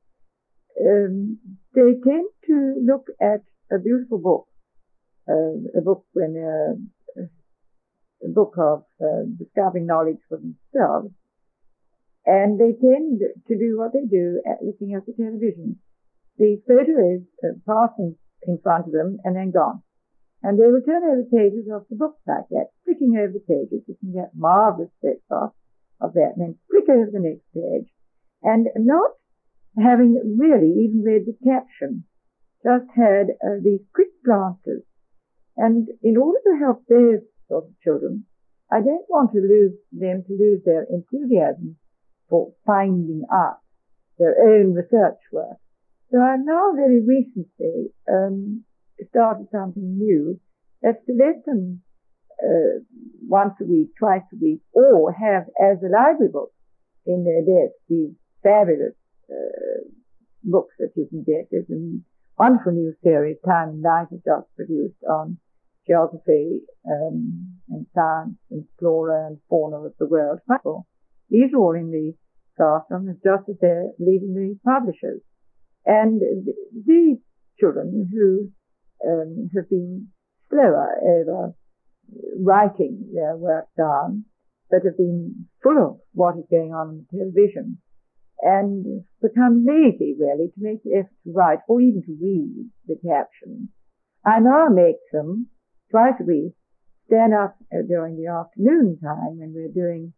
um, 0.81 1.39
they 1.75 1.95
tend 2.05 2.29
to 2.47 2.75
look 2.85 3.07
at 3.21 3.43
a 3.71 3.79
beautiful 3.79 4.19
book, 4.19 4.47
uh, 5.29 5.79
a 5.79 5.83
book 5.83 6.05
when 6.13 6.35
uh, 6.37 7.23
a 8.25 8.29
book 8.29 8.55
of 8.59 8.85
uh, 9.01 9.25
discovering 9.39 9.87
knowledge 9.87 10.19
for 10.29 10.39
themselves, 10.39 11.15
and 12.27 12.59
they 12.61 12.73
tend 12.73 13.21
to 13.49 13.55
do 13.59 13.79
what 13.79 13.93
they 13.93 14.05
do 14.11 14.43
at 14.47 14.65
looking 14.65 14.95
at 14.95 15.07
the 15.07 15.13
television. 15.13 15.79
The 16.39 16.61
photo 16.67 17.17
is 17.17 17.23
uh, 17.45 17.57
passing 17.67 18.17
in 18.47 18.59
front 18.63 18.87
of 18.87 18.93
them 18.93 19.19
and 19.25 19.37
then 19.37 19.51
gone. 19.51 19.83
And 20.43 20.59
they 20.59 20.65
will 20.65 20.81
turn 20.81 21.05
over 21.05 21.25
pages 21.29 21.69
of 21.71 21.85
the 21.91 21.97
book 21.97 22.17
like 22.27 22.49
that, 22.49 22.73
flicking 22.85 23.13
over 23.19 23.33
the 23.33 23.45
pages. 23.45 23.85
You 23.87 23.97
can 24.01 24.13
get 24.13 24.33
marvelous 24.35 24.89
photographs 25.03 25.57
of 26.01 26.15
that, 26.15 26.33
and 26.37 26.41
then 26.41 26.59
flick 26.71 26.89
over 26.89 27.11
the 27.13 27.21
next 27.21 27.45
page, 27.53 27.93
and 28.43 28.69
not 28.77 29.20
having 29.79 30.37
really 30.39 30.85
even 30.85 31.03
read 31.05 31.27
the 31.27 31.37
caption, 31.45 32.05
just 32.63 32.87
had 32.95 33.31
uh, 33.43 33.61
these 33.63 33.81
quick 33.95 34.09
glances. 34.25 34.83
And 35.57 35.89
in 36.03 36.17
order 36.17 36.39
to 36.45 36.59
help 36.59 36.85
those 36.89 37.21
sort 37.49 37.65
of 37.65 37.81
children, 37.83 38.25
I 38.73 38.81
don't 38.81 39.09
want 39.09 39.33
to 39.33 39.41
lose 39.41 39.77
them 39.93 40.25
to 40.27 40.33
lose 40.33 40.63
their 40.65 40.87
enthusiasm 40.91 41.77
for 42.29 42.53
finding 42.65 43.23
out 43.33 43.59
their 44.19 44.37
own 44.41 44.75
research 44.75 45.19
work. 45.33 45.59
So 46.13 46.21
I've 46.21 46.45
now 46.45 46.73
very 46.75 47.01
recently 47.05 47.93
um, 48.11 48.65
started 49.11 49.47
something 49.51 49.99
new. 49.99 50.39
That's 50.83 51.05
to 51.07 51.13
let 51.13 51.45
them 51.47 51.83
uh, 52.43 52.83
once 53.29 53.55
a 53.61 53.65
week, 53.65 53.91
twice 53.99 54.23
a 54.33 54.37
week, 54.41 54.61
or 54.73 55.13
have 55.13 55.45
as 55.61 55.79
a 55.83 55.91
library 55.91 56.31
book 56.33 56.53
in 57.07 57.25
their 57.25 57.43
desk 57.43 57.75
these 57.89 58.15
fabulous 58.43 58.95
uh, 59.31 59.89
books 60.45 60.75
that 60.79 60.93
you 60.97 61.07
can 61.09 61.23
get. 61.23 61.49
There's 61.51 61.71
a 61.71 61.99
wonderful 62.39 62.73
new 62.73 62.95
series 63.03 63.37
Time 63.47 63.69
and 63.71 63.83
Life 63.83 64.09
has 64.11 64.21
just 64.25 64.57
produced 64.57 65.03
on 65.09 65.39
geography 65.87 66.61
um, 66.89 67.59
and 67.69 67.87
science 67.95 68.37
and 68.51 68.65
flora 68.79 69.27
and 69.27 69.39
fauna 69.49 69.77
of 69.77 69.93
the 69.99 70.07
world. 70.07 70.41
These 71.29 71.55
are 71.55 71.59
all 71.59 71.75
in 71.75 71.91
the 71.91 72.15
classroom 72.57 73.17
just 73.23 73.49
as 73.49 73.57
they're 73.61 73.91
leaving 73.99 74.35
the 74.35 74.59
publishers. 74.65 75.21
And 75.87 76.21
these 76.87 77.19
children 77.59 78.09
who 78.13 78.51
um, 79.07 79.51
have 79.55 79.69
been 79.69 80.09
slower 80.51 80.97
over 81.03 81.55
writing 82.39 83.11
their 83.15 83.37
work 83.37 83.67
down, 83.77 84.25
but 84.71 84.85
have 84.85 84.97
been 84.97 85.47
full 85.63 85.79
of 85.79 86.01
what 86.13 86.37
is 86.37 86.45
going 86.51 86.73
on 86.73 86.89
on 86.89 87.07
television 87.11 87.79
and 88.43 89.05
become 89.23 89.65
lazy 89.67 90.15
really 90.19 90.49
to 90.49 90.59
make 90.59 90.81
effort 90.87 91.11
to 91.25 91.33
write 91.33 91.59
or 91.69 91.81
even 91.81 92.03
to 92.03 92.17
read 92.21 92.71
the 92.87 92.97
captions. 92.97 93.69
I 94.25 94.41
now 94.41 94.69
make 94.69 94.97
them 95.13 95.49
twice 95.91 96.15
a 96.21 96.25
week 96.25 96.53
stand 97.07 97.35
up 97.35 97.57
uh, 97.73 97.83
during 97.87 98.17
the 98.17 98.31
afternoon 98.31 98.99
time 99.03 99.39
when 99.39 99.53
we're 99.55 99.73
doing 99.73 100.13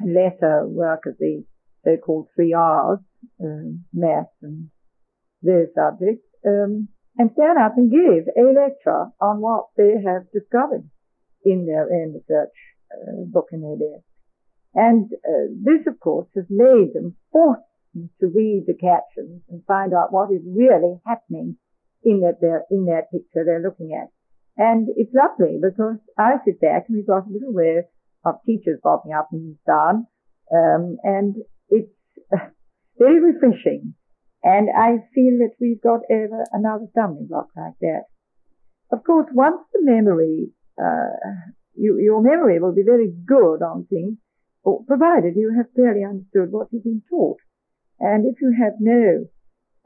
a 0.00 0.06
lesser 0.06 0.66
work 0.66 1.04
of 1.06 1.16
the 1.18 1.44
so-called 1.84 2.28
three 2.34 2.54
R's, 2.54 3.00
um, 3.42 3.84
math 3.92 4.32
and 4.42 4.70
their 5.42 5.66
subjects, 5.74 6.24
um, 6.46 6.88
and 7.16 7.30
stand 7.34 7.58
up 7.58 7.76
and 7.76 7.90
give 7.90 8.24
a 8.36 8.42
lecture 8.52 9.06
on 9.20 9.40
what 9.40 9.66
they 9.76 9.94
have 10.04 10.30
discovered 10.32 10.88
in 11.44 11.66
their 11.66 11.84
own 11.84 12.14
research 12.14 12.54
uh, 12.92 13.24
book 13.26 13.48
in 13.52 13.60
their. 13.60 14.00
And 14.74 15.10
uh, 15.12 15.48
this, 15.62 15.86
of 15.86 15.98
course, 16.00 16.28
has 16.34 16.44
made 16.50 16.92
them 16.94 17.16
forced 17.32 17.62
to 18.20 18.26
read 18.26 18.64
the 18.66 18.74
captions 18.74 19.42
and 19.48 19.64
find 19.66 19.92
out 19.94 20.12
what 20.12 20.30
is 20.30 20.42
really 20.46 21.00
happening 21.06 21.56
in 22.04 22.20
that 22.20 22.38
in 22.70 22.86
that 22.86 23.10
picture 23.10 23.44
they're 23.44 23.62
looking 23.62 23.98
at. 23.98 24.08
And 24.56 24.88
it's 24.96 25.14
lovely 25.14 25.58
because 25.60 25.98
I 26.18 26.36
sit 26.44 26.60
back 26.60 26.86
and 26.88 26.96
we've 26.96 27.06
got 27.06 27.26
a 27.26 27.32
little 27.32 27.54
way 27.54 27.82
of 28.24 28.34
teachers 28.44 28.80
popping 28.82 29.12
up 29.12 29.28
and 29.32 29.56
down, 29.66 30.06
um, 30.52 30.98
and 31.02 31.36
it's 31.70 31.92
very 32.98 33.20
refreshing. 33.20 33.94
And 34.42 34.68
I 34.70 35.02
feel 35.14 35.38
that 35.42 35.54
we've 35.60 35.82
got 35.82 36.00
over 36.10 36.44
another 36.52 36.86
stumbling 36.90 37.26
block 37.26 37.48
like 37.56 37.74
that. 37.80 38.04
Of 38.92 39.04
course, 39.04 39.26
once 39.32 39.60
the 39.72 39.80
memory, 39.82 40.50
uh, 40.80 41.18
you, 41.74 41.98
your 42.00 42.22
memory 42.22 42.60
will 42.60 42.74
be 42.74 42.84
very 42.84 43.12
good 43.26 43.62
on 43.62 43.86
things, 43.90 44.16
provided 44.86 45.34
you 45.36 45.54
have 45.56 45.72
clearly 45.74 46.04
understood 46.04 46.52
what 46.52 46.68
you've 46.70 46.84
been 46.84 47.02
taught. 47.08 47.38
And 48.00 48.26
if 48.26 48.40
you 48.40 48.54
have 48.58 48.74
no 48.80 49.26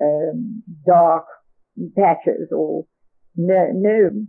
um, 0.02 0.62
dark 0.86 1.24
patches 1.96 2.48
or 2.50 2.86
no, 3.36 3.68
no 3.72 4.26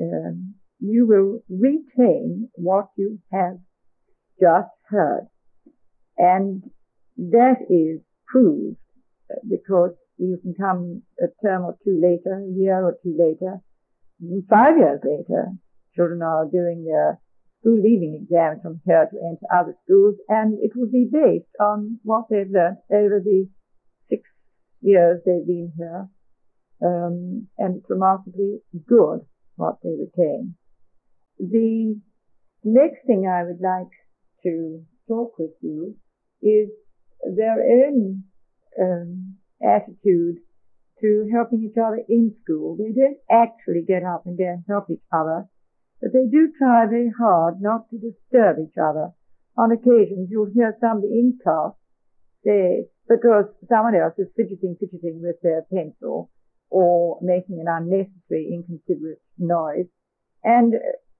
um, 0.00 0.54
you 0.78 1.06
will 1.06 1.40
retain 1.48 2.48
what 2.54 2.88
you 2.96 3.18
have 3.32 3.58
just 4.40 4.68
heard. 4.88 5.26
And 6.16 6.62
that 7.16 7.56
is 7.70 8.00
proved 8.26 8.76
because 9.48 9.92
you 10.18 10.38
can 10.42 10.54
come 10.54 11.02
a 11.20 11.26
term 11.44 11.64
or 11.64 11.76
two 11.84 12.00
later, 12.02 12.38
a 12.38 12.58
year 12.58 12.84
or 12.84 12.96
two 13.02 13.16
later, 13.18 13.60
five 14.48 14.78
years 14.78 15.00
later, 15.04 15.52
children 15.94 16.22
are 16.22 16.46
doing 16.46 16.84
their 16.84 17.20
school 17.66 17.82
leaving 17.82 18.14
exams 18.22 18.62
from 18.62 18.80
here 18.86 19.08
to 19.10 19.16
enter 19.16 19.46
other 19.52 19.76
schools, 19.84 20.14
and 20.28 20.58
it 20.62 20.70
will 20.76 20.90
be 20.90 21.08
based 21.10 21.50
on 21.60 21.98
what 22.02 22.26
they've 22.30 22.50
learned 22.50 22.78
over 22.92 23.20
the 23.24 23.48
six 24.08 24.22
years 24.80 25.20
they've 25.26 25.46
been 25.46 25.72
here. 25.76 26.08
Um, 26.84 27.48
and 27.58 27.76
it's 27.76 27.90
remarkably 27.90 28.58
good 28.86 29.20
what 29.56 29.78
they 29.82 29.90
retain. 29.90 30.54
The 31.38 31.98
next 32.62 33.06
thing 33.06 33.26
I 33.26 33.44
would 33.44 33.60
like 33.60 33.92
to 34.42 34.84
talk 35.08 35.38
with 35.38 35.52
you 35.62 35.96
is 36.42 36.68
their 37.36 37.56
own 37.60 38.24
um, 38.80 39.36
attitude 39.62 40.36
to 41.00 41.28
helping 41.32 41.64
each 41.64 41.78
other 41.78 42.00
in 42.08 42.34
school. 42.42 42.76
They 42.76 42.92
don't 42.92 43.18
actually 43.30 43.84
get 43.86 44.04
up 44.04 44.22
and 44.26 44.38
go 44.38 44.44
and 44.44 44.64
help 44.68 44.90
each 44.90 45.02
other, 45.12 45.46
but 46.00 46.12
they 46.12 46.26
do 46.30 46.52
try 46.58 46.86
very 46.86 47.10
hard 47.18 47.60
not 47.60 47.88
to 47.90 47.98
disturb 47.98 48.58
each 48.58 48.76
other. 48.76 49.10
On 49.56 49.72
occasions, 49.72 50.28
you'll 50.30 50.52
hear 50.52 50.76
somebody 50.80 51.12
in 51.12 51.38
class 51.42 51.72
say, 52.44 52.86
because 53.08 53.46
someone 53.68 53.94
else 53.94 54.14
is 54.18 54.28
fidgeting, 54.36 54.76
fidgeting 54.78 55.20
with 55.22 55.36
their 55.42 55.66
pencil 55.72 56.30
or 56.70 57.18
making 57.22 57.60
an 57.60 57.66
unnecessary, 57.68 58.52
inconsiderate 58.52 59.22
noise. 59.38 59.86
And 60.44 60.74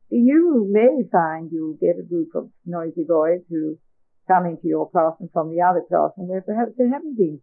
you 0.08 0.68
may 0.70 1.02
find 1.10 1.50
you 1.50 1.78
get 1.80 1.98
a 1.98 2.06
group 2.06 2.34
of 2.34 2.50
noisy 2.64 3.04
boys 3.06 3.40
who 3.48 3.78
come 4.28 4.46
into 4.46 4.66
your 4.68 4.90
classroom 4.90 5.30
from 5.32 5.50
the 5.50 5.62
other 5.62 5.82
class 5.88 6.10
and 6.16 6.28
where 6.28 6.42
perhaps 6.42 6.72
they 6.78 6.88
haven't 6.88 7.16
been 7.16 7.40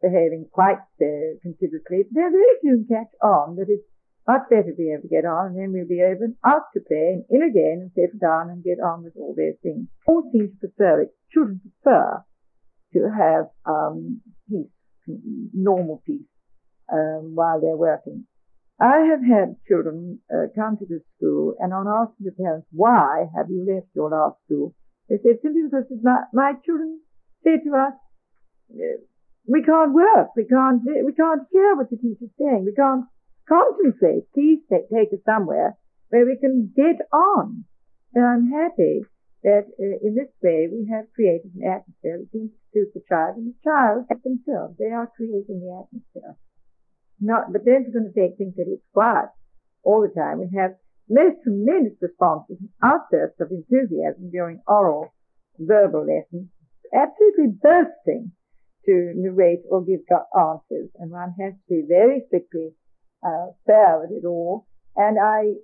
behaving 0.00 0.46
quite 0.52 0.80
so 0.98 1.36
considerately. 1.42 2.04
They're 2.10 2.30
very 2.30 2.56
soon 2.62 2.86
catch 2.88 3.12
on 3.22 3.56
that 3.56 3.68
it's 3.68 3.84
much 4.26 4.42
better 4.48 4.72
be 4.76 4.90
able 4.92 5.02
to 5.02 5.08
get 5.08 5.24
on 5.24 5.52
and 5.52 5.58
then 5.58 5.72
we'll 5.72 5.88
be 5.88 6.00
able 6.00 6.32
to 6.32 6.34
out 6.44 6.72
to 6.72 6.80
play 6.80 7.20
and 7.20 7.24
in 7.28 7.42
again 7.42 7.84
and 7.84 7.90
settle 7.92 8.18
down 8.18 8.50
and 8.50 8.64
get 8.64 8.80
on 8.80 9.04
with 9.04 9.12
all 9.16 9.34
their 9.36 9.52
things. 9.62 9.86
All 10.06 10.28
seem 10.32 10.48
to 10.48 10.68
prefer 10.68 11.02
it. 11.02 11.14
Children 11.32 11.60
prefer 11.60 12.24
to 12.94 13.00
have 13.10 13.46
um, 13.66 14.22
peace, 14.48 14.72
normal 15.52 16.02
peace, 16.06 16.30
um, 16.90 17.34
while 17.34 17.60
they're 17.60 17.76
working. 17.76 18.24
I 18.80 19.06
have 19.10 19.22
had 19.22 19.56
children 19.68 20.20
uh, 20.32 20.48
come 20.54 20.78
to 20.78 20.86
the 20.86 21.00
school 21.16 21.54
and 21.60 21.72
on 21.72 21.86
asking 21.86 22.26
the 22.26 22.32
parents, 22.32 22.66
why 22.72 23.26
have 23.36 23.50
you 23.50 23.64
left 23.68 23.86
your 23.94 24.10
last 24.10 24.36
school? 24.46 24.74
They 25.08 25.16
said, 25.22 25.38
simply 25.42 25.62
because 25.70 25.84
my, 26.02 26.24
my 26.32 26.52
children 26.64 27.00
said 27.44 27.60
to 27.64 27.76
us, 27.76 27.94
uh, 28.72 28.98
we 29.46 29.62
can't 29.62 29.92
work, 29.92 30.28
we 30.34 30.46
can't, 30.46 30.80
we 30.82 31.12
can't 31.12 31.42
hear 31.52 31.76
what 31.76 31.90
the 31.90 31.96
teacher's 31.96 32.32
saying, 32.40 32.64
we 32.64 32.72
can't 32.72 33.04
concentrate. 33.48 34.32
Please 34.32 34.60
take, 34.70 34.88
take 34.90 35.12
us 35.12 35.24
somewhere 35.24 35.76
where 36.08 36.26
we 36.26 36.36
can 36.40 36.72
get 36.74 37.04
on. 37.12 37.64
And 38.14 38.24
I'm 38.24 38.46
happy 38.50 39.02
that 39.42 39.68
uh, 39.76 39.98
in 40.00 40.14
this 40.14 40.32
way 40.42 40.68
we 40.70 40.88
have 40.90 41.12
created 41.14 41.52
an 41.54 41.68
atmosphere 41.68 42.18
that 42.18 42.32
seems 42.32 42.50
to 42.50 42.62
suit 42.72 42.90
the 42.94 43.04
child 43.08 43.36
and 43.36 43.52
the 43.52 43.58
child 43.62 44.06
themselves. 44.24 44.76
They 44.78 44.90
are 44.90 45.10
creating 45.16 45.60
the 45.60 45.84
atmosphere. 45.84 46.36
Not, 47.20 47.52
but 47.52 47.64
then 47.64 47.84
we're 47.86 48.00
going 48.00 48.12
to 48.12 48.16
take 48.16 48.38
things 48.38 48.56
that 48.56 48.66
it's 48.66 48.84
quiet 48.92 49.28
all 49.82 50.00
the 50.00 50.12
time. 50.14 50.40
We 50.40 50.50
have 50.58 50.80
most 51.08 51.44
tremendous 51.44 52.00
responses 52.00 52.56
outbursts 52.82 53.40
of 53.40 53.52
enthusiasm 53.52 54.30
during 54.32 54.60
oral 54.66 55.12
verbal 55.58 56.06
lessons, 56.08 56.48
absolutely 56.92 57.52
bursting 57.60 58.32
to 58.86 59.12
narrate 59.14 59.60
or 59.70 59.84
give 59.84 60.00
answers. 60.08 60.90
And 60.96 61.10
one 61.10 61.34
has 61.40 61.52
to 61.52 61.68
be 61.68 61.84
very 61.86 62.24
strictly 62.28 62.72
uh, 63.24 63.46
fair 63.66 64.00
with 64.00 64.10
it 64.10 64.26
all. 64.26 64.66
And 64.96 65.18
I, 65.18 65.54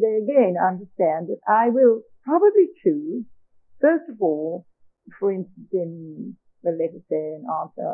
they 0.00 0.18
again 0.24 0.56
understand 0.60 1.28
that 1.28 1.40
I 1.46 1.68
will 1.68 2.02
probably 2.24 2.68
choose, 2.82 3.24
first 3.80 4.08
of 4.08 4.16
all, 4.20 4.66
for 5.18 5.32
instance, 5.32 5.68
in, 5.72 6.36
the 6.62 6.70
letter 6.72 7.00
say, 7.08 7.40
an 7.40 7.46
answer 7.48 7.88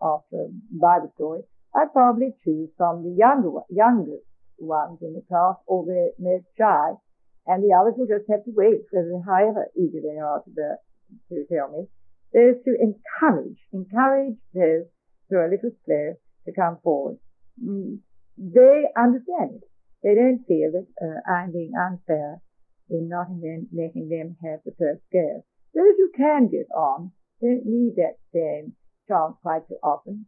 after 0.00 0.48
Bible 0.70 1.12
story, 1.16 1.40
I'd 1.74 1.92
probably 1.92 2.34
choose 2.44 2.68
from 2.76 3.02
the 3.02 3.14
younger, 3.16 3.50
youngest 3.70 4.24
ones 4.58 4.98
in 5.02 5.14
the 5.14 5.22
class 5.28 5.56
or 5.66 5.84
the 5.84 6.12
most 6.18 6.44
shy, 6.56 6.92
and 7.46 7.62
the 7.64 7.74
others 7.74 7.94
will 7.96 8.06
just 8.06 8.30
have 8.30 8.44
to 8.44 8.52
wait, 8.54 8.82
whether, 8.92 9.20
however 9.26 9.66
eager 9.76 9.98
they 10.00 10.20
are 10.20 10.42
to, 10.44 10.76
to 11.30 11.46
tell 11.52 11.72
me. 11.72 11.88
There's 12.32 12.62
to 12.64 12.76
encourage, 12.80 13.58
encourage 13.72 14.36
those 14.54 14.86
who 15.28 15.36
are 15.36 15.46
a 15.46 15.50
little 15.50 15.72
slow 15.84 16.14
to 16.46 16.52
come 16.52 16.78
forward. 16.82 17.18
Mm, 17.62 17.98
they 18.36 18.84
understand 18.96 19.62
it. 19.62 19.68
They 20.02 20.14
don't 20.14 20.44
feel 20.46 20.72
that 20.72 20.88
uh, 21.00 21.30
I'm 21.30 21.52
being 21.52 21.72
unfair 21.78 22.40
in 22.90 23.08
not 23.08 23.28
letting 23.30 24.08
them 24.08 24.36
have 24.42 24.60
the 24.64 24.72
first 24.78 25.02
go. 25.12 25.44
Those 25.74 25.96
who 25.96 26.10
can 26.16 26.48
get 26.48 26.66
on 26.74 27.12
don't 27.40 27.64
need 27.64 27.94
that 27.96 28.18
same 28.34 28.74
chance 29.08 29.34
quite 29.42 29.62
so 29.68 29.76
often. 29.82 30.26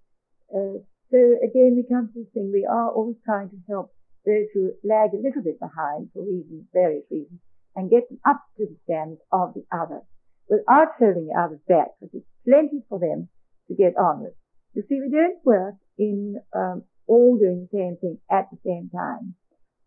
Uh, 0.51 0.81
so 1.11 1.19
again, 1.43 1.77
we 1.77 1.85
come 1.89 2.09
to 2.13 2.25
the 2.25 2.31
thing, 2.33 2.51
we 2.53 2.67
are 2.67 2.91
always 2.91 3.17
trying 3.25 3.51
to 3.51 3.59
help 3.69 3.93
those 4.25 4.47
who 4.55 4.73
lag 4.83 5.13
a 5.13 5.21
little 5.21 5.43
bit 5.43 5.61
behind 5.61 6.09
for 6.13 6.25
reasons, 6.25 6.65
various 6.73 7.05
reasons, 7.11 7.41
and 7.77 7.91
get 7.91 8.09
them 8.09 8.19
up 8.25 8.43
to 8.57 8.67
the 8.67 8.77
standards 8.85 9.21
of 9.33 9.55
the 9.55 9.65
other 9.71 10.01
without 10.49 10.89
holding 10.99 11.27
the 11.27 11.39
others 11.39 11.61
back, 11.69 11.89
because 12.01 12.15
it's 12.15 12.27
plenty 12.45 12.83
for 12.89 12.99
them 12.99 13.29
to 13.69 13.75
get 13.75 13.97
on 13.97 14.23
with. 14.23 14.35
You 14.75 14.83
see, 14.89 15.01
we 15.01 15.11
don't 15.11 15.45
work 15.45 15.75
in 15.99 16.41
um, 16.55 16.85
all 17.07 17.37
doing 17.39 17.69
the 17.71 17.79
same 17.79 17.97
thing 18.01 18.19
at 18.31 18.49
the 18.51 18.59
same 18.65 18.91
time. 18.95 19.35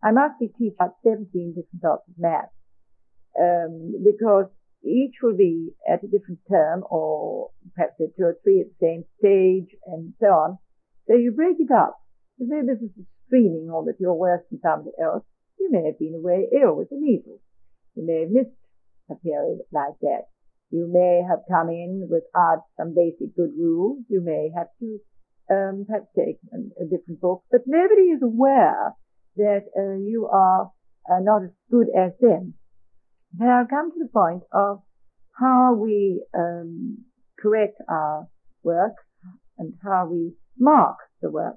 I 0.02 0.12
must 0.12 0.38
be 0.38 0.48
teaching 0.48 0.74
about 0.78 0.94
17 1.02 1.54
different 1.56 1.82
types 1.82 2.06
of 2.08 2.14
math 2.18 2.54
um, 3.38 3.94
because 4.04 4.46
each 4.84 5.16
will 5.22 5.36
be 5.36 5.74
at 5.90 6.04
a 6.04 6.06
different 6.06 6.38
term 6.48 6.84
or 6.88 7.50
perhaps 7.74 8.00
are 8.00 8.06
two 8.16 8.24
or 8.24 8.38
three 8.44 8.60
at 8.60 8.70
the 8.70 8.86
same 8.86 9.04
stage 9.18 9.74
and 9.86 10.14
so 10.20 10.26
on. 10.26 10.58
So 11.08 11.14
you 11.14 11.32
break 11.32 11.56
it 11.58 11.72
up. 11.72 11.98
There's 12.38 12.50
no 12.50 12.62
business 12.62 12.92
of 12.98 13.06
screaming 13.26 13.68
or 13.72 13.84
that 13.86 13.98
you're 13.98 14.14
worse 14.14 14.42
than 14.50 14.60
somebody 14.62 14.94
else. 15.02 15.24
You 15.58 15.70
may 15.70 15.84
have 15.86 15.98
been 15.98 16.14
away 16.14 16.46
ill 16.54 16.76
with 16.76 16.90
the 16.90 16.96
measles. 16.96 17.40
You 17.94 18.06
may 18.06 18.22
have 18.22 18.30
missed 18.30 18.54
a 19.10 19.16
period 19.16 19.58
like 19.72 19.98
that. 20.02 20.30
You 20.70 20.86
may 20.86 21.22
have 21.28 21.48
come 21.50 21.70
in 21.70 22.08
without 22.10 22.64
some 22.76 22.94
basic 22.94 23.34
good 23.34 23.50
rules. 23.58 24.04
You 24.08 24.20
may 24.22 24.50
have 24.54 24.68
to 24.80 25.00
um, 25.50 25.84
perhaps 25.86 26.06
take 26.16 26.38
a, 26.52 26.84
a 26.84 26.84
different 26.84 27.20
book, 27.20 27.42
but 27.50 27.62
nobody 27.66 28.10
is 28.12 28.22
aware 28.22 28.94
that 29.36 29.64
uh, 29.76 29.96
you 29.96 30.28
are 30.30 30.70
uh, 31.10 31.20
not 31.20 31.44
as 31.44 31.50
good 31.70 31.86
as 31.96 32.12
them. 32.20 32.54
Now 33.36 33.60
I've 33.60 33.70
come 33.70 33.90
to 33.92 33.98
the 33.98 34.10
point 34.12 34.42
of 34.52 34.82
how 35.38 35.74
we 35.74 36.24
um, 36.36 36.98
correct 37.38 37.80
our 37.88 38.28
work 38.62 38.94
and 39.58 39.74
how 39.82 40.08
we 40.10 40.32
mark 40.58 40.96
the 41.22 41.30
work. 41.30 41.56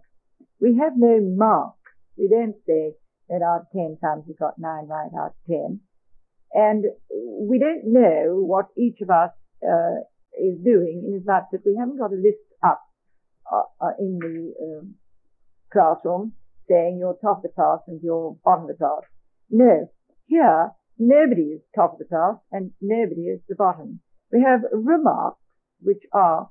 We 0.60 0.78
have 0.78 0.94
no 0.96 1.20
mark. 1.22 1.76
We 2.18 2.30
don't 2.30 2.56
say 2.68 2.94
that 3.30 3.42
out 3.42 3.62
of 3.62 3.68
10 3.74 3.98
times 4.04 4.26
we 4.28 4.36
got 4.36 4.60
9 4.60 4.88
right 4.88 5.10
out 5.20 5.32
of 5.32 5.34
10. 5.48 5.80
And 6.54 6.86
we 7.10 7.60
don't 7.60 7.94
know 7.94 8.44
what 8.44 8.68
each 8.78 9.00
of 9.02 9.10
us 9.10 9.32
uh, 9.64 10.04
is 10.38 10.60
doing 10.64 11.04
in 11.08 11.18
as 11.20 11.26
much 11.26 11.44
that 11.52 11.62
we 11.66 11.76
haven't 11.80 11.98
got 11.98 12.12
a 12.12 12.16
list 12.16 12.44
up 12.64 12.82
uh, 13.52 13.92
in 14.00 14.20
the 14.20 14.54
um, 14.64 14.96
classroom 15.72 16.34
saying 16.70 16.98
you're 17.00 17.18
top 17.22 17.38
of 17.38 17.44
the 17.44 17.50
class 17.50 17.80
and 17.88 18.00
you're 18.02 18.38
bottom 18.44 18.64
of 18.64 18.70
the 18.70 18.76
class. 18.76 19.02
No. 19.50 19.90
Here, 20.28 20.72
Nobody 21.04 21.58
is 21.58 21.62
top 21.76 21.94
of 21.94 21.98
the 21.98 22.06
class 22.06 22.36
and 22.52 22.74
nobody 22.80 23.22
is 23.22 23.40
the 23.50 23.56
bottom. 23.56 24.02
We 24.32 24.44
have 24.44 24.62
remarks 24.72 25.42
which 25.80 26.04
are 26.14 26.48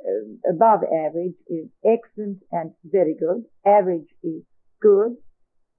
uh, 0.00 0.50
above 0.50 0.80
average 0.84 1.36
is 1.46 1.68
excellent 1.84 2.38
and 2.50 2.72
very 2.82 3.14
good. 3.20 3.44
Average 3.66 4.08
is 4.22 4.42
good. 4.80 5.16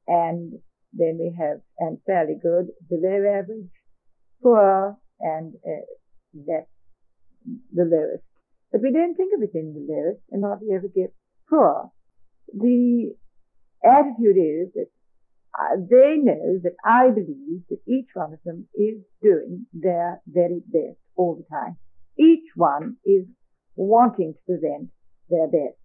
And 0.08 0.60
then 0.94 1.18
we 1.20 1.36
have, 1.40 1.62
and 1.80 1.98
fairly 2.06 2.36
good, 2.40 2.68
below 2.88 3.18
average, 3.40 3.72
poor, 4.44 4.96
and 5.20 5.56
uh, 5.66 5.86
that's 6.46 6.70
the 7.74 7.84
lowest. 7.84 8.24
But 8.72 8.82
we 8.82 8.92
don't 8.92 9.16
think 9.16 9.34
of 9.36 9.44
it 9.44 9.52
in 9.54 9.74
the 9.74 9.94
lowest 9.94 10.22
and 10.32 10.44
hardly 10.44 10.68
ever 10.76 10.88
get 10.88 11.14
poor. 11.50 11.92
The 12.54 13.16
attitude 13.84 14.38
is 14.38 14.74
that 14.74 14.88
uh, 15.58 15.78
they 15.90 16.18
know 16.18 16.60
that 16.64 16.76
I 16.84 17.10
believe 17.10 17.64
that 17.70 17.80
each 17.88 18.10
one 18.14 18.34
of 18.34 18.40
them 18.46 18.68
is 18.76 19.02
doing 19.22 19.66
their 19.74 20.22
very 20.28 20.62
best 20.68 21.00
all 21.16 21.36
the 21.36 21.56
time. 21.56 21.78
Each 22.20 22.46
one 22.56 22.98
is 23.06 23.26
wanting 23.76 24.34
to 24.34 24.40
present 24.46 24.90
their 25.30 25.48
best. 25.48 25.78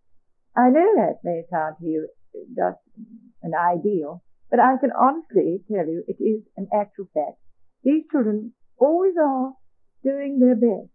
I 0.56 0.68
know 0.68 0.94
that 0.96 1.20
may 1.24 1.42
sound 1.50 1.76
to 1.80 1.86
you 1.86 2.08
just 2.54 2.78
an 3.42 3.52
ideal, 3.54 4.22
but 4.50 4.60
I 4.60 4.76
can 4.78 4.90
honestly 4.92 5.60
tell 5.70 5.86
you 5.86 6.04
it 6.06 6.22
is 6.22 6.42
an 6.56 6.68
actual 6.74 7.06
fact. 7.14 7.38
These 7.82 8.04
children 8.10 8.52
always 8.78 9.14
are 9.20 9.52
doing 10.04 10.38
their 10.38 10.54
best. 10.54 10.91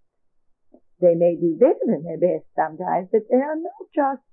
They 1.00 1.16
may 1.16 1.36
do 1.36 1.58
better 1.60 1.86
than 1.86 2.04
their 2.04 2.18
best 2.18 2.48
sometimes, 2.56 3.10
but 3.12 3.22
they 3.30 3.38
are 3.38 3.56
not 3.56 3.88
just 3.93 4.24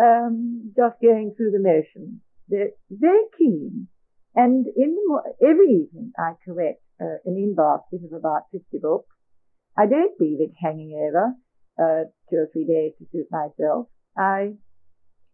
um, 0.00 0.72
just 0.76 1.00
going 1.00 1.34
through 1.36 1.52
the 1.52 1.62
motions. 1.62 2.20
They're 2.48 2.70
very 2.90 3.24
keen. 3.38 3.88
And 4.34 4.66
in 4.66 4.94
the, 4.94 5.34
every 5.42 5.70
evening 5.70 6.12
I 6.18 6.32
correct 6.44 6.82
uh, 7.00 7.18
an 7.24 7.36
in-basket 7.36 8.00
of 8.04 8.12
about 8.12 8.42
50 8.52 8.78
books. 8.82 9.14
I 9.76 9.86
don't 9.86 10.20
leave 10.20 10.40
it 10.40 10.52
hanging 10.60 10.92
over 10.94 11.34
uh, 11.78 12.04
two 12.30 12.36
or 12.36 12.48
three 12.52 12.66
days 12.66 12.92
to 12.98 13.06
suit 13.12 13.28
myself. 13.30 13.86
I 14.16 14.54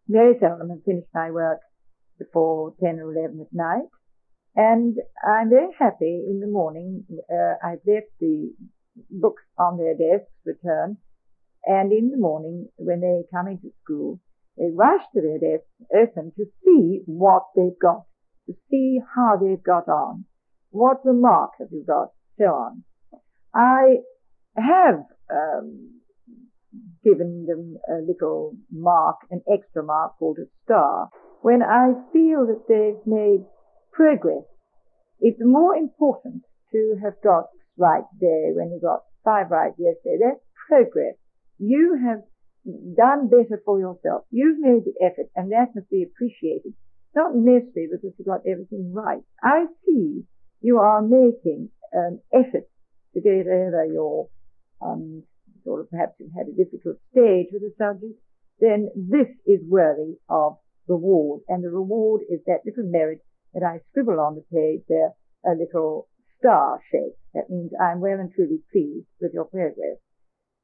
very 0.08 0.38
seldom 0.38 0.68
have 0.68 0.84
finished 0.84 1.08
my 1.14 1.30
work 1.30 1.60
before 2.18 2.74
10 2.82 3.00
or 3.00 3.12
11 3.12 3.40
at 3.40 3.54
night. 3.56 3.88
And 4.56 4.96
I'm 5.26 5.50
very 5.50 5.72
happy 5.78 6.24
in 6.28 6.40
the 6.40 6.46
morning. 6.46 7.04
Uh, 7.10 7.54
I've 7.66 7.80
left 7.86 8.12
the 8.20 8.52
books 9.10 9.42
on 9.58 9.78
their 9.78 9.94
desks 9.94 10.32
returned. 10.44 10.96
And 11.66 11.92
in 11.92 12.10
the 12.10 12.18
morning, 12.18 12.68
when 12.76 13.00
they 13.00 13.22
come 13.32 13.48
into 13.48 13.70
school, 13.82 14.20
they 14.56 14.70
rush 14.72 15.02
to 15.14 15.20
their 15.20 15.38
desks, 15.38 15.70
open 15.94 16.32
to 16.36 16.44
see 16.64 17.00
what 17.06 17.44
they've 17.56 17.78
got, 17.80 18.04
to 18.46 18.54
see 18.70 19.00
how 19.14 19.36
they've 19.40 19.62
got 19.62 19.88
on, 19.88 20.26
what 20.70 21.04
remark 21.04 21.52
have 21.58 21.68
you 21.70 21.84
got, 21.86 22.08
so 22.38 22.44
on. 22.44 22.84
I 23.54 23.98
have 24.56 25.04
um, 25.30 26.00
given 27.02 27.46
them 27.46 27.76
a 27.88 28.00
little 28.06 28.56
mark, 28.70 29.16
an 29.30 29.42
extra 29.52 29.82
mark 29.82 30.18
called 30.18 30.38
a 30.38 30.46
star, 30.64 31.08
when 31.42 31.62
I 31.62 31.92
feel 32.12 32.46
that 32.46 32.64
they've 32.68 33.06
made 33.06 33.44
progress. 33.92 34.44
It's 35.20 35.40
more 35.40 35.74
important 35.74 36.42
to 36.72 36.96
have 37.02 37.14
got 37.22 37.46
right 37.76 38.04
there 38.20 38.52
when 38.54 38.70
you 38.70 38.80
got 38.80 39.02
five 39.24 39.50
right 39.50 39.72
yesterday. 39.78 40.18
That's 40.20 40.40
progress. 40.68 41.14
You 41.58 41.98
have 42.06 42.22
done 42.96 43.28
better 43.28 43.60
for 43.64 43.78
yourself. 43.78 44.24
You've 44.30 44.58
made 44.58 44.84
the 44.84 44.94
effort 45.04 45.30
and 45.36 45.52
that 45.52 45.74
must 45.74 45.90
be 45.90 46.02
appreciated. 46.02 46.74
Not 47.14 47.34
necessarily 47.34 47.90
because 47.92 48.14
you 48.18 48.24
got 48.24 48.46
everything 48.46 48.92
right. 48.92 49.22
I 49.42 49.66
see 49.86 50.24
you 50.60 50.78
are 50.78 51.02
making 51.02 51.70
an 51.92 52.20
effort 52.32 52.66
to 53.14 53.20
get 53.20 53.46
over 53.46 53.84
your, 53.84 54.28
um, 54.82 55.22
sort 55.62 55.80
of 55.80 55.90
perhaps 55.90 56.14
you've 56.18 56.34
had 56.36 56.48
a 56.48 56.56
difficult 56.56 56.96
stage 57.12 57.48
with 57.52 57.62
the 57.62 57.72
subject, 57.78 58.18
then 58.60 58.88
this 58.96 59.28
is 59.46 59.60
worthy 59.68 60.18
of 60.28 60.58
reward. 60.88 61.42
And 61.48 61.62
the 61.62 61.70
reward 61.70 62.22
is 62.28 62.40
that 62.46 62.64
little 62.64 62.90
merit 62.90 63.20
that 63.52 63.62
I 63.62 63.78
scribble 63.90 64.18
on 64.20 64.34
the 64.34 64.44
page 64.52 64.82
there, 64.88 65.12
a 65.46 65.56
little 65.56 66.08
star 66.38 66.80
shape. 66.90 67.14
That 67.34 67.50
means 67.50 67.72
I'm 67.80 68.00
well 68.00 68.20
and 68.20 68.32
truly 68.32 68.62
pleased 68.70 69.06
with 69.20 69.32
your 69.34 69.44
progress. 69.44 69.98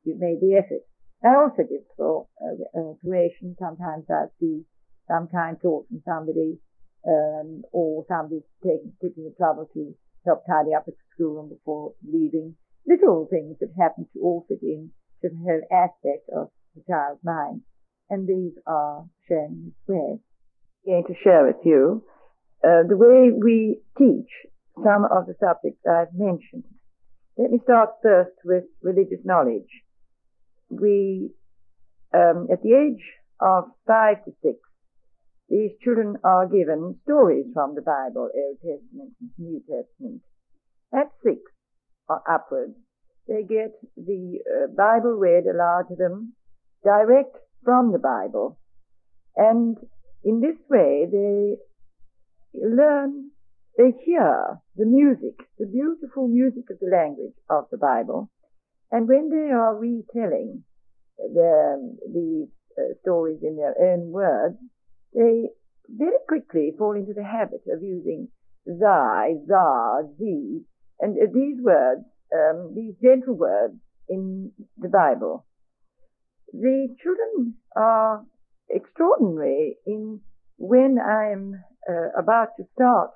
You've 0.05 0.21
made 0.21 0.41
the 0.41 0.57
effort. 0.57 0.87
I 1.23 1.37
also 1.37 1.63
give 1.69 1.85
for 1.97 2.29
uh, 2.41 2.95
creation. 3.05 3.57
Sometimes 3.59 4.05
I 4.09 4.27
see 4.39 4.63
some 5.09 5.29
kind 5.29 5.61
thought 5.61 5.87
from 5.89 6.03
somebody, 6.07 6.59
um, 7.07 7.63
or 7.73 8.07
somebody 8.09 8.43
taking, 8.63 8.93
taking 9.03 9.25
the 9.25 9.35
trouble 9.37 9.69
to 9.75 9.95
help 10.25 10.47
tidy 10.47 10.75
up 10.75 10.85
at 10.87 10.95
school 11.13 11.41
and 11.41 11.51
before 11.51 11.93
leaving. 12.07 12.57
Little 12.87 13.27
things 13.29 13.57
that 13.61 13.71
happen 13.79 14.07
to 14.15 14.21
all 14.21 14.47
fit 14.49 14.63
in 14.63 14.91
to 15.23 15.29
the 15.29 15.37
whole 15.37 15.63
aspect 15.71 16.31
of 16.35 16.49
the 16.75 16.83
child's 16.89 17.23
mind. 17.25 17.63
And 18.09 18.27
these 18.27 18.53
are 18.67 19.05
shown 19.29 19.73
this 19.89 19.95
way. 19.95 20.19
I'm 20.87 21.03
going 21.03 21.05
to 21.05 21.21
share 21.23 21.47
with 21.47 21.65
you 21.65 22.05
uh, 22.65 22.89
the 22.89 22.97
way 22.97 23.31
we 23.31 23.81
teach 23.99 24.31
some 24.85 25.05
of 25.05 25.27
the 25.27 25.35
subjects 25.41 25.81
I've 25.87 26.15
mentioned. 26.15 26.65
Let 27.37 27.51
me 27.51 27.61
start 27.65 27.91
first 28.03 28.37
with 28.45 28.65
religious 28.83 29.25
knowledge. 29.25 29.71
We, 30.69 31.31
um, 32.15 32.49
at 32.53 32.63
the 32.63 32.75
age 32.75 33.03
of 33.41 33.65
five 33.87 34.25
to 34.25 34.33
six, 34.43 34.59
these 35.49 35.73
children 35.83 36.17
are 36.23 36.47
given 36.47 36.97
stories 37.03 37.47
from 37.53 37.75
the 37.75 37.83
Bible, 37.83 38.31
Old 38.33 38.57
Testament 38.59 39.15
and 39.21 39.31
New 39.37 39.61
Testament. 39.61 40.23
At 40.95 41.11
six 41.25 41.41
or 42.09 42.23
upwards, 42.29 42.77
they 43.27 43.43
get 43.43 43.73
the 43.97 44.39
uh, 44.47 44.67
Bible 44.77 45.15
read 45.19 45.45
aloud 45.47 45.89
to 45.89 45.97
them 45.97 46.35
direct 46.85 47.37
from 47.65 47.93
the 47.93 47.99
Bible. 47.99 48.59
And 49.37 49.77
in 50.25 50.41
this 50.41 50.57
way, 50.69 51.07
they 51.11 51.57
learn, 52.55 53.31
they 53.81 53.93
hear 54.05 54.61
the 54.77 54.85
music, 54.85 55.41
the 55.59 55.67
beautiful 55.67 56.29
music 56.29 56.65
of 56.71 56.79
the 56.81 56.91
language 56.93 57.33
of 57.49 57.65
the 57.71 57.79
Bible. 57.79 58.31
And 58.93 59.09
when 59.09 59.31
they 59.31 59.51
are 59.53 59.75
retelling 59.75 60.65
the, 61.17 61.97
these 62.13 62.49
uh, 62.77 62.93
stories 63.01 63.39
in 63.43 63.57
their 63.57 63.75
own 63.81 64.11
words, 64.11 64.57
they 65.15 65.49
very 65.89 66.21
quickly 66.29 66.73
fall 66.77 66.93
into 66.93 67.15
the 67.15 67.25
habit 67.25 67.63
of 67.73 67.83
using 67.83 68.29
thy, 68.67 69.35
za, 69.47 70.03
thee, 70.19 70.61
and 71.01 71.17
uh, 71.17 71.33
these 71.33 71.57
words, 71.63 72.05
um, 72.35 72.75
these 72.75 72.95
gentle 73.03 73.35
words 73.35 73.75
in 74.11 74.53
the 74.77 74.89
Bible. 74.89 75.47
The 76.53 76.95
children 77.03 77.55
are 77.75 78.25
extraordinary 78.69 79.77
in 79.87 80.21
when 80.59 80.99
I'm 80.99 81.55
uh, 81.89 82.21
about 82.21 82.49
to 82.59 82.65
start 82.75 83.13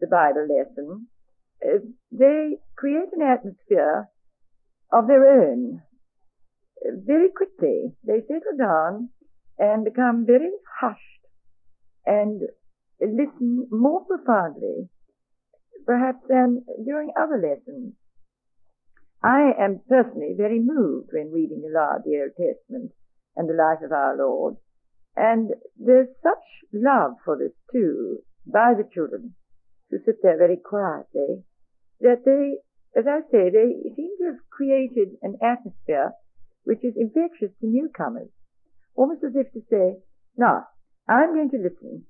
the 0.00 0.06
Bible 0.06 0.46
lesson, 0.48 1.06
they 2.12 2.58
create 2.76 3.08
an 3.12 3.22
atmosphere 3.22 4.08
of 4.92 5.06
their 5.06 5.42
own. 5.42 5.82
Very 7.04 7.28
quickly, 7.30 7.96
they 8.06 8.20
settle 8.20 8.56
down 8.58 9.10
and 9.58 9.84
become 9.84 10.24
very 10.26 10.52
hushed 10.80 11.02
and 12.06 12.42
listen 13.00 13.66
more 13.70 14.04
profoundly, 14.04 14.88
perhaps 15.84 16.20
than 16.28 16.64
during 16.84 17.12
other 17.20 17.36
lessons. 17.36 17.94
I 19.22 19.50
am 19.58 19.80
personally 19.88 20.34
very 20.36 20.60
moved 20.60 21.10
when 21.12 21.32
reading 21.32 21.64
aloud 21.68 22.02
the 22.04 22.20
Old 22.20 22.36
Testament 22.36 22.92
and 23.36 23.48
the 23.48 23.54
life 23.54 23.82
of 23.84 23.90
our 23.90 24.16
Lord. 24.16 24.56
And 25.16 25.50
there's 25.76 26.08
such 26.22 26.44
love 26.72 27.14
for 27.24 27.36
this 27.36 27.52
too 27.72 28.18
by 28.46 28.74
the 28.74 28.88
children 28.94 29.34
who 29.90 29.98
sit 30.04 30.22
there 30.22 30.36
very 30.36 30.56
quietly 30.56 31.44
that 32.00 32.24
they, 32.24 32.58
as 32.98 33.06
I 33.06 33.20
say, 33.30 33.50
they 33.50 33.94
seem 33.96 34.10
to 34.18 34.26
have 34.26 34.50
created 34.50 35.16
an 35.22 35.38
atmosphere 35.42 36.12
which 36.64 36.84
is 36.84 36.94
infectious 36.96 37.50
to 37.60 37.66
newcomers, 37.66 38.28
almost 38.94 39.24
as 39.24 39.32
if 39.34 39.52
to 39.52 39.60
say, 39.70 39.96
now, 40.36 40.66
I'm 41.08 41.34
going 41.34 41.50
to 41.50 41.56
listen 41.56 42.04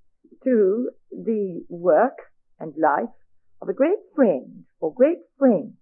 to 0.44 0.90
the 1.10 1.64
work 1.68 2.18
and 2.58 2.74
life 2.76 3.14
of 3.62 3.68
a 3.68 3.72
great 3.72 3.98
friend 4.14 4.64
or 4.80 4.92
great 4.92 5.18
friends. 5.38 5.74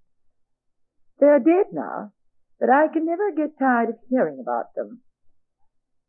They 1.18 1.26
are 1.26 1.38
dead 1.38 1.72
now, 1.72 2.12
but 2.60 2.68
I 2.68 2.88
can 2.92 3.06
never 3.06 3.32
get 3.34 3.58
tired 3.58 3.88
of 3.88 3.96
hearing 4.10 4.38
about 4.40 4.74
them. 4.74 5.00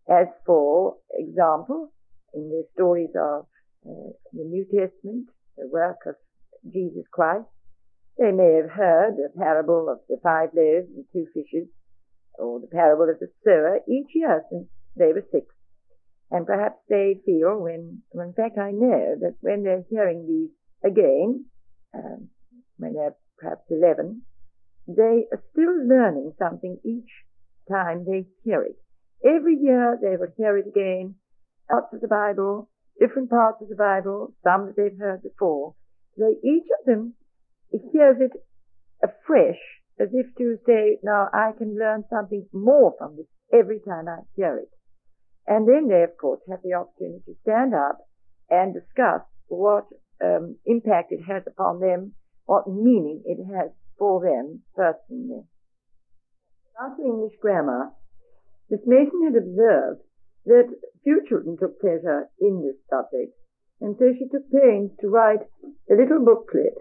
As 0.09 0.27
for 0.45 0.97
example, 1.11 1.93
in 2.33 2.49
the 2.49 2.63
stories 2.73 3.15
of 3.15 3.47
uh, 3.85 4.11
the 4.33 4.43
New 4.43 4.65
Testament, 4.65 5.27
the 5.57 5.67
work 5.67 6.05
of 6.05 6.15
Jesus 6.71 7.03
Christ, 7.11 7.47
they 8.17 8.31
may 8.31 8.55
have 8.61 8.71
heard 8.71 9.15
the 9.15 9.29
parable 9.37 9.89
of 9.89 9.99
the 10.09 10.17
five 10.23 10.49
loaves 10.55 10.87
and 10.95 11.05
two 11.13 11.27
fishes, 11.33 11.67
or 12.37 12.59
the 12.59 12.67
parable 12.67 13.09
of 13.09 13.19
the 13.19 13.29
sower 13.43 13.79
each 13.87 14.09
year 14.13 14.43
since 14.49 14.67
they 14.95 15.13
were 15.13 15.25
six. 15.31 15.45
And 16.31 16.45
perhaps 16.45 16.79
they 16.89 17.21
feel 17.25 17.57
when, 17.59 18.01
well, 18.11 18.27
in 18.27 18.33
fact 18.33 18.57
I 18.57 18.71
know 18.71 19.15
that 19.21 19.35
when 19.41 19.63
they're 19.63 19.85
hearing 19.89 20.27
these 20.27 20.49
again, 20.83 21.45
um, 21.93 22.29
when 22.77 22.93
they're 22.93 23.15
perhaps 23.37 23.63
11, 23.69 24.21
they 24.87 25.25
are 25.31 25.43
still 25.51 25.87
learning 25.87 26.33
something 26.39 26.79
each 26.83 27.09
time 27.69 28.05
they 28.05 28.25
hear 28.43 28.63
it. 28.63 28.77
Every 29.25 29.55
year 29.55 29.97
they 30.01 30.17
will 30.17 30.33
hear 30.37 30.57
it 30.57 30.67
again, 30.67 31.15
parts 31.69 31.93
of 31.93 32.01
the 32.01 32.07
Bible, 32.07 32.69
different 32.99 33.29
parts 33.29 33.61
of 33.61 33.69
the 33.69 33.75
Bible, 33.75 34.33
some 34.43 34.67
that 34.67 34.75
they've 34.75 34.99
heard 34.99 35.23
before. 35.23 35.75
They, 36.17 36.37
each 36.43 36.67
of 36.79 36.85
them 36.85 37.13
hears 37.71 38.17
it 38.19 38.31
afresh, 39.03 39.59
as 39.99 40.09
if 40.13 40.35
to 40.37 40.57
say, 40.65 40.99
now 41.03 41.27
I 41.33 41.51
can 41.57 41.77
learn 41.77 42.05
something 42.09 42.47
more 42.53 42.93
from 42.97 43.15
this 43.17 43.27
every 43.53 43.79
time 43.79 44.07
I 44.07 44.19
hear 44.35 44.57
it. 44.57 44.69
And 45.45 45.67
then 45.67 45.87
they, 45.87 46.03
of 46.03 46.17
course, 46.19 46.41
have 46.49 46.59
the 46.63 46.73
opportunity 46.73 47.23
to 47.25 47.35
stand 47.41 47.73
up 47.73 47.99
and 48.49 48.73
discuss 48.73 49.21
what 49.47 49.85
um, 50.23 50.57
impact 50.65 51.11
it 51.11 51.21
has 51.27 51.43
upon 51.47 51.79
them, 51.79 52.13
what 52.45 52.67
meaning 52.67 53.21
it 53.25 53.43
has 53.53 53.71
for 53.97 54.21
them 54.21 54.61
personally. 54.75 55.43
After 56.79 57.01
English 57.01 57.33
grammar, 57.41 57.91
Miss 58.69 58.81
Mason 58.85 59.23
had 59.23 59.35
observed 59.35 60.01
that 60.47 60.67
few 61.03 61.21
children 61.27 61.57
took 61.59 61.79
pleasure 61.79 62.29
in 62.39 62.63
this 62.65 62.79
subject, 62.89 63.35
and 63.79 63.95
so 63.99 64.13
she 64.17 64.27
took 64.27 64.49
pains 64.51 64.91
to 64.99 65.07
write 65.07 65.43
a 65.91 65.93
little 65.93 66.23
booklet 66.23 66.75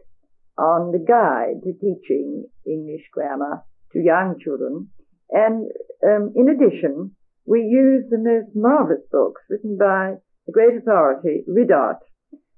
on 0.59 0.93
the 0.93 0.99
guide 0.99 1.63
to 1.63 1.73
teaching 1.75 2.47
English 2.67 3.05
grammar 3.13 3.63
to 3.93 4.01
young 4.01 4.39
children. 4.43 4.89
And 5.31 5.69
um, 6.07 6.33
in 6.35 6.49
addition, 6.49 7.15
we 7.45 7.61
use 7.61 8.05
the 8.09 8.19
most 8.19 8.55
marvelous 8.55 9.05
books 9.11 9.43
written 9.51 9.77
by 9.77 10.15
the 10.47 10.53
great 10.53 10.77
authority, 10.77 11.45
Ridout. 11.49 12.01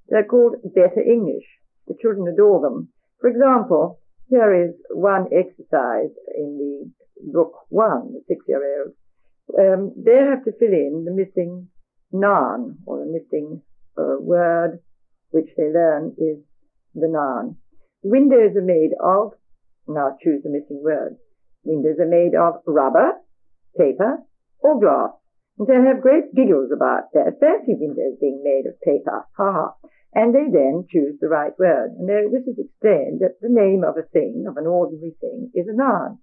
They're 0.07 0.23
called 0.23 0.55
Better 0.63 1.01
English. 1.01 1.45
The 1.87 1.95
children 2.01 2.27
adore 2.27 2.61
them. 2.61 2.89
For 3.19 3.29
example, 3.29 3.99
here 4.29 4.53
is 4.53 4.75
one 4.91 5.25
exercise 5.33 6.13
in 6.37 6.57
the 6.57 7.31
book 7.31 7.53
one, 7.69 8.13
the 8.13 8.21
six-year-old 8.27 8.93
um, 9.57 9.93
they 9.97 10.15
have 10.15 10.43
to 10.45 10.51
fill 10.59 10.73
in 10.73 11.05
the 11.05 11.11
missing 11.11 11.69
noun 12.11 12.77
or 12.85 12.99
the 12.99 13.11
missing 13.11 13.61
uh, 13.97 14.19
word 14.19 14.79
which 15.31 15.49
they 15.57 15.69
learn 15.71 16.15
is 16.17 16.37
the 16.95 17.07
noun. 17.07 17.55
Windows 18.01 18.55
are 18.55 18.65
made 18.65 18.91
of, 19.01 19.33
now 19.87 20.17
choose 20.23 20.41
the 20.43 20.49
missing 20.49 20.81
word. 20.83 21.17
Windows 21.63 21.97
are 21.99 22.07
made 22.07 22.33
of 22.35 22.61
rubber, 22.65 23.11
paper, 23.77 24.17
or 24.59 24.79
glass. 24.79 25.11
And 25.59 25.67
they 25.67 25.89
have 25.89 26.01
great 26.01 26.33
giggles 26.33 26.71
about 26.73 27.11
that. 27.13 27.37
Fancy 27.39 27.75
windows 27.75 28.17
being 28.21 28.41
made 28.43 28.65
of 28.65 28.79
paper. 28.81 29.27
Ha 29.37 29.51
ha. 29.51 29.73
And 30.13 30.33
they 30.33 30.49
then 30.49 30.87
choose 30.89 31.19
the 31.19 31.27
right 31.27 31.51
word. 31.59 31.91
And 31.99 32.07
this 32.07 32.47
is 32.47 32.57
explained 32.57 33.19
that 33.19 33.37
the 33.41 33.51
name 33.51 33.83
of 33.83 33.97
a 33.97 34.07
thing, 34.07 34.45
of 34.47 34.57
an 34.57 34.65
ordinary 34.65 35.13
thing, 35.19 35.51
is 35.53 35.67
a 35.67 35.75
noun. 35.75 36.17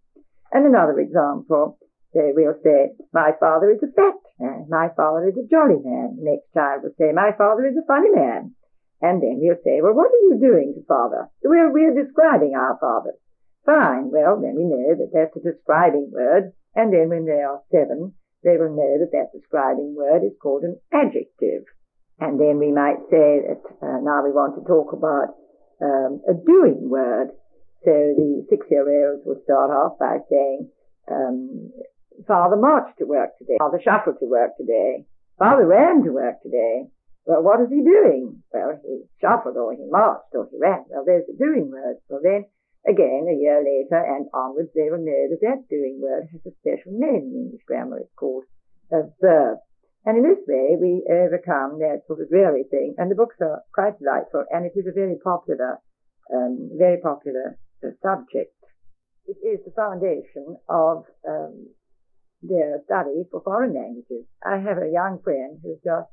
And 0.51 0.67
another 0.67 0.99
example, 0.99 1.79
they 2.15 2.33
will 2.33 2.55
say, 2.63 2.93
my 3.13 3.33
father 3.39 3.71
is 3.71 3.83
a 3.83 3.93
fat 3.93 4.15
man, 4.39 4.67
my 4.69 4.89
father 4.97 5.29
is 5.29 5.37
a 5.37 5.49
jolly 5.51 5.81
man. 5.83 6.17
The 6.17 6.31
next 6.31 6.53
child 6.55 6.83
will 6.83 6.97
say, 6.99 7.13
my 7.13 7.33
father 7.37 7.67
is 7.67 7.77
a 7.77 7.87
funny 7.87 8.11
man. 8.15 8.55
And 9.03 9.21
then 9.21 9.37
we'll 9.37 9.61
say, 9.61 9.85
well, 9.85 9.93
what 9.93 10.09
are 10.09 10.25
you 10.33 10.41
doing 10.41 10.73
to 10.73 10.83
father? 10.89 11.29
We're, 11.45 11.71
we're 11.71 11.93
describing 11.93 12.57
our 12.57 12.79
father. 12.81 13.13
Fine. 13.67 14.09
Well, 14.09 14.41
then 14.41 14.57
we 14.57 14.65
know 14.65 14.97
that 14.97 15.13
that's 15.13 15.37
a 15.37 15.45
describing 15.53 16.09
word. 16.13 16.53
And 16.75 16.93
then 16.93 17.11
when 17.11 17.27
they 17.27 17.45
are 17.45 17.61
seven, 17.71 18.15
they 18.43 18.57
will 18.57 18.73
know 18.73 19.05
that 19.05 19.13
that 19.13 19.37
describing 19.37 19.95
word 19.97 20.25
is 20.25 20.39
called 20.41 20.63
an 20.63 20.81
adjective. 20.93 21.69
And 22.19 22.41
then 22.41 22.59
we 22.59 22.73
might 22.73 23.05
say 23.11 23.45
that 23.45 23.61
uh, 23.83 24.01
now 24.01 24.25
we 24.25 24.33
want 24.33 24.57
to 24.57 24.65
talk 24.65 24.97
about 24.97 25.37
um, 25.83 26.23
a 26.25 26.33
doing 26.33 26.89
word. 26.89 27.37
So 27.85 27.93
the 27.93 28.47
six-year-olds 28.49 29.23
will 29.27 29.43
start 29.45 29.71
off 29.71 29.99
by 30.01 30.19
saying, 30.31 30.71
um, 31.11 31.71
Father 32.27 32.57
marched 32.57 32.99
to 32.99 33.05
work 33.05 33.37
today. 33.39 33.57
Father 33.59 33.81
shuffled 33.83 34.17
to 34.21 34.27
work 34.27 34.57
today. 34.57 35.05
Father 35.39 35.67
ran 35.67 36.03
to 36.05 36.11
work 36.13 36.41
today. 36.43 36.89
Well, 37.27 37.43
what 37.43 37.61
is 37.61 37.69
he 37.69 37.83
doing? 37.83 38.43
Well, 38.53 38.79
he 38.81 39.03
shuffled 39.21 39.57
or 39.57 39.75
he 39.75 39.85
marched 39.91 40.33
or 40.33 40.49
he 40.51 40.59
ran. 40.59 40.85
Well, 40.89 41.05
there's 41.05 41.27
the 41.27 41.37
doing 41.37 41.71
word. 41.71 41.97
Well, 42.09 42.21
then 42.23 42.47
again, 42.87 43.27
a 43.29 43.37
year 43.37 43.61
later 43.61 43.99
and 43.99 44.31
onwards, 44.33 44.71
they 44.75 44.89
will 44.89 45.03
know 45.03 45.27
that 45.29 45.43
that 45.43 45.69
doing 45.69 46.01
word 46.01 46.29
has 46.33 46.41
a 46.47 46.57
special 46.63 46.95
name 46.95 47.35
in 47.35 47.51
English 47.51 47.67
grammar. 47.67 47.99
It's 47.99 48.15
called 48.17 48.45
a 48.93 49.11
verb. 49.21 49.59
And 50.07 50.19
in 50.19 50.23
this 50.23 50.47
way, 50.47 50.79
we 50.79 51.03
overcome 51.11 51.81
that 51.81 52.07
sort 52.07 52.21
of 52.21 52.31
dreary 52.31 52.63
thing. 52.71 52.95
And 52.97 53.11
the 53.11 53.19
books 53.19 53.37
are 53.41 53.63
quite 53.75 53.99
delightful, 53.99 54.45
and 54.51 54.65
it 54.65 54.79
is 54.79 54.87
a 54.87 54.95
very 54.95 55.19
popular, 55.19 55.83
um, 56.33 56.71
very 56.79 57.01
popular 57.03 57.59
uh, 57.83 57.91
subject. 58.01 58.55
It 59.27 59.43
is 59.43 59.59
the 59.67 59.75
foundation 59.75 60.57
of 60.69 61.07
um, 61.27 61.75
their 62.49 62.81
study 62.85 63.25
for 63.31 63.41
foreign 63.43 63.75
languages. 63.75 64.25
I 64.45 64.59
have 64.59 64.79
a 64.79 64.93
young 64.93 65.21
friend 65.23 65.59
who's 65.63 65.79
just 65.85 66.11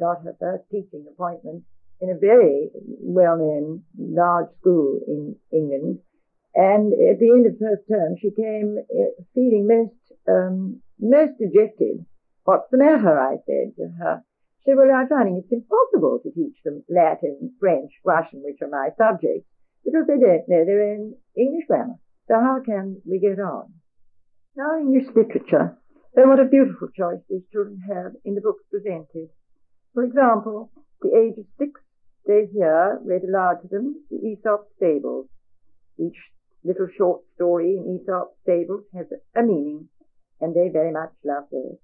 got 0.00 0.22
her 0.24 0.36
first 0.38 0.64
teaching 0.70 1.06
appointment 1.10 1.64
in 2.00 2.10
a 2.10 2.18
very 2.18 2.70
well-known 2.74 3.82
large 3.98 4.50
school 4.60 5.00
in 5.06 5.36
England. 5.52 6.00
And 6.54 6.92
at 6.92 7.18
the 7.20 7.30
end 7.30 7.46
of 7.46 7.58
first 7.58 7.88
term, 7.88 8.16
she 8.20 8.30
came 8.30 8.76
uh, 8.78 9.22
feeling 9.34 9.68
most, 9.68 10.12
um, 10.28 10.80
most 10.98 11.38
dejected. 11.38 12.04
What's 12.44 12.70
the 12.70 12.78
matter? 12.78 13.18
I 13.18 13.36
said 13.46 13.76
to 13.76 13.88
her. 14.00 14.22
She 14.60 14.70
said, 14.70 14.76
well, 14.76 14.90
I'm 14.94 15.08
finding 15.08 15.36
it's 15.36 15.52
impossible 15.52 16.20
to 16.22 16.30
teach 16.32 16.56
them 16.64 16.82
Latin, 16.88 17.54
French, 17.60 17.92
Russian, 18.04 18.42
which 18.42 18.60
are 18.62 18.68
my 18.68 18.88
subjects, 18.98 19.46
because 19.84 20.06
they 20.06 20.18
don't 20.18 20.48
know 20.48 20.64
their 20.64 20.92
own 20.92 21.14
English 21.36 21.66
grammar. 21.68 22.00
So 22.28 22.34
how 22.34 22.58
can 22.64 23.00
we 23.04 23.20
get 23.20 23.38
on? 23.38 23.72
Now, 24.56 24.80
English 24.80 25.14
literature. 25.14 25.76
Oh, 26.16 26.28
what 26.28 26.40
a 26.40 26.46
beautiful 26.46 26.88
choice 26.96 27.20
these 27.28 27.44
children 27.52 27.78
have 27.92 28.12
in 28.24 28.34
the 28.34 28.40
books 28.40 28.64
presented. 28.70 29.28
For 29.92 30.02
example, 30.02 30.72
the 31.02 31.12
age 31.12 31.36
of 31.36 31.44
six, 31.58 31.78
they 32.26 32.48
hear 32.50 32.98
read 33.04 33.20
aloud 33.24 33.60
to 33.60 33.68
them 33.68 34.06
the 34.08 34.16
Aesop 34.16 34.68
Fables. 34.80 35.26
Each 35.98 36.16
little 36.64 36.88
short 36.96 37.20
story 37.34 37.76
in 37.76 38.00
Aesop 38.00 38.32
Fables 38.46 38.84
has 38.94 39.04
a 39.36 39.42
meaning, 39.42 39.90
and 40.40 40.54
they 40.54 40.70
very 40.72 40.90
much 40.90 41.12
love 41.22 41.44
those. 41.52 41.76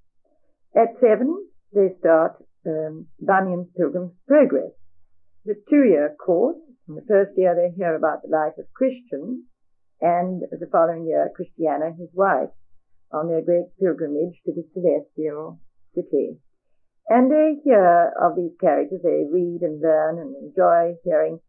At 0.74 0.98
seven, 0.98 1.44
they 1.74 1.92
start 2.00 2.42
um, 2.66 3.06
Bunyan's 3.20 3.68
Pilgrim's 3.76 4.16
Progress. 4.26 4.72
The 5.44 5.60
two-year 5.68 6.16
course. 6.24 6.56
In 6.88 6.94
the 6.94 7.04
first 7.06 7.32
year, 7.36 7.54
they 7.54 7.76
hear 7.76 7.94
about 7.94 8.22
the 8.22 8.30
life 8.30 8.56
of 8.58 8.72
Christian, 8.72 9.44
and 10.00 10.40
the 10.50 10.68
following 10.72 11.04
year, 11.04 11.30
Christiana, 11.36 11.92
his 11.98 12.08
wife, 12.14 12.48
on 13.12 13.28
their 13.28 13.42
great 13.42 13.66
pilgrimage 13.78 14.40
to 14.44 14.52
the 14.52 14.64
celestial 14.72 15.60
city. 15.94 16.38
And 17.08 17.30
they 17.30 17.60
hear 17.64 18.12
of 18.20 18.36
these 18.36 18.56
characters, 18.60 19.00
they 19.02 19.24
read 19.30 19.60
and 19.62 19.80
learn 19.80 20.18
and 20.18 20.36
enjoy 20.36 20.94
hearing 21.04 21.40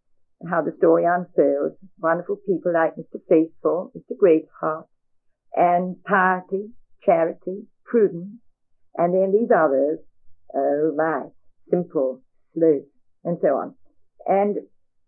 how 0.49 0.61
the 0.61 0.75
story 0.77 1.05
unfolds. 1.05 1.75
Wonderful 1.99 2.37
people 2.47 2.73
like 2.73 2.95
Mr. 2.95 3.21
Faithful, 3.29 3.91
Mr. 3.95 4.17
Greatheart, 4.17 4.87
and 5.55 6.03
piety, 6.03 6.71
charity, 7.05 7.67
prudence, 7.85 8.39
and 8.95 9.13
then 9.13 9.31
these 9.31 9.49
others, 9.55 9.99
oh 10.55 10.93
my, 10.95 11.29
simple, 11.69 12.21
sloth, 12.53 12.85
and 13.23 13.37
so 13.41 13.49
on. 13.49 13.75
And 14.27 14.57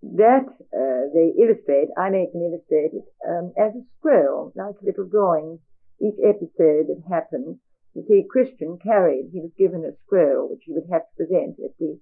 that 0.01 0.45
uh, 0.45 1.03
they 1.13 1.33
illustrate, 1.41 1.89
I 1.97 2.09
make 2.09 2.33
them 2.33 2.43
illustrate 2.43 2.93
it 2.93 3.05
um, 3.27 3.53
as 3.57 3.73
a 3.75 3.83
scroll, 3.97 4.53
like 4.55 4.75
little 4.81 5.07
drawings. 5.09 5.59
Each 6.01 6.19
episode 6.23 6.87
that 6.87 7.03
happened, 7.09 7.59
you 7.93 8.03
see, 8.07 8.27
Christian 8.29 8.77
carried, 8.77 9.29
he 9.31 9.39
was 9.39 9.51
given 9.57 9.85
a 9.85 9.95
scroll 10.05 10.49
which 10.49 10.63
he 10.65 10.73
would 10.73 10.89
have 10.91 11.03
to 11.03 11.15
present 11.15 11.55
at 11.63 11.77
the 11.79 11.99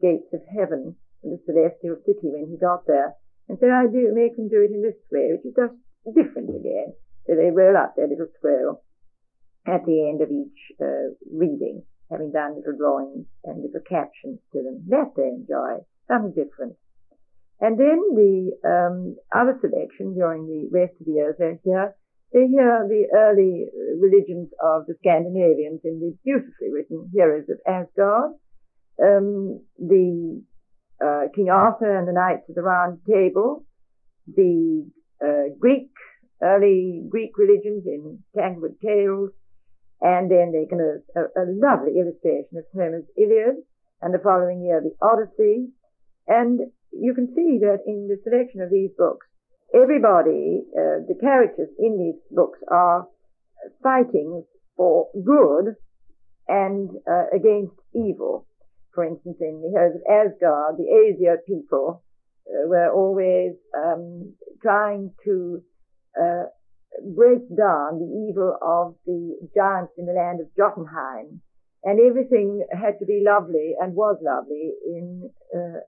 gates 0.00 0.32
of 0.32 0.40
heaven 0.54 0.96
in 1.22 1.30
the 1.30 1.42
celestial 1.46 1.96
city 2.06 2.30
when 2.30 2.48
he 2.50 2.56
got 2.56 2.86
there. 2.86 3.14
And 3.48 3.58
so 3.58 3.66
I 3.70 3.86
do 3.86 4.12
make 4.14 4.36
them 4.36 4.48
do 4.48 4.62
it 4.62 4.70
in 4.70 4.82
this 4.82 5.00
way, 5.10 5.32
which 5.32 5.44
is 5.44 5.54
just 5.56 5.74
different 6.14 6.50
again. 6.50 6.94
So 7.26 7.34
they 7.34 7.50
roll 7.50 7.76
up 7.76 7.96
their 7.96 8.08
little 8.08 8.28
scroll 8.38 8.84
at 9.66 9.84
the 9.84 10.08
end 10.08 10.20
of 10.20 10.30
each 10.30 10.76
uh, 10.80 11.16
reading, 11.32 11.82
having 12.10 12.32
done 12.32 12.56
little 12.56 12.76
drawings 12.76 13.26
and 13.44 13.62
little 13.62 13.80
captions 13.88 14.38
to 14.52 14.62
them. 14.62 14.84
That 14.88 15.12
they 15.16 15.28
enjoy, 15.28 15.84
something 16.08 16.36
different. 16.36 16.76
And 17.60 17.78
then 17.78 18.00
the 18.12 18.52
um, 18.64 19.16
other 19.32 19.56
selection 19.60 20.14
during 20.14 20.46
the 20.46 20.68
rest 20.70 20.92
of 21.00 21.06
the 21.06 21.12
years 21.12 21.36
they 21.38 21.58
hear, 21.64 21.96
they 22.34 22.48
hear 22.48 22.84
the 22.88 23.06
early 23.14 23.66
religions 24.02 24.50
of 24.60 24.86
the 24.86 24.94
Scandinavians 24.98 25.80
in 25.84 26.00
the 26.00 26.18
beautifully 26.24 26.68
written 26.72 27.08
Heroes 27.14 27.46
of 27.48 27.58
Asgard, 27.64 28.32
um, 29.00 29.62
the 29.78 30.42
uh, 30.98 31.30
King 31.34 31.48
Arthur 31.50 31.96
and 31.96 32.08
the 32.08 32.12
Knights 32.12 32.48
of 32.48 32.56
the 32.56 32.62
Round 32.62 32.98
Table, 33.08 33.64
the 34.26 34.84
uh, 35.24 35.54
Greek, 35.60 35.90
early 36.42 37.04
Greek 37.08 37.38
religions 37.38 37.84
in 37.86 38.18
Tanglewood 38.36 38.80
Tales, 38.84 39.30
and 40.00 40.28
then 40.28 40.50
they 40.50 40.66
can 40.66 40.80
a, 40.80 41.20
a, 41.20 41.22
a 41.38 41.44
lovely 41.54 42.00
illustration 42.00 42.58
of 42.58 42.64
Homer's 42.74 43.06
Iliad, 43.16 43.62
and 44.02 44.12
the 44.12 44.18
following 44.18 44.64
year 44.64 44.82
the 44.82 44.94
Odyssey, 45.00 45.70
and 46.26 46.58
you 46.90 47.14
can 47.14 47.28
see 47.28 47.60
that 47.62 47.86
in 47.86 48.08
the 48.08 48.18
selection 48.24 48.60
of 48.60 48.70
these 48.70 48.90
books, 48.98 49.26
everybody, 49.74 50.62
uh, 50.72 51.02
the 51.08 51.16
characters 51.20 51.68
in 51.78 51.98
these 51.98 52.20
books 52.30 52.58
are 52.70 53.06
fighting 53.82 54.44
for 54.76 55.08
good 55.24 55.74
and 56.48 56.90
uh, 57.10 57.26
against 57.34 57.74
evil. 57.94 58.46
For 58.94 59.04
instance, 59.04 59.36
in 59.40 59.60
the 59.62 59.70
Heroes 59.70 59.96
of 59.96 60.02
Asgard, 60.08 60.76
the 60.78 60.86
Aesir 60.86 61.38
people 61.46 62.04
uh, 62.46 62.68
were 62.68 62.92
always 62.92 63.54
um, 63.76 64.34
trying 64.62 65.12
to 65.24 65.62
uh, 66.20 66.44
break 67.16 67.42
down 67.56 67.98
the 67.98 68.28
evil 68.30 68.56
of 68.62 68.94
the 69.06 69.48
giants 69.54 69.92
in 69.98 70.06
the 70.06 70.12
land 70.12 70.40
of 70.40 70.54
Jotunheim, 70.56 71.40
and 71.82 71.98
everything 71.98 72.64
had 72.70 72.98
to 73.00 73.06
be 73.06 73.24
lovely 73.26 73.74
and 73.80 73.94
was 73.94 74.16
lovely 74.22 74.72
in 74.86 75.30
uh, 75.54 75.80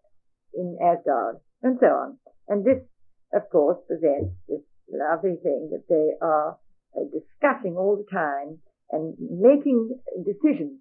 in 0.54 0.78
Asgard, 0.82 1.36
and 1.62 1.78
so 1.80 1.86
on. 1.86 2.18
And 2.48 2.64
this, 2.64 2.82
of 3.32 3.42
course, 3.50 3.78
presents 3.86 4.34
this 4.48 4.62
lovely 4.90 5.36
thing 5.42 5.70
that 5.72 5.84
they 5.88 6.14
are 6.24 6.58
uh, 6.96 7.04
discussing 7.12 7.76
all 7.76 7.96
the 7.96 8.10
time 8.10 8.58
and 8.90 9.14
making 9.18 9.98
decisions 10.24 10.80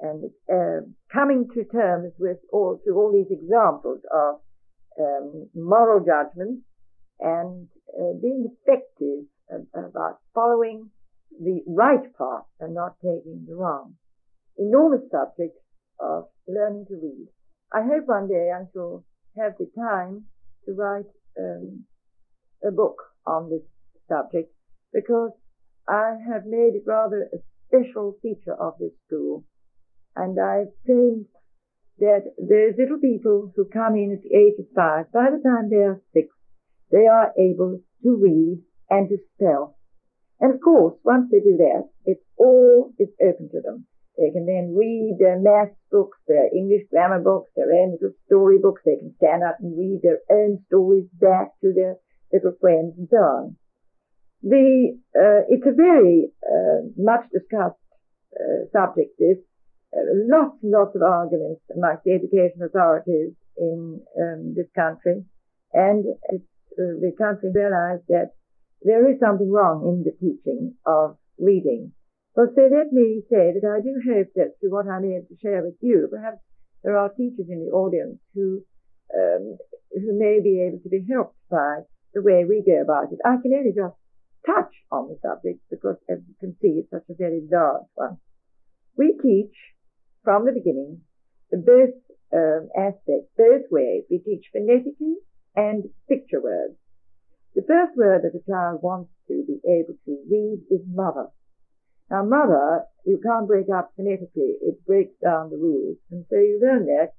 and 0.00 0.30
uh, 0.52 0.80
coming 1.12 1.46
to 1.54 1.64
terms 1.64 2.12
with 2.18 2.38
all 2.52 2.80
through 2.82 2.98
all 2.98 3.12
these 3.12 3.30
examples 3.30 4.00
of 4.12 4.40
um, 4.98 5.48
moral 5.54 6.04
judgments 6.04 6.62
and 7.20 7.68
uh, 7.88 8.12
being 8.20 8.48
effective 8.50 9.24
about 9.74 10.18
following 10.34 10.90
the 11.40 11.60
right 11.66 12.04
path 12.16 12.44
and 12.60 12.74
not 12.74 12.96
taking 13.02 13.44
the 13.46 13.54
wrong. 13.54 13.94
Enormous 14.58 15.02
subject 15.10 15.56
of 16.00 16.24
learning 16.48 16.86
to 16.88 16.94
read. 16.94 17.28
I 17.72 17.82
hope 17.82 18.06
one 18.06 18.28
day 18.28 18.50
I 18.54 18.64
shall 18.72 19.04
have 19.36 19.54
the 19.58 19.70
time 19.76 20.24
to 20.66 20.72
write 20.72 21.10
um, 21.38 21.84
a 22.66 22.70
book 22.70 22.96
on 23.26 23.50
this 23.50 23.62
subject 24.08 24.52
because 24.92 25.32
I 25.88 26.16
have 26.28 26.46
made 26.46 26.74
it 26.74 26.84
rather 26.86 27.28
a 27.32 27.38
special 27.68 28.16
feature 28.22 28.54
of 28.54 28.74
this 28.78 28.92
school. 29.06 29.44
And 30.16 30.38
I've 30.38 30.72
trained 30.86 31.26
that 31.98 32.34
there's 32.38 32.76
little 32.78 32.98
people 32.98 33.52
who 33.54 33.64
come 33.66 33.94
in 33.94 34.12
at 34.12 34.22
the 34.22 34.36
age 34.36 34.54
of 34.58 34.66
five. 34.74 35.12
By 35.12 35.30
the 35.30 35.42
time 35.42 35.70
they 35.70 35.84
are 35.84 36.00
six, 36.12 36.28
they 36.90 37.06
are 37.06 37.32
able 37.38 37.80
to 38.02 38.16
read 38.16 38.62
and 38.90 39.08
to 39.08 39.18
spell. 39.34 39.76
And 40.40 40.54
of 40.54 40.60
course, 40.60 40.94
once 41.04 41.30
they 41.30 41.40
do 41.40 41.56
that, 41.58 41.88
it's 42.04 42.24
all 42.36 42.92
is 42.98 43.08
open 43.20 43.48
to 43.50 43.60
them. 43.60 43.86
They 44.16 44.30
can 44.30 44.46
then 44.46 44.76
read 44.78 45.16
their 45.18 45.38
math 45.38 45.74
books, 45.90 46.18
their 46.28 46.46
English 46.54 46.86
grammar 46.90 47.20
books, 47.20 47.50
their 47.56 47.72
own 47.72 47.92
little 47.92 48.14
story 48.26 48.58
books. 48.58 48.82
They 48.84 48.96
can 48.96 49.14
stand 49.16 49.42
up 49.42 49.58
and 49.60 49.76
read 49.76 50.00
their 50.02 50.20
own 50.30 50.62
stories 50.68 51.08
back 51.20 51.58
to 51.62 51.72
their 51.74 51.96
little 52.32 52.54
friends 52.60 52.94
and 52.96 53.08
so 53.10 53.16
on. 53.16 53.56
The, 54.42 54.98
uh, 55.16 55.42
it's 55.48 55.66
a 55.66 55.74
very 55.74 56.30
uh, 56.46 56.86
much 56.96 57.26
discussed 57.32 57.80
uh, 58.34 58.70
subject, 58.72 59.18
this. 59.18 59.38
Uh, 59.94 60.26
lots 60.30 60.58
and 60.62 60.72
lots 60.72 60.94
of 60.94 61.02
arguments 61.02 61.62
amongst 61.74 62.04
the 62.04 62.12
education 62.12 62.62
authorities 62.62 63.32
in 63.56 64.00
um, 64.20 64.54
this 64.54 64.66
country. 64.74 65.24
And 65.72 66.04
uh, 66.30 66.38
the 66.76 67.12
country 67.18 67.50
realized 67.54 68.02
that 68.08 68.34
there 68.82 69.10
is 69.10 69.18
something 69.18 69.50
wrong 69.50 69.82
in 69.86 70.04
the 70.04 70.12
teaching 70.18 70.74
of 70.86 71.16
reading. 71.38 71.92
Well, 72.34 72.50
so 72.54 72.62
let 72.66 72.90
me 72.92 73.22
say 73.30 73.54
that 73.54 73.62
I 73.62 73.78
do 73.78 73.94
hope 74.02 74.34
that 74.34 74.58
through 74.58 74.74
what 74.74 74.88
I'm 74.90 75.04
able 75.04 75.26
to 75.30 75.38
share 75.40 75.62
with 75.62 75.78
you, 75.80 76.08
perhaps 76.10 76.42
there 76.82 76.98
are 76.98 77.08
teachers 77.08 77.46
in 77.48 77.64
the 77.64 77.70
audience 77.70 78.18
who 78.34 78.62
um, 79.14 79.56
who 79.94 80.18
may 80.18 80.40
be 80.42 80.66
able 80.66 80.82
to 80.82 80.88
be 80.88 81.06
helped 81.08 81.38
by 81.48 81.86
the 82.12 82.22
way 82.22 82.44
we 82.44 82.64
go 82.66 82.82
about 82.82 83.12
it. 83.12 83.22
I 83.24 83.38
can 83.40 83.54
only 83.54 83.70
just 83.70 83.94
touch 84.44 84.74
on 84.90 85.08
the 85.08 85.18
subject 85.22 85.62
because, 85.70 85.96
as 86.10 86.18
you 86.26 86.34
can 86.40 86.56
see, 86.60 86.82
it's 86.82 86.90
such 86.90 87.06
a 87.08 87.14
very 87.14 87.40
large 87.46 87.86
one. 87.94 88.18
We 88.98 89.14
teach 89.22 89.54
from 90.24 90.44
the 90.44 90.52
beginning, 90.52 91.02
the 91.50 91.58
both 91.58 91.94
um, 92.34 92.68
aspects, 92.74 93.30
both 93.38 93.70
ways. 93.70 94.04
We 94.10 94.18
teach 94.18 94.50
phonetically 94.52 95.22
and 95.54 95.84
picture 96.08 96.42
words. 96.42 96.74
The 97.54 97.62
first 97.62 97.96
word 97.96 98.22
that 98.22 98.34
a 98.34 98.42
child 98.50 98.82
wants 98.82 99.10
to 99.28 99.44
be 99.46 99.62
able 99.62 99.94
to 99.94 100.12
read 100.26 100.66
is 100.70 100.82
mother. 100.90 101.30
Now, 102.10 102.24
mother, 102.24 102.84
you 103.04 103.20
can't 103.22 103.46
break 103.46 103.66
up 103.74 103.92
phonetically. 103.96 104.58
It 104.62 104.84
breaks 104.86 105.14
down 105.22 105.50
the 105.50 105.56
rules. 105.56 105.98
And 106.10 106.24
so 106.30 106.36
you 106.36 106.60
learn 106.62 106.86
that 106.86 107.12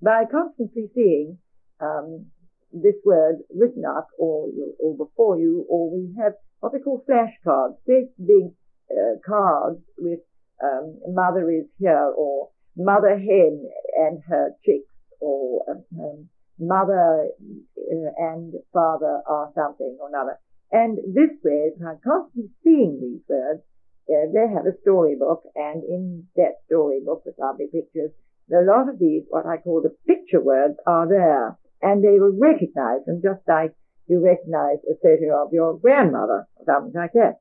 by 0.00 0.24
constantly 0.30 0.90
seeing 0.94 1.38
um, 1.80 2.26
this 2.72 2.94
word 3.04 3.36
written 3.54 3.84
up 3.84 4.08
or, 4.18 4.48
or 4.78 4.96
before 4.96 5.38
you, 5.38 5.66
or 5.68 5.90
we 5.90 6.14
have 6.22 6.34
what 6.60 6.72
we 6.72 6.80
call 6.80 7.04
flashcards, 7.08 7.76
great 7.86 8.10
big 8.18 8.52
uh, 8.90 9.18
cards 9.26 9.80
with 9.98 10.20
um, 10.62 10.98
mother 11.08 11.50
is 11.50 11.66
here 11.78 12.12
or 12.16 12.50
mother 12.76 13.16
hen 13.18 13.68
and 13.96 14.22
her 14.28 14.50
chicks 14.64 14.90
or 15.20 15.64
um, 15.68 16.28
mother 16.58 17.28
uh, 17.28 18.10
and 18.18 18.54
father 18.72 19.20
are 19.26 19.52
something 19.54 19.98
or 20.00 20.08
another. 20.08 20.38
And 20.70 20.98
this 21.14 21.30
way, 21.44 21.70
by 21.80 21.94
constantly 22.04 22.50
seeing 22.62 22.98
these 23.00 23.22
words, 23.28 23.62
uh, 24.08 24.32
they 24.32 24.48
have 24.52 24.66
a 24.66 24.78
storybook, 24.82 25.42
and 25.54 25.84
in 25.84 26.26
that 26.36 26.64
storybook 26.66 27.24
with 27.24 27.38
lovely 27.38 27.66
pictures, 27.72 28.10
a 28.50 28.64
lot 28.64 28.88
of 28.88 28.98
these, 28.98 29.24
what 29.28 29.46
I 29.46 29.58
call 29.58 29.82
the 29.82 29.94
picture 30.06 30.40
words, 30.40 30.76
are 30.86 31.06
there, 31.08 31.58
and 31.82 32.02
they 32.02 32.18
will 32.18 32.36
recognize 32.36 33.04
them 33.06 33.20
just 33.22 33.40
like 33.46 33.74
you 34.08 34.24
recognize 34.24 34.78
a 34.88 34.96
photo 35.02 35.44
of 35.44 35.52
your 35.52 35.78
grandmother 35.78 36.48
or 36.56 36.64
something 36.64 36.92
like 36.94 37.12
that. 37.12 37.40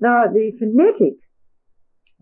Now, 0.00 0.24
the 0.32 0.52
phonetic 0.58 1.20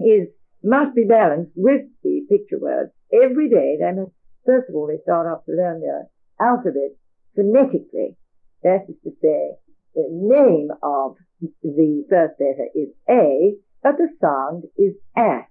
is 0.00 0.28
must 0.62 0.96
be 0.96 1.04
balanced 1.04 1.52
with 1.54 1.82
the 2.02 2.26
picture 2.28 2.58
words 2.58 2.90
every 3.12 3.48
day. 3.48 3.78
They 3.78 3.92
must, 3.92 4.12
first 4.44 4.68
of 4.68 4.74
all, 4.74 4.88
they 4.88 5.00
start 5.02 5.26
off 5.26 5.44
to 5.46 5.52
learn 5.52 5.80
their 5.80 6.08
alphabet 6.40 6.98
phonetically. 7.36 8.16
That 8.62 8.86
is 8.88 8.96
to 9.04 9.10
say, 9.22 9.54
the 9.94 10.08
name 10.10 10.70
of 10.82 11.16
the 11.40 12.04
first 12.10 12.34
letter 12.40 12.68
is 12.74 12.88
A, 13.08 13.54
but 13.82 13.96
the 13.98 14.08
sound 14.20 14.64
is 14.76 14.94
A. 15.16 15.46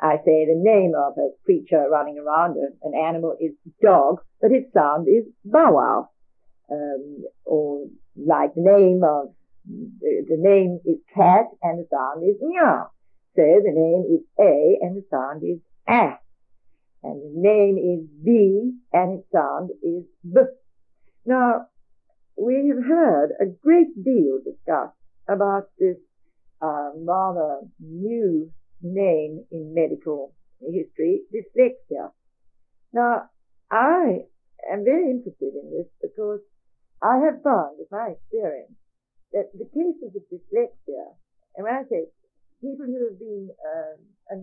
I 0.00 0.16
say 0.24 0.46
the 0.46 0.54
name 0.54 0.92
of 0.96 1.14
a 1.18 1.30
creature 1.44 1.86
running 1.90 2.18
around, 2.18 2.56
an 2.82 2.92
animal 2.94 3.36
is 3.40 3.52
dog, 3.82 4.20
but 4.40 4.52
its 4.52 4.72
sound 4.72 5.08
is 5.08 5.24
bow 5.44 5.72
wow. 5.72 6.08
Um, 6.70 7.24
or 7.44 7.86
like 8.16 8.54
the 8.54 8.62
name 8.62 9.02
of, 9.02 9.34
the 9.66 10.36
name 10.38 10.80
is 10.84 10.98
cat 11.14 11.46
and 11.62 11.80
the 11.80 11.88
sound 11.90 12.22
is 12.22 12.36
meow. 12.40 12.90
So 13.34 13.42
the 13.42 13.72
name 13.72 14.04
is 14.14 14.24
A 14.38 14.78
and 14.84 14.96
the 14.96 15.04
sound 15.10 15.42
is 15.42 15.58
A. 15.88 16.18
And 17.02 17.22
the 17.22 17.40
name 17.40 17.78
is 17.78 18.08
B 18.24 18.72
and 18.92 19.20
its 19.20 19.28
sound 19.32 19.70
is 19.82 20.04
B. 20.24 20.40
Now, 21.24 21.66
we 22.36 22.68
have 22.68 22.84
heard 22.84 23.30
a 23.40 23.46
great 23.46 23.94
deal 24.02 24.38
discussed 24.44 24.96
about 25.28 25.64
this 25.78 25.96
uh, 26.60 26.90
rather 26.96 27.60
new 27.80 28.50
name 28.82 29.44
in 29.50 29.74
medical 29.74 30.34
history, 30.60 31.22
dyslexia. 31.32 32.10
Now, 32.92 33.30
I 33.70 34.26
am 34.72 34.84
very 34.84 35.10
interested 35.10 35.52
in 35.54 35.70
this 35.70 35.86
because 36.02 36.40
I 37.02 37.18
have 37.24 37.42
found, 37.42 37.78
with 37.78 37.88
my 37.90 38.14
experience, 38.16 38.72
that 39.32 39.50
the 39.52 39.66
cases 39.66 40.16
of 40.16 40.22
dyslexia, 40.32 41.04
and 41.56 41.64
when 41.64 41.74
I 41.74 41.82
say 41.88 42.06
people 42.60 42.86
who 42.86 43.08
have 43.10 43.18
been 43.18 43.50
uh, 43.62 44.36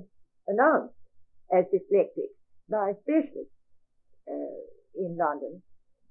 announced 0.47 0.93
as 1.51 1.65
dyslexic 1.73 2.31
by 2.69 2.93
specialists 3.03 3.53
uh, 4.29 4.61
in 4.95 5.17
London, 5.17 5.61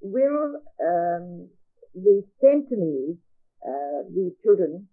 will 0.01 0.61
um, 0.85 1.49
be 1.95 2.21
sent 2.41 2.69
to 2.69 2.77
me, 2.77 3.17
uh, 3.67 4.03
these 4.15 4.33
children, 4.43 4.89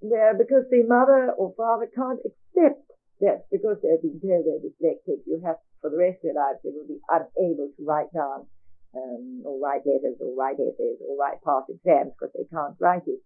where 0.00 0.34
because 0.34 0.64
the 0.70 0.84
mother 0.86 1.32
or 1.36 1.54
father 1.56 1.88
can't 1.94 2.20
accept 2.22 2.86
that 3.20 3.50
because 3.50 3.78
they've 3.82 4.02
been 4.02 4.20
told 4.22 4.46
they're 4.46 4.62
dyslexic, 4.62 5.26
you 5.26 5.42
have 5.44 5.56
for 5.80 5.90
the 5.90 5.98
rest 5.98 6.22
of 6.22 6.34
their 6.34 6.38
lives 6.38 6.58
they 6.62 6.70
will 6.70 6.86
be 6.86 7.02
unable 7.10 7.70
to 7.74 7.82
write 7.84 8.10
down 8.14 8.46
um, 8.94 9.42
or 9.44 9.58
write 9.58 9.82
letters 9.86 10.16
or 10.20 10.34
write 10.38 10.58
essays 10.58 10.98
or 11.02 11.18
write 11.18 11.42
past 11.42 11.70
exams 11.70 12.14
because 12.14 12.32
they 12.34 12.46
can't 12.50 12.78
write 12.78 13.06
it. 13.06 13.20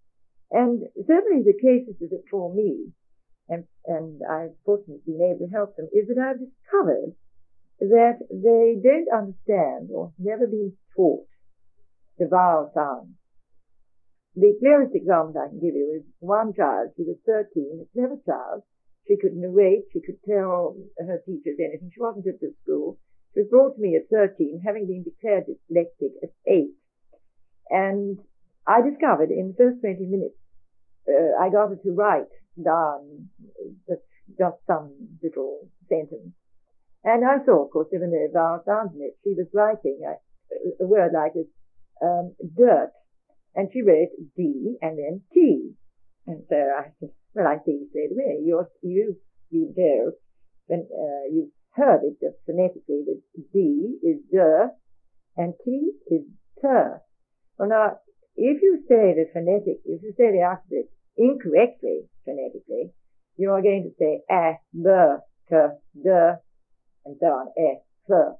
And 0.50 0.84
certainly 1.06 1.44
the 1.44 1.56
cases 1.56 1.96
that 2.00 2.24
for 2.30 2.52
me, 2.52 2.92
and, 3.48 3.64
and 3.86 4.20
I've 4.24 4.56
fortunately 4.64 5.00
been 5.06 5.20
able 5.20 5.48
to 5.48 5.52
help 5.52 5.76
them, 5.76 5.88
is 5.92 6.08
that 6.08 6.20
I've 6.20 6.40
discovered 6.40 7.16
that 7.80 8.20
they 8.30 8.80
don't 8.80 9.08
understand 9.12 9.90
or 9.92 10.12
never 10.18 10.46
been 10.46 10.72
taught 10.96 11.26
the 12.18 12.28
vowel 12.28 12.70
sounds. 12.74 13.16
The 14.34 14.56
clearest 14.60 14.94
example 14.94 15.36
I 15.36 15.48
can 15.48 15.60
give 15.60 15.74
you 15.74 16.00
is 16.00 16.04
one 16.20 16.54
child, 16.54 16.92
she 16.96 17.04
was 17.04 17.20
13, 17.26 17.84
a 17.84 17.86
clever 17.92 18.16
child. 18.24 18.62
She 19.06 19.16
could 19.20 19.36
narrate, 19.36 19.84
she 19.92 20.00
could 20.00 20.22
tell 20.24 20.76
her 20.98 21.20
teachers 21.26 21.58
anything. 21.60 21.90
She 21.92 22.00
wasn't 22.00 22.26
at 22.28 22.40
the 22.40 22.54
school. 22.62 22.98
She 23.34 23.40
was 23.40 23.50
brought 23.50 23.76
to 23.76 23.82
me 23.82 23.96
at 23.96 24.08
13, 24.08 24.62
having 24.64 24.86
been 24.86 25.04
declared 25.04 25.44
dyslexic 25.44 26.16
at 26.22 26.32
8. 26.46 26.70
And 27.68 28.18
I 28.66 28.80
discovered 28.80 29.30
in 29.30 29.52
the 29.52 29.56
first 29.58 29.80
20 29.80 30.06
minutes, 30.06 30.36
uh, 31.08 31.36
I 31.42 31.50
got 31.50 31.68
her 31.68 31.76
to 31.76 31.92
write 31.92 32.32
down 32.56 33.28
just, 33.88 34.06
just 34.38 34.56
some 34.66 35.18
little 35.22 35.68
sentence. 35.88 36.32
And 37.04 37.24
I 37.26 37.44
saw, 37.44 37.64
of 37.64 37.70
course, 37.70 37.88
no 37.92 38.28
vowel 38.32 38.62
sounds 38.64 38.94
in 38.94 39.02
it. 39.02 39.18
She 39.24 39.34
was 39.34 39.48
writing 39.52 40.00
a, 40.06 40.84
a 40.84 40.86
word 40.86 41.12
like 41.12 41.34
this, 41.34 41.50
um, 42.00 42.34
dirt. 42.56 42.92
And 43.54 43.68
she 43.72 43.82
wrote 43.82 44.08
D 44.36 44.76
and 44.80 44.98
then 44.98 45.22
T. 45.32 45.72
And 46.26 46.42
so 46.48 46.56
I 46.56 46.92
said, 47.00 47.10
well, 47.34 47.46
I 47.46 47.56
see 47.64 47.86
straight 47.90 48.12
away. 48.12 48.40
You're, 48.44 48.68
you, 48.82 49.16
you 49.50 49.72
know, 49.76 50.12
when, 50.66 50.86
uh, 50.90 51.32
you 51.32 51.50
heard 51.74 52.00
it 52.04 52.16
just 52.20 52.36
phonetically 52.46 53.04
that 53.06 53.20
D 53.52 53.98
is 54.02 54.18
D 54.30 54.38
and 55.36 55.54
T 55.64 55.90
is 56.10 56.22
T. 56.60 56.68
Well, 57.58 57.68
now, 57.68 57.98
if 58.36 58.62
you 58.62 58.82
say 58.88 59.14
the 59.14 59.26
phonetic, 59.32 59.80
if 59.84 60.02
you 60.02 60.14
say 60.16 60.32
the 60.32 60.42
alphabet 60.42 60.88
incorrectly 61.16 62.08
phonetically, 62.24 62.92
you 63.36 63.50
are 63.50 63.62
going 63.62 63.84
to 63.84 63.94
say 63.98 64.20
A, 64.30 64.58
B, 64.72 64.88
T, 65.48 65.56
D, 66.02 66.10
and 67.04 67.16
so 67.20 67.26
on, 67.26 67.48
E, 67.58 67.76
F, 68.10 68.36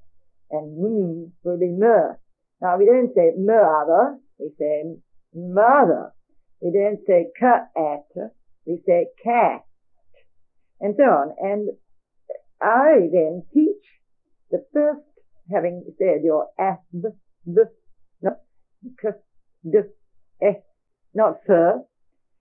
and 0.51 0.79
M 0.79 1.33
will 1.45 1.59
be 1.59 1.67
M. 1.67 2.17
Now 2.61 2.79
we 2.79 2.87
don't 2.87 3.13
say 3.15 3.33
mother, 3.37 4.19
we 4.39 4.51
say 4.59 4.83
mother. 5.35 6.13
We 6.61 6.73
don't 6.73 7.01
say 7.07 7.27
cat, 7.39 7.71
we 8.67 8.81
say 8.87 9.07
cat, 9.23 9.65
and 10.81 10.95
so 10.97 11.05
on. 11.05 11.35
And 11.41 11.69
I 12.61 13.09
then 13.13 13.43
teach 13.53 13.85
the 14.51 14.65
first, 14.73 15.01
having 15.53 15.85
said 15.99 16.23
your 16.23 16.49
f, 16.59 16.79
b, 16.93 17.09
b, 17.47 17.63
not 18.23 18.39
k, 19.01 19.09
d, 19.69 19.79
f, 20.41 20.57
not 21.15 21.39
fur, 21.47 21.83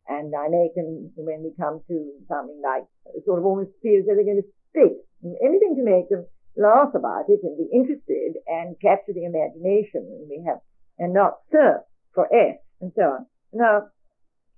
and 0.07 0.33
I 0.35 0.47
make 0.49 0.75
them, 0.75 1.11
when 1.15 1.43
we 1.43 1.53
come 1.59 1.81
to 1.87 2.11
something 2.27 2.61
like, 2.63 2.83
sort 3.25 3.39
of 3.39 3.45
almost 3.45 3.71
feel 3.81 3.99
as 3.99 4.05
though 4.05 4.15
they're 4.15 4.25
going 4.25 4.43
to 4.43 4.53
spit. 4.69 4.97
Anything 5.23 5.75
to 5.77 5.83
make 5.83 6.09
them 6.09 6.25
laugh 6.57 6.93
about 6.93 7.25
it 7.29 7.39
and 7.43 7.57
be 7.57 7.69
interested 7.73 8.35
and 8.47 8.75
capture 8.81 9.13
the 9.13 9.23
imagination 9.23 10.03
and 10.03 10.27
we 10.27 10.43
have 10.45 10.57
and 10.99 11.13
not 11.13 11.39
sir 11.51 11.81
for 12.13 12.27
S 12.33 12.57
and 12.81 12.91
so 12.95 13.03
on. 13.03 13.25
Now, 13.53 13.87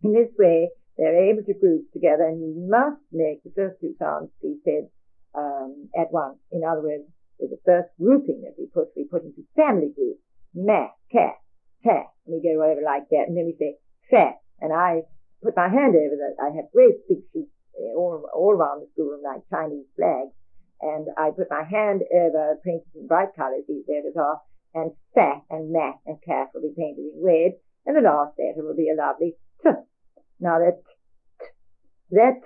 in 0.04 0.14
this 0.14 0.32
way, 0.38 0.70
they're 0.98 1.30
able 1.30 1.44
to 1.44 1.54
group 1.54 1.92
together 1.92 2.24
and 2.24 2.40
you 2.40 2.54
must 2.70 3.02
make 3.12 3.44
the 3.44 3.52
first 3.56 3.82
two 3.82 3.96
sounds 4.00 4.30
be 4.42 4.58
said 4.64 4.90
um, 5.36 5.90
at 5.98 6.12
once. 6.12 6.38
In 6.52 6.64
other 6.64 6.82
words, 6.82 7.04
the 7.40 7.60
first 7.66 7.90
grouping 8.00 8.42
that 8.46 8.56
we 8.58 8.68
put, 8.68 8.94
we 8.96 9.06
put 9.06 9.24
into 9.24 9.44
family 9.56 9.92
groups. 9.94 10.22
Ma, 10.54 10.94
cat, 11.12 11.42
cat. 11.84 12.14
And 12.26 12.38
we 12.38 12.46
go 12.46 12.62
over 12.62 12.82
like 12.86 13.10
that 13.10 13.26
and 13.28 13.36
then 13.36 13.46
we 13.46 13.58
say 13.58 13.76
fat. 14.10 14.38
And 14.62 14.72
I 14.72 15.02
put 15.42 15.58
my 15.58 15.68
hand 15.68 15.98
over 15.98 16.16
that. 16.16 16.38
I 16.38 16.56
have 16.56 16.72
great 16.72 17.02
big 17.10 17.26
sheets 17.34 17.50
all, 17.98 18.30
all 18.34 18.54
around 18.54 18.82
the 18.82 18.88
school 18.94 19.18
like 19.18 19.42
Chinese 19.50 19.90
flags 19.98 20.32
and 20.84 21.08
I 21.18 21.32
put 21.32 21.50
my 21.50 21.64
hand 21.64 22.04
over 22.12 22.60
painted 22.64 22.92
in 22.94 23.08
bright 23.08 23.30
colors, 23.36 23.64
these 23.68 23.88
letters 23.88 24.16
are, 24.20 24.42
and 24.76 24.92
fat 25.16 25.42
and 25.50 25.72
mat 25.72 25.96
and 26.06 26.20
calf 26.28 26.50
will 26.54 26.62
be 26.62 26.76
painted 26.76 27.08
in 27.08 27.24
red, 27.24 27.56
and 27.86 27.96
the 27.96 28.02
last 28.02 28.38
letter 28.38 28.66
will 28.66 28.76
be 28.76 28.90
a 28.90 28.96
lovely 28.96 29.36
t. 29.62 29.70
Now 30.40 30.60
that 30.60 30.82
t, 31.40 31.46
that 32.12 32.42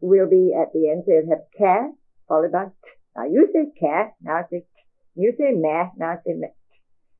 will 0.00 0.28
be 0.28 0.54
at 0.54 0.72
the 0.72 0.90
end, 0.90 1.04
so 1.06 1.12
you'll 1.12 1.30
have 1.30 1.50
cat 1.56 1.90
followed 2.28 2.52
by 2.52 2.66
t. 2.66 2.90
Now 3.16 3.24
you 3.24 3.48
say 3.52 3.72
cat, 3.78 4.14
now 4.22 4.44
say 4.50 4.60
t. 4.60 4.66
You 5.14 5.34
say 5.36 5.52
mat, 5.52 5.92
now 5.96 6.16
say 6.24 6.34
mat. 6.34 6.54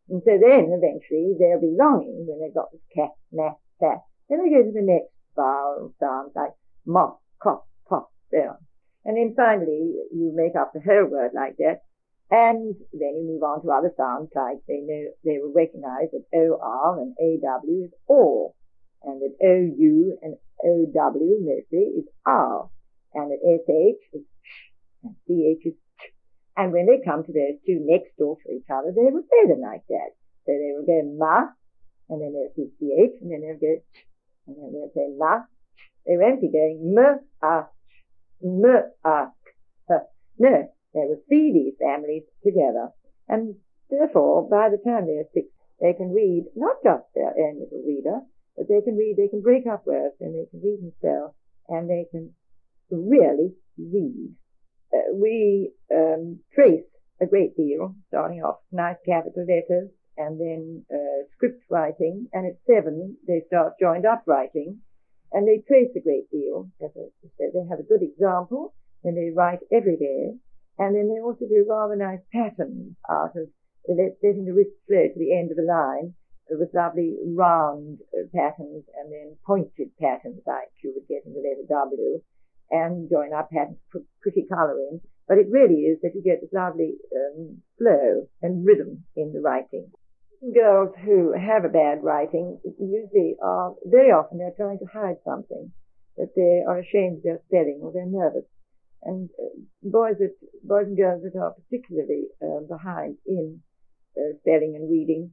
And 0.09 0.23
so 0.25 0.33
then 0.33 0.75
eventually 0.75 1.37
they'll 1.39 1.61
be 1.61 1.77
longing 1.79 2.27
when 2.27 2.41
they've 2.41 2.55
got 2.55 2.73
this 2.73 2.83
cat, 2.95 3.15
mat, 3.33 3.59
fat. 3.79 4.03
Then 4.29 4.43
they 4.43 4.51
go 4.51 4.63
to 4.63 4.73
the 4.73 4.83
next 4.83 5.13
vowel 5.37 5.95
sounds 6.01 6.33
like 6.35 6.53
mop, 6.87 7.21
cop, 7.43 7.67
pop, 7.89 8.11
on. 8.35 8.57
And 9.05 9.17
then 9.17 9.35
finally, 9.37 9.95
you 10.13 10.33
make 10.35 10.57
up 10.61 10.73
the 10.73 10.81
whole 10.81 11.07
word 11.07 11.33
like 11.35 11.57
that. 11.59 11.83
And 12.31 12.77
then 12.93 13.17
you 13.19 13.27
move 13.27 13.43
on 13.43 13.63
to 13.63 13.71
other 13.71 13.93
sounds 13.97 14.31
like 14.35 14.59
they 14.69 14.81
know, 14.87 15.11
they 15.25 15.39
will 15.43 15.53
recognize 15.53 16.11
that 16.13 16.31
OR 16.33 17.01
and 17.03 17.15
AW 17.19 17.85
is 17.85 17.91
OR. 18.07 18.55
And 19.03 19.21
that 19.21 19.35
OU 19.43 20.19
and 20.23 20.37
OW 20.63 21.39
mostly 21.43 21.99
is 21.99 22.07
R. 22.25 22.71
And 23.15 23.33
that 23.33 23.43
SH 23.43 24.15
is 24.15 24.23
sh 24.43 24.71
and 25.03 25.17
CH 25.27 25.67
is 25.67 25.75
ch. 25.75 26.13
And 26.57 26.73
when 26.73 26.87
they 26.87 27.03
come 27.05 27.25
to 27.25 27.33
those 27.33 27.59
two 27.67 27.83
next 27.83 28.17
door 28.17 28.37
to 28.47 28.53
each 28.53 28.71
other, 28.71 28.93
they 28.95 29.11
will 29.11 29.27
say 29.27 29.49
them 29.49 29.63
like 29.63 29.83
that. 29.89 30.15
So 30.47 30.53
they 30.53 30.71
will 30.77 30.87
go 30.87 31.03
ma, 31.19 31.51
and 32.09 32.21
then 32.21 32.33
they'll 32.33 32.55
see 32.55 32.71
CH, 32.79 33.23
and 33.23 33.33
then 33.33 33.41
they'll 33.41 33.59
go 33.59 33.81
ch, 33.81 34.07
and 34.47 34.57
then 34.57 34.73
they'll 34.73 34.95
say 34.95 35.11
ma. 35.17 35.43
They 36.07 36.17
won't 36.17 36.41
be 36.41 36.51
going 36.53 36.95
m, 36.97 37.21
a, 37.43 37.67
m, 38.45 38.65
a, 39.05 39.33
No, 40.39 40.73
they 40.95 41.07
will 41.07 41.23
see 41.29 41.53
these 41.53 41.75
families 41.79 42.25
together. 42.45 42.91
And 43.29 43.57
therefore, 43.89 44.49
by 44.49 44.69
the 44.71 44.83
time 44.83 45.07
they're 45.07 45.31
six, 45.35 45.47
they 45.81 45.95
can 45.95 46.13
read 46.13 46.45
not 46.57 46.77
just 46.85 47.05
their 47.15 47.33
own 47.33 47.61
little 47.61 47.83
reader, 47.87 48.21
but 48.57 48.69
they 48.69 48.83
can 48.83 48.97
read, 48.97 49.17
they 49.17 49.29
can 49.29 49.41
break 49.41 49.67
up 49.67 49.87
words 49.87 50.15
and 50.21 50.35
they 50.35 50.47
can 50.51 50.61
read 50.61 50.93
spell 50.99 51.35
and 51.69 51.89
they 51.89 52.07
can 52.11 52.35
really 52.91 53.55
read. 53.79 54.35
Uh, 54.93 55.15
we 55.15 55.73
um, 55.95 56.41
trace 56.55 56.85
a 57.23 57.27
great 57.27 57.57
deal, 57.57 57.95
starting 58.09 58.43
off 58.43 58.59
nice 58.73 58.97
capital 59.07 59.47
letters 59.47 59.91
and 60.17 60.41
then 60.41 60.85
uh, 60.93 61.25
script 61.37 61.63
writing. 61.71 62.27
And 62.33 62.47
at 62.47 62.59
seven, 62.67 63.17
they 63.27 63.43
start 63.47 63.75
joined 63.81 64.07
up 64.07 64.25
writing 64.27 64.81
and 65.33 65.47
they 65.47 65.63
trace 65.67 65.91
a 65.97 66.01
great 66.01 66.31
deal. 66.31 66.69
As 66.83 66.91
I 66.97 67.09
said, 67.39 67.51
they 67.55 67.69
have 67.69 67.79
a 67.79 67.89
good 67.89 68.03
example 68.03 68.75
and 69.05 69.17
they 69.17 69.31
write 69.35 69.61
every 69.73 69.97
day. 69.97 70.37
And 70.81 70.97
then 70.97 71.13
they 71.13 71.21
also 71.21 71.45
do 71.45 71.69
rather 71.69 71.95
nice 71.95 72.25
patterns 72.33 72.97
out 73.05 73.37
of 73.37 73.53
letting 73.85 74.49
the 74.49 74.57
wrist 74.57 74.73
flow 74.89 75.05
to 75.13 75.19
the 75.19 75.37
end 75.37 75.53
of 75.53 75.61
the 75.61 75.69
line 75.69 76.15
with 76.49 76.73
lovely 76.73 77.21
round 77.37 77.99
uh, 78.17 78.25
patterns 78.35 78.89
and 78.97 79.13
then 79.13 79.37
pointed 79.47 79.93
patterns 80.01 80.41
like 80.47 80.73
you 80.83 80.97
would 80.97 81.07
get 81.07 81.23
in 81.27 81.37
the 81.37 81.45
letter 81.45 81.69
W 81.69 82.23
and 82.71 83.11
join 83.11 83.35
up 83.35 83.51
patterns, 83.51 83.77
pretty 84.23 84.47
colouring. 84.49 85.01
But 85.29 85.37
it 85.37 85.53
really 85.53 85.85
is 85.85 86.01
that 86.01 86.15
you 86.15 86.23
get 86.23 86.41
this 86.41 86.53
lovely 86.53 86.97
um, 87.13 87.61
flow 87.77 88.27
and 88.41 88.65
rhythm 88.65 89.05
in 89.15 89.35
the 89.35 89.41
writing. 89.41 89.93
Girls 90.41 90.95
who 91.05 91.35
have 91.37 91.67
a 91.67 91.69
bad 91.69 92.03
writing 92.03 92.59
usually 92.65 93.37
are, 93.43 93.75
very 93.85 94.11
often 94.11 94.39
they're 94.39 94.57
trying 94.57 94.79
to 94.79 94.87
hide 94.87 95.21
something, 95.27 95.73
that 96.17 96.33
they 96.35 96.65
are 96.67 96.79
ashamed 96.79 97.19
of 97.19 97.23
their 97.23 97.41
spelling 97.47 97.81
or 97.83 97.93
they're 97.93 98.07
nervous. 98.07 98.49
And 99.03 99.31
uh, 99.39 99.57
boys 99.83 100.17
that, 100.19 100.35
boys 100.63 100.87
and 100.87 100.97
girls 100.97 101.23
that 101.23 101.39
are 101.39 101.55
particularly 101.55 102.29
uh, 102.43 102.61
behind 102.69 103.17
in 103.27 103.61
uh, 104.17 104.37
spelling 104.41 104.77
and 104.77 104.91
reading, 104.91 105.33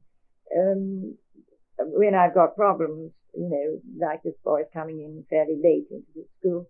um, 0.56 1.16
when 1.78 2.14
I've 2.14 2.34
got 2.34 2.56
problems, 2.56 3.12
you 3.34 3.48
know, 3.48 4.06
like 4.06 4.22
this 4.22 4.34
boy 4.42 4.62
coming 4.72 5.00
in 5.00 5.24
fairly 5.28 5.60
late 5.62 5.86
into 5.90 6.06
the 6.14 6.24
school, 6.40 6.68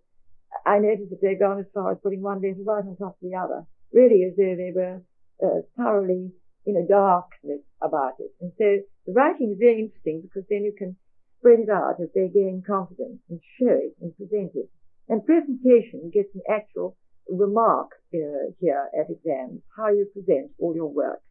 I 0.65 0.79
noticed 0.79 1.09
that 1.11 1.21
they'd 1.21 1.39
gone 1.39 1.59
as 1.59 1.71
far 1.73 1.91
as 1.91 1.97
putting 2.03 2.21
one 2.21 2.41
letter 2.41 2.63
right 2.65 2.83
on 2.83 2.97
top 2.97 3.17
of 3.21 3.29
the 3.29 3.35
other, 3.35 3.65
really 3.93 4.23
as 4.23 4.35
though 4.35 4.55
they 4.55 4.73
were 4.75 5.01
uh, 5.43 5.61
thoroughly 5.77 6.31
in 6.65 6.75
a 6.75 6.87
darkness 6.87 7.61
about 7.81 8.13
it. 8.19 8.31
And 8.41 8.51
so 8.57 8.79
the 9.05 9.13
writing 9.13 9.51
is 9.53 9.59
very 9.59 9.79
interesting 9.79 10.21
because 10.21 10.43
then 10.49 10.63
you 10.63 10.73
can 10.77 10.97
spread 11.39 11.59
it 11.59 11.69
out 11.69 12.01
as 12.01 12.09
they 12.13 12.27
gain 12.27 12.63
confidence 12.65 13.19
and 13.29 13.39
show 13.57 13.71
it 13.71 13.95
and 14.01 14.15
present 14.17 14.51
it. 14.55 14.69
And 15.09 15.25
presentation 15.25 16.11
gets 16.13 16.29
an 16.35 16.41
actual 16.49 16.95
remark 17.27 17.91
uh, 18.13 18.53
here 18.59 18.89
at 18.93 19.09
exams, 19.09 19.61
how 19.75 19.89
you 19.89 20.05
present 20.13 20.51
all 20.59 20.75
your 20.75 20.93
work. 20.93 21.21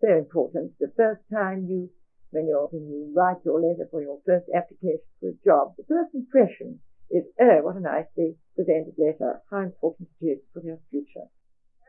So 0.00 0.16
important. 0.16 0.72
The 0.80 0.92
first 0.96 1.20
time 1.32 1.66
you, 1.68 1.90
when, 2.30 2.46
you 2.46 2.68
when 2.70 2.88
you 2.88 3.12
write 3.14 3.44
your 3.44 3.60
letter 3.60 3.86
for 3.90 4.00
your 4.00 4.18
first 4.24 4.46
application 4.56 5.04
for 5.20 5.28
a 5.28 5.38
job, 5.44 5.74
the 5.76 5.84
first 5.84 6.14
impression 6.14 6.80
is, 7.10 7.24
oh, 7.40 7.60
what 7.60 7.76
a 7.76 7.80
nicely 7.80 8.36
presented 8.56 8.94
letter. 8.96 9.42
How 9.50 9.60
important 9.60 10.08
it 10.20 10.26
is 10.26 10.38
for 10.54 10.62
your 10.64 10.78
future. 10.90 11.28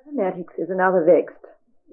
Mathematics 0.06 0.54
is 0.58 0.70
another 0.70 1.06
vexed 1.06 1.46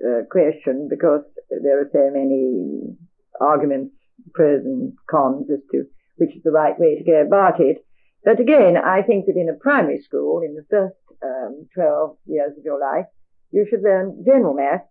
uh, 0.02 0.26
question 0.30 0.88
because 0.90 1.22
there 1.50 1.78
are 1.78 1.90
so 1.92 2.10
many 2.10 2.96
arguments, 3.40 3.94
pros 4.34 4.64
and 4.64 4.94
cons 5.08 5.46
as 5.52 5.60
to 5.70 5.84
which 6.16 6.34
is 6.34 6.42
the 6.42 6.50
right 6.50 6.78
way 6.78 6.98
to 6.98 7.04
go 7.04 7.22
about 7.22 7.60
it. 7.60 7.84
But 8.28 8.40
again, 8.40 8.76
I 8.76 9.00
think 9.00 9.24
that 9.24 9.40
in 9.40 9.48
a 9.48 9.56
primary 9.56 10.02
school, 10.02 10.42
in 10.44 10.52
the 10.52 10.66
first 10.68 11.00
um, 11.24 11.66
12 11.72 12.18
years 12.26 12.52
of 12.58 12.62
your 12.62 12.78
life, 12.78 13.06
you 13.52 13.64
should 13.64 13.80
learn 13.80 14.22
general 14.22 14.52
maths 14.52 14.84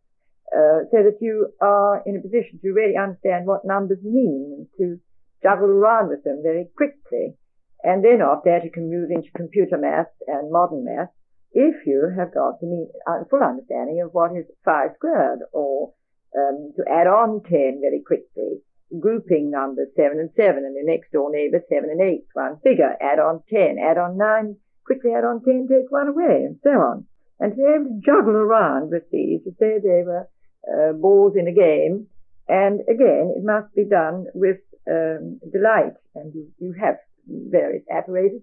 uh, 0.50 0.90
so 0.90 1.06
that 1.06 1.22
you 1.22 1.54
are 1.62 2.02
in 2.08 2.18
a 2.18 2.20
position 2.20 2.58
to 2.58 2.74
really 2.74 2.98
understand 2.98 3.46
what 3.46 3.62
numbers 3.64 4.02
mean 4.02 4.58
and 4.58 4.68
to 4.80 5.00
juggle 5.44 5.70
around 5.70 6.10
with 6.10 6.24
them 6.24 6.42
very 6.42 6.66
quickly. 6.76 7.38
And 7.84 8.04
then 8.04 8.26
after 8.26 8.50
that, 8.50 8.66
you 8.66 8.72
can 8.72 8.90
move 8.90 9.12
into 9.12 9.30
computer 9.38 9.78
maths 9.78 10.18
and 10.26 10.52
modern 10.52 10.84
maths 10.84 11.14
if 11.54 11.86
you 11.86 12.10
have 12.18 12.34
got 12.34 12.60
the 12.60 12.90
uh, 13.06 13.22
full 13.30 13.44
understanding 13.44 14.02
of 14.02 14.16
what 14.16 14.32
is 14.36 14.50
5 14.66 14.98
squared 14.98 15.42
or 15.54 15.94
um, 16.36 16.74
to 16.76 16.82
add 16.90 17.06
on 17.06 17.44
10 17.44 17.82
very 17.86 18.02
quickly 18.02 18.66
grouping 19.00 19.52
numbers 19.52 19.90
7 19.96 20.20
and 20.20 20.30
7 20.36 20.64
and 20.64 20.76
the 20.76 20.84
next 20.84 21.12
door 21.12 21.32
neighbor 21.32 21.62
7 21.68 21.90
and 21.90 22.02
8, 22.02 22.26
one 22.34 22.60
figure, 22.64 22.96
add 23.02 23.20
on 23.20 23.44
10, 23.50 23.78
add 23.80 23.98
on 23.98 24.18
9, 24.18 24.56
quickly 24.86 25.12
add 25.12 25.26
on 25.26 25.44
10, 25.44 25.68
take 25.70 25.92
one 25.92 26.08
away, 26.08 26.46
and 26.48 26.60
so 26.64 26.70
on. 26.70 27.06
And 27.40 27.52
to 27.52 27.58
be 27.58 27.64
able 27.64 27.86
to 27.86 28.02
juggle 28.04 28.36
around 28.36 28.90
with 28.92 29.10
these 29.12 29.42
as 29.46 29.54
say 29.60 29.78
they 29.78 30.04
were 30.04 30.28
uh, 30.66 30.94
balls 30.94 31.34
in 31.38 31.48
a 31.48 31.54
game. 31.54 32.08
And 32.48 32.82
again, 32.90 33.36
it 33.36 33.44
must 33.44 33.74
be 33.76 33.86
done 33.86 34.26
with 34.34 34.58
um, 34.90 35.40
delight. 35.52 35.94
And 36.16 36.34
you, 36.34 36.48
you 36.58 36.74
have 36.80 36.96
various 37.28 37.84
apparatus. 37.92 38.42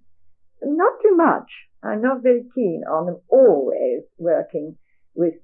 Not 0.63 0.93
too 1.03 1.17
much. 1.17 1.51
I'm 1.83 2.03
not 2.03 2.23
very 2.23 2.45
keen 2.55 2.83
on 2.89 3.07
them 3.07 3.21
always 3.29 4.03
working 4.19 4.77
with 5.15 5.35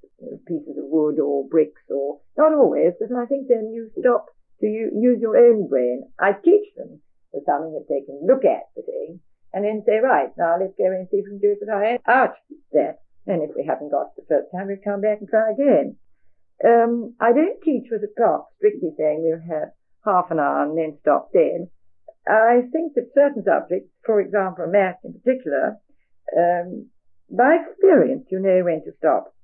pieces 0.46 0.76
of 0.76 0.84
wood 0.88 1.18
or 1.18 1.48
bricks 1.48 1.82
or 1.88 2.20
not 2.36 2.52
always, 2.52 2.92
but 2.98 3.14
I 3.16 3.26
think 3.26 3.48
then 3.48 3.72
you 3.72 3.90
stop 3.98 4.26
to 4.60 4.66
use 4.66 5.20
your 5.20 5.36
own 5.36 5.68
brain. 5.68 6.04
I 6.18 6.32
teach 6.32 6.74
them 6.76 7.00
for 7.32 7.40
something 7.46 7.72
that 7.74 7.88
they 7.88 8.04
can 8.04 8.20
look 8.26 8.44
at 8.44 8.68
the 8.76 8.82
thing 8.82 9.20
and 9.52 9.64
then 9.64 9.82
say, 9.86 9.98
right, 9.98 10.30
now 10.38 10.56
let's 10.60 10.76
go 10.78 10.86
and 10.86 11.08
see 11.10 11.18
if 11.18 11.24
we 11.24 11.38
can 11.38 11.40
do 11.40 11.52
it 11.52 11.58
with 11.60 11.70
our 11.70 11.82
hands 11.82 12.00
out 12.06 12.34
there. 12.72 12.96
And 13.26 13.42
if 13.42 13.50
we 13.56 13.64
haven't 13.66 13.90
got 13.90 14.14
it 14.16 14.22
the 14.22 14.28
first 14.28 14.48
time, 14.54 14.68
we'll 14.68 14.82
come 14.82 15.00
back 15.00 15.18
and 15.20 15.28
try 15.28 15.52
again. 15.52 15.96
Um, 16.64 17.14
I 17.20 17.32
don't 17.32 17.60
teach 17.62 17.88
with 17.90 18.02
a 18.04 18.12
clock, 18.16 18.48
strictly 18.56 18.90
saying 18.96 19.24
we'll 19.24 19.40
have 19.48 19.72
half 20.04 20.30
an 20.30 20.38
hour 20.38 20.62
and 20.64 20.76
then 20.76 20.98
stop 21.00 21.32
dead. 21.32 21.68
I 22.28 22.68
think 22.72 22.94
that 22.94 23.14
certain 23.14 23.44
subjects, 23.44 23.90
for 24.04 24.20
example, 24.20 24.66
math 24.68 25.00
in 25.04 25.14
particular, 25.14 25.78
um, 26.36 26.90
by 27.30 27.56
experience, 27.64 28.26
you 28.30 28.40
know 28.40 28.62
when 28.64 28.84
to 28.84 28.92
stop. 28.98 29.34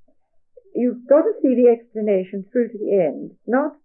You've 0.74 1.08
got 1.08 1.22
to 1.22 1.32
see 1.40 1.54
the 1.54 1.72
explanation 1.72 2.44
through 2.52 2.68
to 2.68 2.78
the 2.78 3.00
end, 3.00 3.32
not 3.46 3.76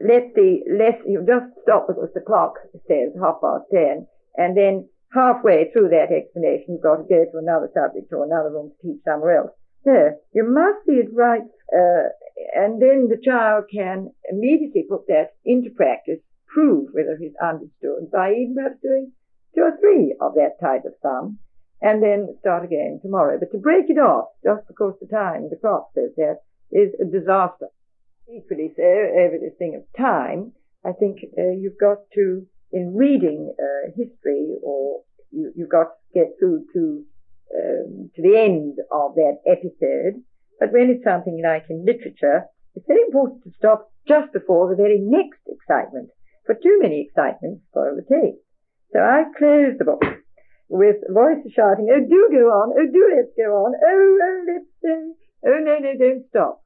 let 0.00 0.34
the 0.34 0.60
lesson, 0.68 1.10
you 1.10 1.24
just 1.26 1.52
stop 1.62 1.86
because 1.88 2.10
the 2.14 2.20
clock 2.20 2.54
says 2.86 3.16
half 3.20 3.40
past 3.40 3.64
ten, 3.72 4.06
and 4.36 4.56
then 4.56 4.88
halfway 5.14 5.70
through 5.72 5.88
that 5.88 6.12
explanation, 6.12 6.76
you've 6.76 6.82
got 6.82 6.96
to 6.96 7.08
go 7.08 7.24
to 7.24 7.38
another 7.38 7.70
subject 7.72 8.12
or 8.12 8.24
another 8.24 8.50
room 8.50 8.70
to 8.70 8.76
teach 8.86 9.00
somewhere 9.04 9.38
else. 9.38 9.52
No, 9.86 10.10
you 10.32 10.44
must 10.44 10.84
it 10.88 11.08
right, 11.14 11.46
uh, 11.72 12.08
and 12.54 12.82
then 12.82 13.08
the 13.08 13.22
child 13.22 13.64
can 13.72 14.10
immediately 14.30 14.84
put 14.88 15.06
that 15.06 15.34
into 15.44 15.70
practice, 15.70 16.20
prove 16.48 16.90
whether 16.92 17.16
he's 17.16 17.36
understood 17.40 18.10
by 18.12 18.32
even 18.32 18.54
perhaps 18.56 18.82
doing 18.82 19.12
two 19.54 19.62
or 19.62 19.78
three 19.80 20.14
of 20.20 20.34
that 20.34 20.60
type 20.60 20.84
of 20.84 20.92
sum, 21.00 21.38
and 21.80 22.02
then 22.02 22.36
start 22.40 22.64
again 22.64 22.98
tomorrow. 23.00 23.38
But 23.38 23.52
to 23.52 23.58
break 23.58 23.88
it 23.88 23.98
off 23.98 24.28
just 24.44 24.66
because 24.66 24.94
the 25.00 25.06
time, 25.06 25.48
the 25.48 25.56
clock 25.56 25.90
says 25.94 26.10
that, 26.16 26.40
is 26.72 26.92
a 27.00 27.04
disaster 27.04 27.68
equally 28.28 28.72
so 28.76 28.82
over 28.82 29.38
this 29.40 29.56
thing 29.58 29.74
of 29.76 29.84
time, 29.96 30.52
I 30.84 30.92
think 30.92 31.18
uh, 31.38 31.50
you've 31.50 31.78
got 31.80 31.98
to, 32.14 32.46
in 32.72 32.94
reading 32.94 33.54
uh, 33.58 33.90
history, 33.96 34.56
or 34.62 35.02
you, 35.30 35.52
have 35.60 35.70
got 35.70 35.88
to 35.90 36.14
get 36.14 36.34
through 36.38 36.64
to 36.72 37.04
um, 37.54 38.10
to 38.14 38.22
the 38.22 38.36
end 38.38 38.78
of 38.92 39.14
that 39.14 39.38
episode. 39.46 40.22
But 40.58 40.72
when 40.72 40.90
it's 40.90 41.04
something 41.04 41.40
like 41.42 41.66
in 41.70 41.84
literature, 41.84 42.46
it's 42.74 42.86
very 42.86 43.02
important 43.02 43.44
to 43.44 43.50
stop 43.58 43.90
just 44.06 44.32
before 44.32 44.70
the 44.70 44.76
very 44.76 44.98
next 45.00 45.40
excitement. 45.46 46.10
For 46.44 46.54
too 46.54 46.78
many 46.80 47.06
excitements 47.06 47.66
spoil 47.70 47.96
the 47.96 48.02
taste. 48.02 48.42
So 48.92 49.00
I 49.00 49.24
close 49.36 49.76
the 49.78 49.84
book 49.84 50.02
with 50.68 50.96
voices 51.10 51.52
shouting, 51.54 51.90
"Oh, 51.90 52.00
do 52.00 52.28
go 52.30 52.46
on! 52.50 52.74
Oh, 52.78 52.86
do 52.86 53.12
let's 53.14 53.34
go 53.36 53.66
on! 53.66 53.74
Oh, 53.74 54.18
oh 54.22 54.44
let's 54.46 54.70
say! 54.82 55.14
Oh, 55.44 55.58
no, 55.58 55.78
no, 55.78 55.98
don't 55.98 56.26
stop!" 56.28 56.62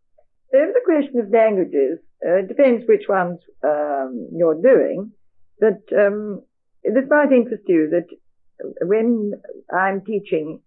Over 0.52 0.72
the 0.72 0.80
question 0.84 1.20
of 1.20 1.30
languages, 1.30 1.98
uh, 2.26 2.38
it 2.38 2.48
depends 2.48 2.84
which 2.88 3.08
ones 3.08 3.38
um, 3.62 4.28
you're 4.32 4.60
doing, 4.60 5.12
but 5.58 5.80
um, 5.96 6.42
this 6.82 7.04
might 7.08 7.32
interest 7.32 7.62
you 7.68 7.90
that 7.90 8.06
when 8.82 9.32
I'm 9.72 10.02
teaching 10.02 10.60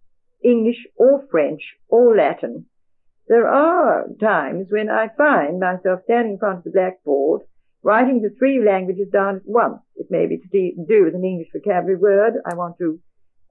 English 0.43 0.87
or 0.95 1.25
French 1.31 1.61
or 1.87 2.15
Latin. 2.15 2.65
There 3.27 3.47
are 3.47 4.05
times 4.19 4.67
when 4.69 4.89
I 4.89 5.07
find 5.17 5.59
myself 5.59 6.01
standing 6.03 6.33
in 6.33 6.39
front 6.39 6.59
of 6.59 6.63
the 6.65 6.71
blackboard, 6.71 7.41
writing 7.81 8.21
the 8.21 8.35
three 8.37 8.63
languages 8.63 9.07
down 9.11 9.37
at 9.37 9.41
once. 9.45 9.81
It 9.95 10.07
may 10.09 10.27
be 10.27 10.37
to 10.37 10.47
do 10.87 11.05
with 11.05 11.15
an 11.15 11.23
English 11.23 11.47
vocabulary 11.53 11.95
word. 11.95 12.33
I 12.45 12.55
want 12.55 12.77
to 12.79 12.99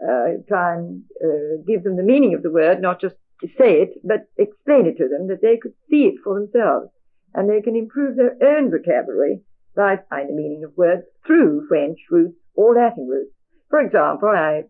uh, 0.02 0.42
try 0.48 0.74
and 0.74 1.04
uh, 1.24 1.62
give 1.66 1.84
them 1.84 1.96
the 1.96 2.02
meaning 2.02 2.34
of 2.34 2.42
the 2.42 2.50
word, 2.50 2.82
not 2.82 3.00
just 3.00 3.16
say 3.58 3.82
it, 3.82 3.90
but 4.04 4.28
explain 4.36 4.86
it 4.86 4.96
to 4.98 5.08
them, 5.08 5.28
that 5.28 5.42
they 5.42 5.56
could 5.56 5.74
see 5.90 6.04
it 6.04 6.20
for 6.22 6.38
themselves. 6.38 6.88
And 7.34 7.48
they 7.48 7.62
can 7.62 7.76
improve 7.76 8.16
their 8.16 8.36
own 8.42 8.70
vocabulary 8.70 9.42
by 9.74 9.98
finding 10.10 10.36
the 10.36 10.42
meaning 10.42 10.64
of 10.64 10.76
words 10.76 11.02
through 11.26 11.66
French 11.68 11.98
roots 12.10 12.36
or 12.54 12.74
Latin 12.74 13.08
roots. 13.08 13.32
For 13.70 13.80
example, 13.80 14.28
I, 14.28 14.64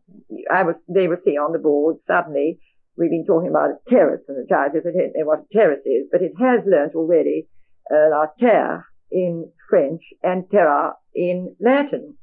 I 0.50 0.62
was, 0.62 0.76
they 0.88 1.08
were 1.08 1.20
seeing 1.24 1.38
on 1.38 1.52
the 1.52 1.58
board 1.58 1.96
suddenly, 2.06 2.60
we've 2.96 3.10
been 3.10 3.26
talking 3.26 3.48
about 3.48 3.70
a 3.70 3.90
terrace, 3.90 4.22
and 4.28 4.36
the 4.36 4.48
child 4.48 4.72
doesn't 4.74 4.94
know 4.94 5.26
what 5.26 5.40
a 5.40 5.52
terrace 5.52 5.84
is, 5.84 6.06
but 6.12 6.22
it 6.22 6.32
has 6.38 6.60
learnt 6.66 6.94
already 6.94 7.48
uh, 7.90 8.10
la 8.10 8.26
terre 8.38 8.86
in 9.10 9.50
French 9.68 10.02
and 10.22 10.48
terra 10.50 10.94
in 11.14 11.56
Latin. 11.60 12.14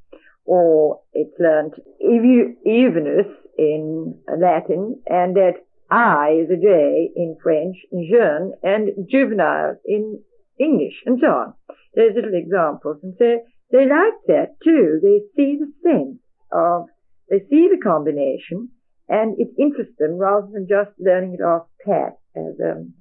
Or 0.46 1.02
it's 1.14 1.38
learnt 1.38 1.74
iuvenis 2.02 3.30
in 3.58 4.20
Latin, 4.40 5.02
and 5.08 5.36
that 5.36 5.56
I 5.90 6.42
is 6.44 6.50
a 6.52 6.58
J 6.58 7.12
in 7.16 7.38
French, 7.42 7.78
jeune, 7.92 8.54
and 8.62 9.08
juvenile 9.10 9.78
in 9.86 10.22
English, 10.60 11.02
and 11.06 11.20
so 11.20 11.28
on. 11.28 11.54
There's 11.94 12.16
little 12.16 12.36
examples, 12.36 12.98
and 13.02 13.16
so 13.18 13.40
they 13.72 13.88
like 13.88 14.14
that 14.28 14.56
too. 14.64 15.00
They 15.02 15.22
see 15.36 15.58
the 15.58 15.72
sense 15.84 16.20
of, 16.52 16.88
they 17.30 17.40
see 17.50 17.70
the 17.70 17.82
combination, 17.82 18.70
and 19.08 19.36
it 19.40 19.50
interests 19.58 19.96
them 19.98 20.18
rather 20.18 20.48
than 20.52 20.68
just 20.68 20.92
learning 21.00 21.36
it 21.40 21.44
off 21.44 21.68
pat 21.86 22.18
as 22.36 22.60
um, 22.64 22.94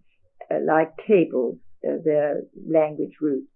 uh, 0.50 0.58
like 0.66 0.92
tables, 1.06 1.58
uh, 1.86 1.98
their 2.04 2.42
language 2.66 3.16
roots. 3.20 3.50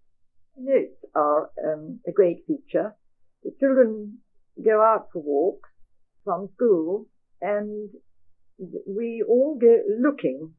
Notes 0.56 0.92
are 1.14 1.50
um, 1.64 2.00
a 2.06 2.12
great 2.12 2.44
feature. 2.46 2.94
The 3.42 3.52
children 3.59 4.18
go 4.62 4.82
out 4.82 5.09
for 5.12 5.22
walks 5.22 5.70
from 6.24 6.50
school, 6.54 7.06
and 7.40 7.88
we 8.86 9.24
all 9.28 9.59
go 9.60 9.76
looking 10.01 10.55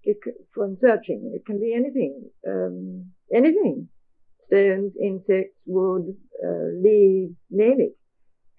for 0.53 0.65
and 0.65 0.77
searching. 0.79 1.31
It 1.35 1.45
can 1.45 1.59
be 1.59 1.73
anything, 1.73 2.29
um, 2.47 3.11
anything. 3.33 3.89
Stones, 4.47 4.93
insects, 5.01 5.57
wood, 5.65 6.15
uh, 6.43 6.67
leaves, 6.81 7.35
name 7.49 7.79
it. 7.79 7.97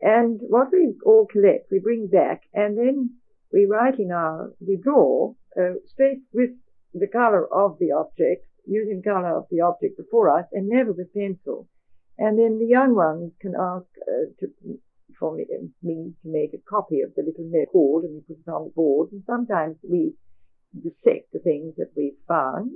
And 0.00 0.40
what 0.40 0.68
we 0.72 0.94
all 1.04 1.26
collect, 1.30 1.68
we 1.70 1.78
bring 1.78 2.08
back, 2.08 2.42
and 2.52 2.76
then 2.76 3.10
we 3.52 3.66
write 3.66 3.98
in 3.98 4.10
our, 4.10 4.52
we 4.60 4.76
draw 4.82 5.34
uh, 5.58 5.74
straight 5.86 6.22
with 6.32 6.50
the 6.92 7.06
color 7.06 7.46
of 7.52 7.78
the 7.78 7.92
object, 7.92 8.46
using 8.66 9.02
color 9.02 9.36
of 9.36 9.46
the 9.50 9.60
object 9.60 9.96
before 9.96 10.36
us, 10.36 10.46
and 10.52 10.68
never 10.68 10.92
with 10.92 11.14
pencil. 11.14 11.68
And 12.18 12.38
then 12.38 12.58
the 12.58 12.66
young 12.66 12.94
ones 12.94 13.32
can 13.40 13.54
ask 13.58 13.86
uh, 14.02 14.32
to, 14.40 14.46
for 15.18 15.34
me, 15.34 15.46
me, 15.82 16.12
to 16.22 16.28
make 16.28 16.54
a 16.54 16.70
copy 16.70 17.00
of 17.00 17.14
the 17.14 17.22
little 17.22 17.48
note 17.50 17.72
board, 17.72 18.04
and 18.04 18.14
we 18.14 18.20
put 18.20 18.40
it 18.40 18.50
on 18.50 18.64
the 18.64 18.70
board. 18.70 19.12
And 19.12 19.22
sometimes 19.26 19.76
we 19.82 20.14
dissect 20.74 21.32
the 21.32 21.38
things 21.38 21.74
that 21.76 21.92
we've 21.96 22.18
found, 22.26 22.70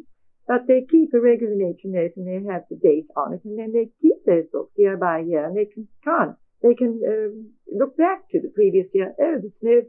but 0.47 0.67
they 0.67 0.87
keep 0.89 1.13
a 1.15 1.21
regular 1.21 1.55
nature 1.55 1.89
note 1.89 2.13
and 2.17 2.27
they 2.27 2.41
have 2.51 2.65
the 2.71 2.77
date 2.77 3.09
on 3.17 3.35
it, 3.35 3.45
and 3.45 3.59
then 3.59 3.73
they 3.73 3.91
keep 4.01 4.25
those 4.25 4.47
books 4.53 4.73
year 4.77 4.97
by 4.97 5.21
year, 5.21 5.45
and 5.45 5.57
they 5.57 5.67
can, 5.67 5.89
can't 6.05 6.37
they 6.63 6.75
can 6.75 7.01
um, 7.07 7.51
look 7.71 7.97
back 7.97 8.29
to 8.31 8.41
the 8.41 8.51
previous 8.55 8.89
year. 8.93 9.15
Oh, 9.21 9.39
the 9.39 9.53
snow, 9.61 9.83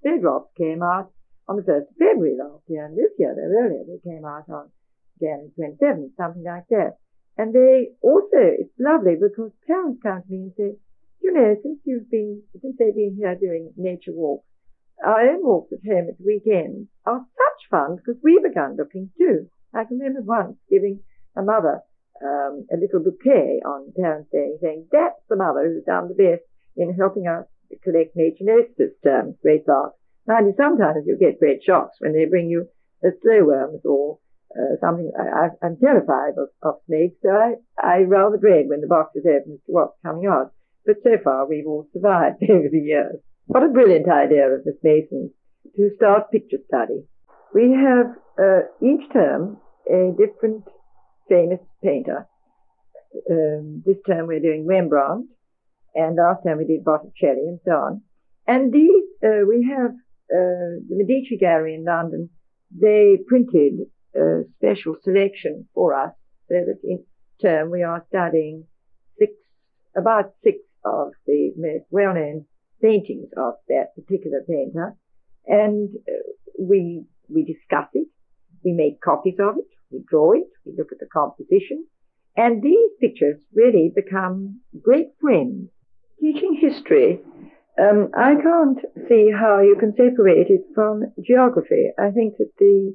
snowdrops 0.00 0.52
came 0.56 0.82
out 0.82 1.12
on 1.48 1.56
the 1.56 1.62
1st 1.62 1.92
of 1.92 1.96
February 1.98 2.36
last 2.40 2.64
year, 2.68 2.86
and 2.86 2.96
this 2.96 3.12
year, 3.18 3.34
they're 3.36 3.52
earlier, 3.52 3.84
they 3.84 4.00
came 4.00 4.24
out 4.24 4.48
on 4.48 4.70
January 5.20 5.52
27th, 5.58 6.16
something 6.16 6.44
like 6.44 6.66
that. 6.70 6.96
And 7.36 7.52
they 7.52 7.90
also, 8.00 8.40
it's 8.40 8.72
lovely 8.78 9.16
because 9.20 9.50
parents 9.66 10.00
come 10.02 10.22
to 10.22 10.30
me 10.30 10.48
and 10.48 10.52
say, 10.56 10.78
you 11.24 11.32
know, 11.32 11.56
since 11.62 11.80
you've 11.84 12.10
been, 12.10 12.42
since 12.60 12.76
they've 12.78 12.94
been 12.94 13.16
here 13.16 13.34
doing 13.34 13.72
nature 13.78 14.12
walks, 14.12 14.44
our 15.02 15.20
own 15.20 15.40
walks 15.42 15.72
at 15.72 15.80
home 15.88 16.08
at 16.12 16.20
weekends 16.20 16.86
are 17.06 17.24
such 17.24 17.60
fun 17.70 17.96
because 17.96 18.20
we 18.22 18.38
began 18.46 18.76
looking 18.76 19.08
too. 19.16 19.48
I 19.72 19.84
can 19.84 19.98
remember 19.98 20.20
once 20.20 20.58
giving 20.70 21.00
a 21.34 21.42
mother 21.42 21.80
um, 22.22 22.66
a 22.70 22.76
little 22.76 23.00
bouquet 23.00 23.60
on 23.64 23.92
Parents' 23.96 24.28
Day, 24.30 24.52
saying 24.60 24.86
that's 24.92 25.24
the 25.30 25.36
mother 25.36 25.64
who's 25.64 25.84
done 25.84 26.08
the 26.08 26.14
best 26.14 26.44
in 26.76 26.94
helping 26.94 27.26
us 27.26 27.46
collect 27.82 28.14
nature 28.14 28.44
notes 28.44 28.76
this 28.76 28.92
term, 29.02 29.34
great 29.40 29.66
larks. 29.66 29.96
Now, 30.28 30.40
sometimes 30.56 31.06
you 31.06 31.16
get 31.18 31.40
great 31.40 31.62
shocks 31.64 31.96
when 32.00 32.12
they 32.12 32.26
bring 32.26 32.48
you 32.48 32.68
a 33.02 33.08
slow 33.22 33.44
worms 33.44 33.80
or 33.84 34.18
uh, 34.52 34.76
something. 34.80 35.10
I, 35.18 35.48
am 35.64 35.76
terrified 35.80 36.34
of, 36.36 36.48
of, 36.62 36.80
snakes, 36.86 37.16
so 37.22 37.30
I, 37.30 37.54
I 37.80 38.04
rather 38.04 38.36
dread 38.36 38.68
when 38.68 38.80
the 38.80 38.86
box 38.86 39.16
is 39.16 39.24
open 39.26 39.54
as 39.54 39.64
to 39.66 39.72
what's 39.72 39.96
coming 40.04 40.26
out. 40.26 40.52
But 40.86 40.96
so 41.02 41.16
far, 41.22 41.46
we've 41.48 41.66
all 41.66 41.88
survived 41.92 42.42
over 42.50 42.68
the 42.70 42.80
years. 42.80 43.16
What 43.46 43.62
a 43.62 43.68
brilliant 43.68 44.08
idea 44.08 44.46
of 44.48 44.64
Miss 44.64 44.76
Mason's 44.82 45.32
to 45.76 45.90
start 45.96 46.30
picture 46.30 46.58
study. 46.66 47.04
We 47.54 47.72
have 47.72 48.06
uh, 48.38 48.66
each 48.82 49.10
term 49.12 49.58
a 49.90 50.12
different 50.16 50.64
famous 51.28 51.60
painter. 51.82 52.26
Um, 53.30 53.82
this 53.86 53.96
term 54.06 54.26
we're 54.26 54.40
doing 54.40 54.66
Rembrandt, 54.66 55.26
and 55.94 56.16
last 56.16 56.42
time 56.44 56.58
we 56.58 56.64
did 56.64 56.84
Botticelli 56.84 57.46
and 57.46 57.60
so 57.64 57.72
on. 57.72 58.02
And 58.46 58.72
these, 58.72 59.04
uh, 59.24 59.46
we 59.48 59.70
have 59.70 59.92
uh, 59.92 60.82
the 60.88 60.96
Medici 60.96 61.38
Gallery 61.38 61.74
in 61.74 61.84
London. 61.84 62.30
They 62.70 63.18
printed 63.26 63.74
a 64.16 64.42
special 64.56 64.96
selection 65.02 65.68
for 65.74 65.94
us, 65.94 66.12
so 66.48 66.54
that 66.54 66.80
in 66.82 67.04
term 67.40 67.70
we 67.70 67.82
are 67.82 68.04
studying 68.08 68.64
six, 69.18 69.32
about 69.96 70.32
six 70.42 70.58
of 70.84 71.12
the 71.26 71.52
most 71.56 71.84
well-known 71.90 72.46
paintings 72.82 73.28
of 73.36 73.54
that 73.68 73.94
particular 73.94 74.44
painter, 74.48 74.96
and 75.46 75.88
uh, 76.08 76.32
we 76.58 77.04
we 77.28 77.44
discuss 77.44 77.88
it, 77.94 78.08
we 78.64 78.72
make 78.72 79.00
copies 79.00 79.38
of 79.40 79.56
it, 79.58 79.68
we 79.90 80.02
draw 80.08 80.32
it, 80.32 80.48
we 80.64 80.72
look 80.76 80.92
at 80.92 80.98
the 80.98 81.06
composition, 81.12 81.86
and 82.36 82.62
these 82.62 82.90
pictures 83.00 83.40
really 83.54 83.92
become 83.94 84.60
great 84.82 85.08
friends. 85.20 85.70
Teaching 86.20 86.58
history, 86.60 87.20
um, 87.78 88.10
I 88.16 88.34
can't 88.34 88.78
see 89.08 89.30
how 89.30 89.60
you 89.60 89.76
can 89.78 89.92
separate 89.92 90.48
it 90.48 90.62
from 90.74 91.12
geography. 91.22 91.90
I 91.98 92.10
think 92.10 92.36
that 92.38 92.50
the 92.58 92.94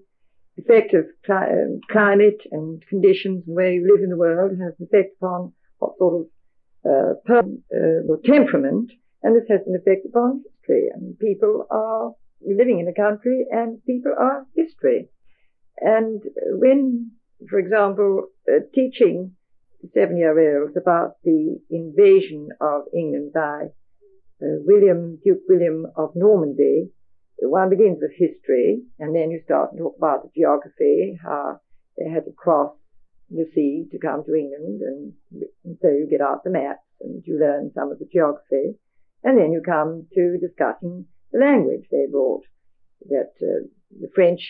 effect 0.57 0.93
of 0.93 1.05
cli- 1.25 1.35
um, 1.35 1.79
climate 1.91 2.41
and 2.51 2.81
conditions 2.87 3.43
and 3.45 3.55
where 3.55 3.71
you 3.71 3.87
live 3.91 4.03
in 4.03 4.09
the 4.09 4.17
world 4.17 4.51
has 4.51 4.73
an 4.79 4.87
effect 4.87 5.15
upon 5.21 5.53
what 5.77 5.97
sort 5.97 6.21
of 6.21 6.27
uh, 6.85 7.13
per- 7.25 7.39
uh, 7.39 8.15
temperament, 8.25 8.91
and 9.23 9.35
this 9.35 9.47
has 9.49 9.61
an 9.67 9.75
effect 9.75 10.05
upon 10.05 10.43
history. 10.45 10.89
And 10.93 11.17
people 11.19 11.65
are 11.69 12.13
living 12.41 12.79
in 12.79 12.87
a 12.87 12.93
country, 12.93 13.45
and 13.51 13.83
people 13.85 14.13
are 14.17 14.45
history. 14.55 15.09
And 15.81 16.21
when, 16.51 17.11
for 17.49 17.59
example, 17.59 18.27
uh, 18.47 18.59
teaching 18.73 19.35
seven-year-olds 19.93 20.75
about 20.75 21.15
the 21.23 21.59
invasion 21.69 22.49
of 22.59 22.81
England 22.93 23.31
by 23.33 23.67
uh, 24.41 24.59
William, 24.65 25.19
Duke 25.23 25.43
William 25.47 25.85
of 25.95 26.11
Normandy, 26.15 26.91
one 27.41 27.69
begins 27.69 27.99
with 28.01 28.11
history, 28.11 28.81
and 28.99 29.15
then 29.15 29.31
you 29.31 29.39
start 29.45 29.71
to 29.71 29.77
talk 29.77 29.95
about 29.97 30.23
the 30.23 30.29
geography, 30.35 31.17
how 31.23 31.59
they 31.97 32.09
had 32.09 32.25
to 32.25 32.31
cross 32.31 32.73
the 33.29 33.45
sea 33.53 33.85
to 33.91 33.99
come 33.99 34.23
to 34.25 34.35
England, 34.35 34.81
and, 34.81 35.13
and 35.63 35.77
so 35.81 35.89
you 35.89 36.07
get 36.09 36.21
out 36.21 36.43
the 36.43 36.49
maps 36.49 36.85
and 37.01 37.23
you 37.25 37.39
learn 37.39 37.71
some 37.73 37.91
of 37.91 37.99
the 37.99 38.09
geography, 38.11 38.75
and 39.23 39.37
then 39.37 39.51
you 39.51 39.61
come 39.65 40.07
to 40.13 40.37
discussing 40.39 41.05
the 41.31 41.39
language 41.39 41.85
they 41.91 42.05
brought. 42.11 42.43
That 43.07 43.31
uh, 43.41 43.67
the 43.91 44.09
French 44.13 44.41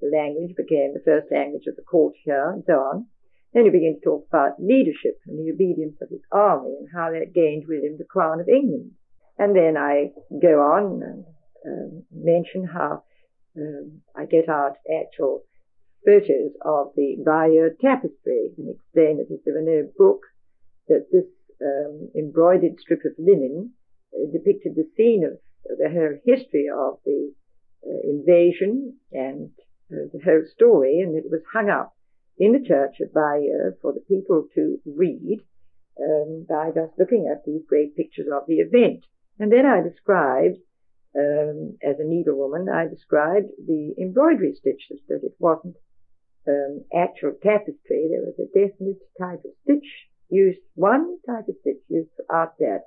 language 0.00 0.56
became 0.56 0.94
the 0.94 1.04
first 1.04 1.26
language 1.30 1.66
of 1.66 1.76
the 1.76 1.82
court 1.82 2.14
here, 2.24 2.50
and 2.50 2.64
so 2.66 2.74
on. 2.74 3.06
Then 3.52 3.64
you 3.64 3.72
begin 3.72 3.98
to 3.98 4.04
talk 4.04 4.26
about 4.28 4.60
leadership 4.60 5.18
and 5.26 5.38
the 5.38 5.52
obedience 5.52 5.96
of 6.02 6.10
his 6.10 6.20
army 6.30 6.76
and 6.78 6.88
how 6.94 7.10
that 7.10 7.34
gained 7.34 7.64
William 7.66 7.96
the 7.98 8.04
crown 8.04 8.40
of 8.40 8.48
England. 8.48 8.92
And 9.38 9.56
then 9.56 9.76
I 9.76 10.12
go 10.40 10.60
on 10.60 11.02
and 11.02 11.24
um, 11.66 12.04
mention 12.12 12.64
how 12.64 13.04
um, 13.56 14.02
I 14.14 14.26
get 14.26 14.48
out 14.48 14.76
actual 14.88 15.44
photos 16.08 16.52
of 16.64 16.92
the 16.96 17.20
Bayeux 17.20 17.76
tapestry 17.80 18.52
and 18.56 18.74
explain 18.74 19.18
that 19.18 19.28
if 19.28 19.44
there 19.44 19.54
were 19.54 19.62
no 19.62 19.88
books, 19.98 20.28
that 20.88 21.06
this 21.12 21.28
um, 21.60 22.08
embroidered 22.16 22.80
strip 22.80 23.04
of 23.04 23.12
linen 23.18 23.72
uh, 24.14 24.32
depicted 24.32 24.74
the 24.74 24.88
scene 24.96 25.22
of 25.24 25.36
the 25.76 25.90
whole 25.90 26.16
history 26.24 26.66
of 26.72 26.98
the 27.04 27.32
uh, 27.84 28.00
invasion 28.08 28.96
and 29.12 29.50
the 29.90 30.20
whole 30.24 30.44
story, 30.54 31.00
and 31.00 31.16
it 31.16 31.30
was 31.30 31.40
hung 31.52 31.68
up 31.70 31.94
in 32.38 32.52
the 32.52 32.66
church 32.66 32.96
at 33.00 33.12
Bayeux 33.12 33.76
for 33.82 33.92
the 33.92 34.04
people 34.08 34.46
to 34.54 34.78
read 34.86 35.40
um, 36.00 36.46
by 36.48 36.70
just 36.74 36.98
looking 36.98 37.28
at 37.30 37.44
these 37.44 37.62
great 37.68 37.96
pictures 37.96 38.28
of 38.32 38.46
the 38.46 38.60
event. 38.60 39.04
And 39.38 39.52
then 39.52 39.66
I 39.66 39.82
described 39.82 40.58
um, 41.16 41.78
as 41.82 41.96
a 41.98 42.04
needlewoman, 42.04 42.72
I 42.72 42.86
described 42.86 43.48
the 43.66 43.94
embroidery 44.00 44.54
stitches, 44.54 45.00
that 45.08 45.20
it 45.24 45.34
wasn't 45.38 45.76
um, 46.48 46.84
actual 46.94 47.32
tapestry. 47.42 48.08
There 48.10 48.24
was 48.24 48.38
a 48.38 48.46
definite 48.46 48.98
type 49.20 49.44
of 49.44 49.52
stitch 49.62 49.86
used, 50.28 50.60
one 50.74 51.18
type 51.26 51.48
of 51.48 51.56
stitch 51.60 51.82
used 51.88 52.10
for 52.16 52.24
art 52.34 52.54
that. 52.58 52.82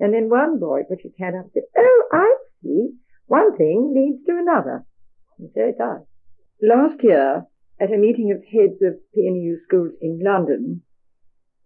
And 0.00 0.12
then 0.12 0.28
one 0.28 0.58
boy 0.58 0.82
put 0.88 1.02
his 1.02 1.12
hand 1.18 1.36
up 1.36 1.44
and 1.44 1.52
said, 1.54 1.62
Oh, 1.78 2.02
I 2.12 2.36
see. 2.62 2.90
One 3.26 3.56
thing 3.56 3.92
leads 3.94 4.26
to 4.26 4.36
another. 4.36 4.84
And 5.38 5.50
so 5.54 5.60
it 5.60 5.78
does. 5.78 6.02
Last 6.62 7.02
year, 7.02 7.46
at 7.80 7.92
a 7.92 7.98
meeting 7.98 8.32
of 8.32 8.44
heads 8.44 8.80
of 8.82 9.00
PNEU 9.16 9.56
schools 9.66 9.92
in 10.00 10.20
London, 10.22 10.82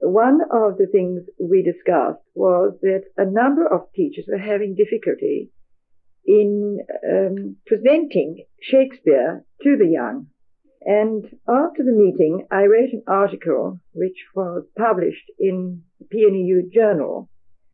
one 0.00 0.40
of 0.52 0.78
the 0.78 0.86
things 0.86 1.22
we 1.40 1.62
discussed 1.62 2.22
was 2.34 2.74
that 2.82 3.04
a 3.16 3.24
number 3.24 3.66
of 3.66 3.92
teachers 3.94 4.26
were 4.28 4.38
having 4.38 4.76
difficulty 4.76 5.50
in 6.24 6.78
um, 7.08 7.56
presenting 7.66 8.44
Shakespeare 8.60 9.44
to 9.62 9.76
the 9.76 9.88
young. 9.88 10.28
And 10.82 11.24
after 11.48 11.82
the 11.84 11.92
meeting, 11.92 12.46
I 12.50 12.64
wrote 12.64 12.92
an 12.92 13.02
article 13.06 13.80
which 13.92 14.18
was 14.34 14.64
published 14.76 15.30
in 15.38 15.82
the 15.98 16.06
PNEU 16.06 16.72
journal 16.72 17.28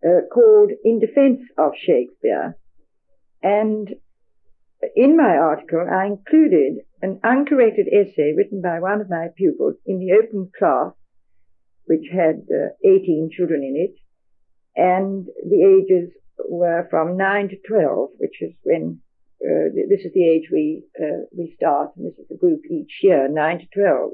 uh, 0.04 0.26
called 0.32 0.70
In 0.84 1.00
Defense 1.00 1.40
of 1.58 1.72
Shakespeare. 1.76 2.56
And 3.42 3.88
in 4.96 5.16
my 5.16 5.36
article, 5.36 5.86
I 5.90 6.06
included 6.06 6.78
an 7.02 7.20
uncorrected 7.22 7.86
essay 7.88 8.32
written 8.36 8.60
by 8.62 8.80
one 8.80 9.00
of 9.00 9.10
my 9.10 9.28
pupils 9.36 9.76
in 9.86 9.98
the 9.98 10.12
open 10.12 10.50
class, 10.58 10.92
which 11.86 12.06
had 12.12 12.46
uh, 12.50 12.74
18 12.84 13.30
children 13.36 13.62
in 13.62 13.76
it, 13.76 13.94
and 14.76 15.26
the 15.48 15.62
ages 15.62 16.10
were 16.48 16.86
from 16.90 17.16
9 17.16 17.48
to 17.50 17.56
12, 17.68 18.10
which 18.18 18.40
is 18.40 18.52
when 18.62 19.00
uh, 19.44 19.68
this 19.88 20.00
is 20.04 20.12
the 20.14 20.28
age 20.28 20.48
we 20.50 20.84
uh, 21.00 21.24
we 21.36 21.54
start, 21.56 21.90
and 21.96 22.06
this 22.06 22.18
is 22.18 22.28
the 22.28 22.36
group 22.36 22.60
each 22.70 23.00
year, 23.02 23.28
9 23.28 23.58
to 23.58 23.66
12. 23.74 24.12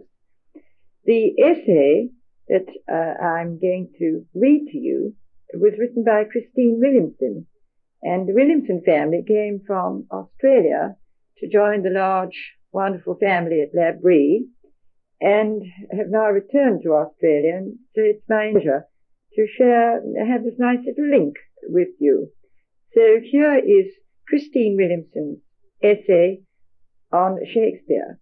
The 1.05 1.33
essay 1.41 2.09
that 2.49 2.67
uh, 2.91 3.25
I'm 3.25 3.61
going 3.61 3.91
to 3.99 4.27
read 4.35 4.69
to 4.73 4.79
you 4.79 5.15
was 5.55 5.79
written 5.79 6.05
by 6.05 6.25
Christine 6.25 6.81
Williamson, 6.81 7.47
and 8.03 8.29
the 8.29 8.35
Williamson 8.35 8.83
family 8.85 9.23
came 9.27 9.61
from 9.67 10.07
Australia 10.11 10.97
to 11.39 11.49
join 11.49 11.83
the 11.83 11.91
large, 11.91 12.57
wonderful 12.73 13.17
family 13.21 13.63
at 13.63 13.75
L'Abri 13.75 14.47
and 15.21 15.63
have 15.93 16.09
now 16.09 16.29
returned 16.31 16.83
to 16.83 16.95
Australia. 16.95 17.57
And 17.57 17.79
so 17.95 18.03
it's 18.03 18.25
my 18.29 18.51
pleasure 18.53 18.87
to 19.35 19.47
share, 19.57 20.03
have 20.27 20.45
this 20.45 20.59
nice 20.59 20.81
little 20.85 21.11
link 21.11 21.37
with 21.69 21.89
you. 21.99 22.29
So 22.95 23.21
here 23.23 23.57
is 23.57 23.93
Christine 24.31 24.77
Williamson's 24.77 25.41
essay 25.83 26.43
on 27.11 27.41
Shakespeare. 27.53 28.21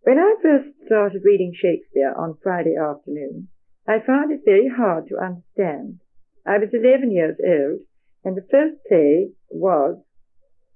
When 0.00 0.18
I 0.18 0.34
first 0.40 0.68
started 0.86 1.26
reading 1.26 1.52
Shakespeare 1.54 2.14
on 2.16 2.38
Friday 2.42 2.74
afternoon, 2.74 3.48
I 3.86 3.98
found 4.00 4.32
it 4.32 4.40
very 4.46 4.66
hard 4.66 5.08
to 5.08 5.18
understand. 5.18 6.00
I 6.46 6.56
was 6.56 6.70
11 6.72 7.10
years 7.10 7.36
old 7.46 7.80
and 8.24 8.34
the 8.34 8.48
first 8.50 8.82
play 8.88 9.32
was 9.50 9.98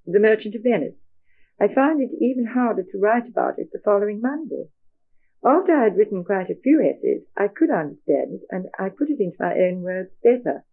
The 0.07 0.21
Merchant 0.21 0.55
of 0.55 0.63
Venice. 0.63 1.01
I 1.59 1.73
found 1.73 2.03
it 2.03 2.11
even 2.21 2.45
harder 2.45 2.83
to 2.83 2.99
write 2.99 3.29
about 3.29 3.59
it 3.59 3.71
the 3.73 3.81
following 3.83 4.21
Monday. 4.21 4.69
After 5.43 5.73
I 5.73 5.85
had 5.85 5.97
written 5.97 6.23
quite 6.23 6.51
a 6.51 6.61
few 6.63 6.83
essays, 6.83 7.23
I 7.35 7.49
could 7.49 7.71
understand 7.71 8.35
it, 8.35 8.43
and 8.51 8.67
I 8.79 8.91
put 8.91 9.09
it 9.09 9.21
into 9.21 9.39
my 9.41 9.55
own 9.55 9.81
words 9.81 10.11
better. 10.23 10.67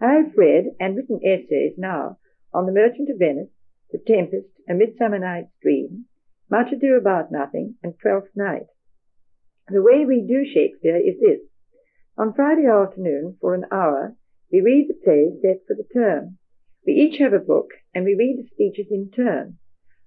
I 0.00 0.12
have 0.12 0.36
read 0.36 0.66
and 0.78 0.94
written 0.94 1.18
essays 1.24 1.74
now 1.76 2.18
on 2.52 2.66
The 2.66 2.72
Merchant 2.72 3.10
of 3.10 3.18
Venice, 3.18 3.50
The 3.90 3.98
Tempest, 3.98 4.48
A 4.68 4.74
Midsummer 4.74 5.18
Night's 5.18 5.52
Dream, 5.62 6.06
Much 6.50 6.72
Ado 6.72 6.94
About 6.94 7.30
Nothing, 7.30 7.76
and 7.82 7.94
Twelfth 8.00 8.30
Night. 8.34 8.66
The 9.68 9.82
way 9.82 10.04
we 10.06 10.26
do 10.26 10.44
Shakespeare 10.44 10.96
is 10.96 11.20
this. 11.20 11.40
On 12.16 12.32
Friday 12.32 12.66
afternoon, 12.66 13.36
for 13.40 13.54
an 13.54 13.66
hour, 13.70 14.16
we 14.50 14.60
read 14.60 14.88
the 14.88 14.94
plays 14.94 15.40
set 15.42 15.66
for 15.66 15.76
the 15.76 15.86
term. 15.92 16.38
We 16.86 16.94
each 16.94 17.18
have 17.18 17.34
a 17.34 17.38
book, 17.38 17.68
and 17.94 18.04
we 18.04 18.14
read 18.14 18.38
the 18.38 18.48
speeches 18.48 18.86
in 18.90 19.10
turn. 19.10 19.58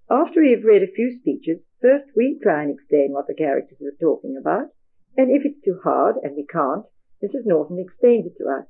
After 0.09 0.41
we 0.41 0.51
have 0.51 0.63
read 0.63 0.81
a 0.81 0.91
few 0.91 1.15
speeches, 1.19 1.59
first 1.79 2.09
we 2.15 2.39
try 2.41 2.63
and 2.63 2.73
explain 2.73 3.11
what 3.11 3.27
the 3.27 3.35
characters 3.35 3.77
are 3.81 3.97
talking 4.01 4.35
about, 4.35 4.69
and 5.15 5.29
if 5.29 5.45
it's 5.45 5.63
too 5.63 5.79
hard, 5.83 6.15
and 6.23 6.35
we 6.35 6.45
can't, 6.45 6.85
Mrs. 7.23 7.45
Norton 7.45 7.77
explains 7.79 8.25
it 8.25 8.33
to 8.39 8.49
us. 8.49 8.65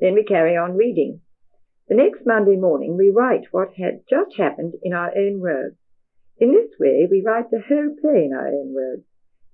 Then 0.00 0.14
we 0.14 0.24
carry 0.24 0.56
on 0.56 0.76
reading. 0.76 1.20
The 1.88 1.96
next 1.96 2.24
Monday 2.24 2.56
morning 2.56 2.96
we 2.96 3.10
write 3.10 3.52
what 3.52 3.74
had 3.74 4.02
just 4.08 4.36
happened 4.36 4.74
in 4.82 4.92
our 4.92 5.16
own 5.16 5.40
words. 5.40 5.76
In 6.38 6.52
this 6.52 6.70
way 6.78 7.08
we 7.10 7.22
write 7.24 7.50
the 7.50 7.60
whole 7.60 7.96
play 8.00 8.24
in 8.24 8.32
our 8.32 8.48
own 8.48 8.72
words. 8.72 9.02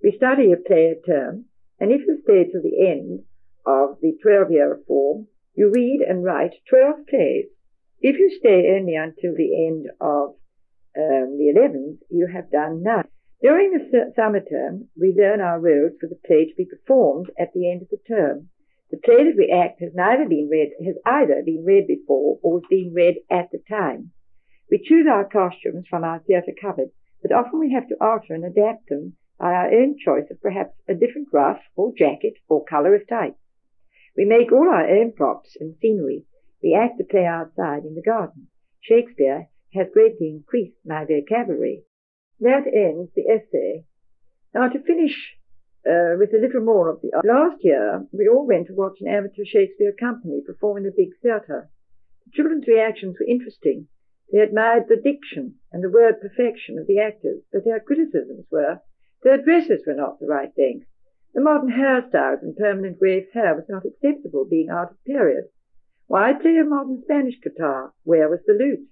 We 0.03 0.11
study 0.11 0.51
a 0.51 0.57
play 0.57 0.91
a 0.91 1.01
term, 1.01 1.45
and 1.79 1.91
if 1.91 2.01
you 2.07 2.21
stay 2.23 2.45
till 2.45 2.61
the 2.61 2.87
end 2.87 3.23
of 3.65 3.99
the 4.01 4.17
twelve-year 4.21 4.81
form, 4.87 5.27
you 5.55 5.71
read 5.73 6.01
and 6.07 6.23
write 6.23 6.53
12 6.69 7.07
plays. 7.07 7.47
If 7.99 8.17
you 8.17 8.29
stay 8.39 8.77
only 8.77 8.95
until 8.95 9.35
the 9.35 9.67
end 9.67 9.87
of 9.99 10.35
um, 10.97 11.37
the 11.37 11.51
11th, 11.53 11.99
you 12.09 12.27
have 12.33 12.49
done 12.49 12.81
none. 12.83 13.09
During 13.41 13.71
the 13.71 14.13
summer 14.15 14.39
term, 14.39 14.87
we 14.99 15.13
learn 15.17 15.41
our 15.41 15.59
roles 15.59 15.93
for 15.99 16.07
the 16.07 16.19
play 16.25 16.45
to 16.45 16.55
be 16.55 16.65
performed 16.65 17.29
at 17.37 17.51
the 17.53 17.69
end 17.69 17.81
of 17.81 17.89
the 17.89 17.99
term. 18.07 18.49
The 18.91 18.97
play 18.97 19.23
that 19.23 19.37
we 19.37 19.51
act 19.51 19.81
has 19.81 19.93
neither 19.93 20.27
been 20.27 20.49
read, 20.49 20.71
has 20.83 20.95
either 21.05 21.43
been 21.43 21.63
read 21.63 21.85
before 21.85 22.39
or 22.41 22.57
is 22.57 22.65
being 22.69 22.93
read 22.93 23.17
at 23.29 23.51
the 23.51 23.59
time. 23.69 24.11
We 24.71 24.81
choose 24.83 25.07
our 25.07 25.25
costumes 25.25 25.87
from 25.87 26.03
our 26.03 26.19
theatre 26.19 26.53
cupboard, 26.59 26.89
but 27.21 27.31
often 27.31 27.59
we 27.59 27.71
have 27.73 27.87
to 27.89 27.97
alter 28.01 28.33
and 28.33 28.43
adapt 28.43 28.89
them 28.89 29.15
by 29.37 29.53
our 29.53 29.71
own 29.71 29.97
choice 29.97 30.29
of 30.31 30.41
perhaps 30.41 30.75
a 30.87 30.95
different 30.95 31.29
ruff 31.31 31.59
or 31.75 31.93
jacket 31.95 32.33
or 32.47 32.65
colour 32.65 32.95
of 32.95 33.07
tights. 33.07 33.39
We 34.17 34.25
make 34.25 34.51
all 34.51 34.67
our 34.67 34.87
own 34.87 35.13
props 35.13 35.55
and 35.59 35.75
scenery. 35.79 36.25
We 36.61 36.73
act 36.73 36.97
the 36.97 37.03
play 37.03 37.25
outside 37.25 37.85
in 37.85 37.95
the 37.95 38.01
garden. 38.01 38.47
Shakespeare 38.81 39.49
has 39.73 39.87
greatly 39.93 40.29
increased 40.29 40.77
my 40.83 41.05
vocabulary. 41.05 41.83
That 42.39 42.65
ends 42.67 43.11
the 43.15 43.27
essay. 43.27 43.85
Now 44.53 44.67
to 44.69 44.79
finish 44.81 45.37
uh, 45.87 46.17
with 46.17 46.33
a 46.33 46.41
little 46.41 46.61
more 46.61 46.89
of 46.89 47.01
the 47.01 47.13
art. 47.13 47.25
last 47.25 47.63
year, 47.63 48.05
we 48.11 48.27
all 48.27 48.47
went 48.47 48.67
to 48.67 48.73
watch 48.73 48.97
an 49.01 49.07
amateur 49.07 49.45
Shakespeare 49.45 49.93
company 49.99 50.41
perform 50.45 50.77
in 50.77 50.85
a 50.85 50.95
big 50.95 51.09
theatre. 51.21 51.69
The 52.25 52.31
children's 52.33 52.67
reactions 52.67 53.17
were 53.19 53.27
interesting. 53.27 53.87
They 54.31 54.39
admired 54.39 54.87
the 54.87 55.01
diction 55.01 55.55
and 55.71 55.83
the 55.83 55.89
word 55.89 56.21
perfection 56.21 56.77
of 56.77 56.87
the 56.87 56.99
actors, 56.99 57.41
but 57.51 57.65
their 57.65 57.79
criticisms 57.79 58.45
were 58.51 58.81
their 59.23 59.41
dresses 59.41 59.83
were 59.85 59.95
not 59.95 60.19
the 60.19 60.27
right 60.27 60.51
length, 60.57 60.85
the 61.33 61.41
modern 61.41 61.69
hairstyles 61.69 62.41
and 62.41 62.57
permanent 62.57 62.99
wave 62.99 63.31
hair 63.33 63.53
was 63.53 63.69
not 63.69 63.85
acceptable, 63.85 64.45
being 64.45 64.69
out 64.69 64.91
of 64.91 65.03
period. 65.03 65.49
Why 66.07 66.33
play 66.33 66.57
a 66.57 66.63
modern 66.63 67.03
Spanish 67.03 67.39
guitar? 67.39 67.93
Where 68.03 68.27
was 68.27 68.39
the 68.47 68.53
lute? 68.53 68.87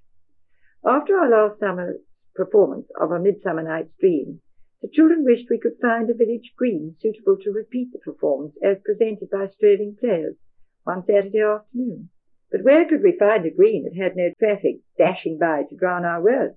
After 0.86 1.18
our 1.18 1.30
last 1.30 1.60
summer's 1.60 2.00
performance 2.36 2.92
of 3.00 3.12
A 3.12 3.20
Midsummer 3.20 3.64
Night's 3.64 3.96
Dream, 4.00 4.42
the 4.82 4.88
children 4.88 5.24
wished 5.24 5.50
we 5.50 5.58
could 5.58 5.80
find 5.82 6.10
a 6.10 6.14
village 6.14 6.54
green 6.56 6.96
suitable 7.02 7.38
to 7.42 7.52
repeat 7.52 7.92
the 7.92 8.00
performance 8.00 8.54
as 8.64 8.78
presented 8.86 9.30
by 9.32 9.48
strolling 9.48 9.96
players 10.00 10.36
one 10.84 11.04
Saturday 11.06 11.42
afternoon. 11.42 12.10
But 12.52 12.64
where 12.64 12.88
could 12.88 13.02
we 13.02 13.18
find 13.18 13.46
a 13.46 13.50
green 13.50 13.84
that 13.84 14.02
had 14.02 14.16
no 14.16 14.32
traffic 14.38 14.82
dashing 14.98 15.40
by 15.40 15.64
to 15.64 15.76
drown 15.76 16.06
our 16.06 16.22
words? 16.22 16.56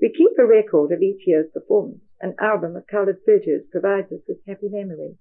We 0.00 0.12
keep 0.12 0.38
a 0.38 0.46
record 0.46 0.92
of 0.92 1.02
each 1.02 1.26
year's 1.26 1.50
performance. 1.52 2.00
An 2.20 2.36
album 2.40 2.76
of 2.76 2.86
coloured 2.86 3.18
photos 3.26 3.66
provides 3.70 4.12
us 4.12 4.20
with 4.28 4.38
happy 4.46 4.68
memories. 4.68 5.16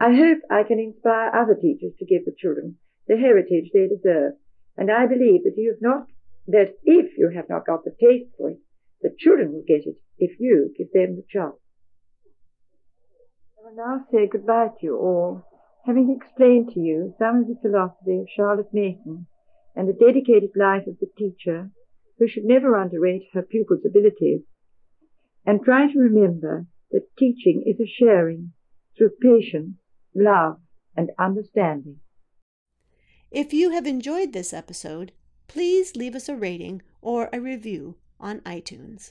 I 0.00 0.14
hope 0.14 0.38
I 0.50 0.62
can 0.64 0.78
inspire 0.78 1.30
other 1.34 1.54
teachers 1.54 1.92
to 1.98 2.06
give 2.06 2.24
the 2.24 2.34
children 2.36 2.78
the 3.06 3.16
heritage 3.16 3.70
they 3.72 3.86
deserve, 3.86 4.34
and 4.76 4.90
I 4.90 5.06
believe 5.06 5.44
that 5.44 5.56
you 5.56 5.70
have 5.70 5.82
not, 5.82 6.06
that 6.48 6.78
if 6.82 7.16
you 7.16 7.28
have 7.28 7.48
not 7.48 7.66
got 7.66 7.84
the 7.84 7.94
taste 8.00 8.30
for 8.36 8.50
it, 8.50 8.58
the 9.02 9.14
children 9.18 9.52
will 9.52 9.62
get 9.66 9.86
it 9.86 9.96
if 10.18 10.38
you 10.40 10.72
give 10.76 10.88
them 10.92 11.16
the 11.16 11.24
chance. 11.28 11.56
I 13.58 13.68
will 13.68 13.76
now 13.76 14.04
say 14.10 14.26
goodbye 14.26 14.68
to 14.68 14.86
you 14.86 14.96
all, 14.96 15.42
having 15.84 16.10
explained 16.10 16.70
to 16.74 16.80
you 16.80 17.14
some 17.18 17.40
of 17.40 17.46
the 17.48 17.58
philosophy 17.60 18.20
of 18.20 18.26
Charlotte 18.34 18.72
Mason 18.72 19.26
and 19.74 19.88
the 19.88 19.92
dedicated 19.92 20.50
life 20.56 20.86
of 20.86 20.98
the 21.00 21.08
teacher 21.18 21.70
who 22.18 22.28
should 22.28 22.44
never 22.44 22.76
underrate 22.76 23.24
her 23.34 23.42
pupils' 23.42 23.84
abilities 23.86 24.42
and 25.44 25.62
try 25.62 25.90
to 25.90 25.98
remember 25.98 26.66
that 26.90 27.16
teaching 27.18 27.62
is 27.66 27.80
a 27.80 27.86
sharing 27.86 28.52
through 28.96 29.10
patience, 29.20 29.76
love, 30.14 30.58
and 30.96 31.10
understanding. 31.18 32.00
If 33.30 33.52
you 33.52 33.70
have 33.70 33.86
enjoyed 33.86 34.32
this 34.32 34.52
episode, 34.52 35.12
please 35.46 35.94
leave 35.94 36.14
us 36.14 36.28
a 36.28 36.36
rating 36.36 36.82
or 37.02 37.28
a 37.32 37.40
review 37.40 37.96
on 38.18 38.40
iTunes. 38.40 39.10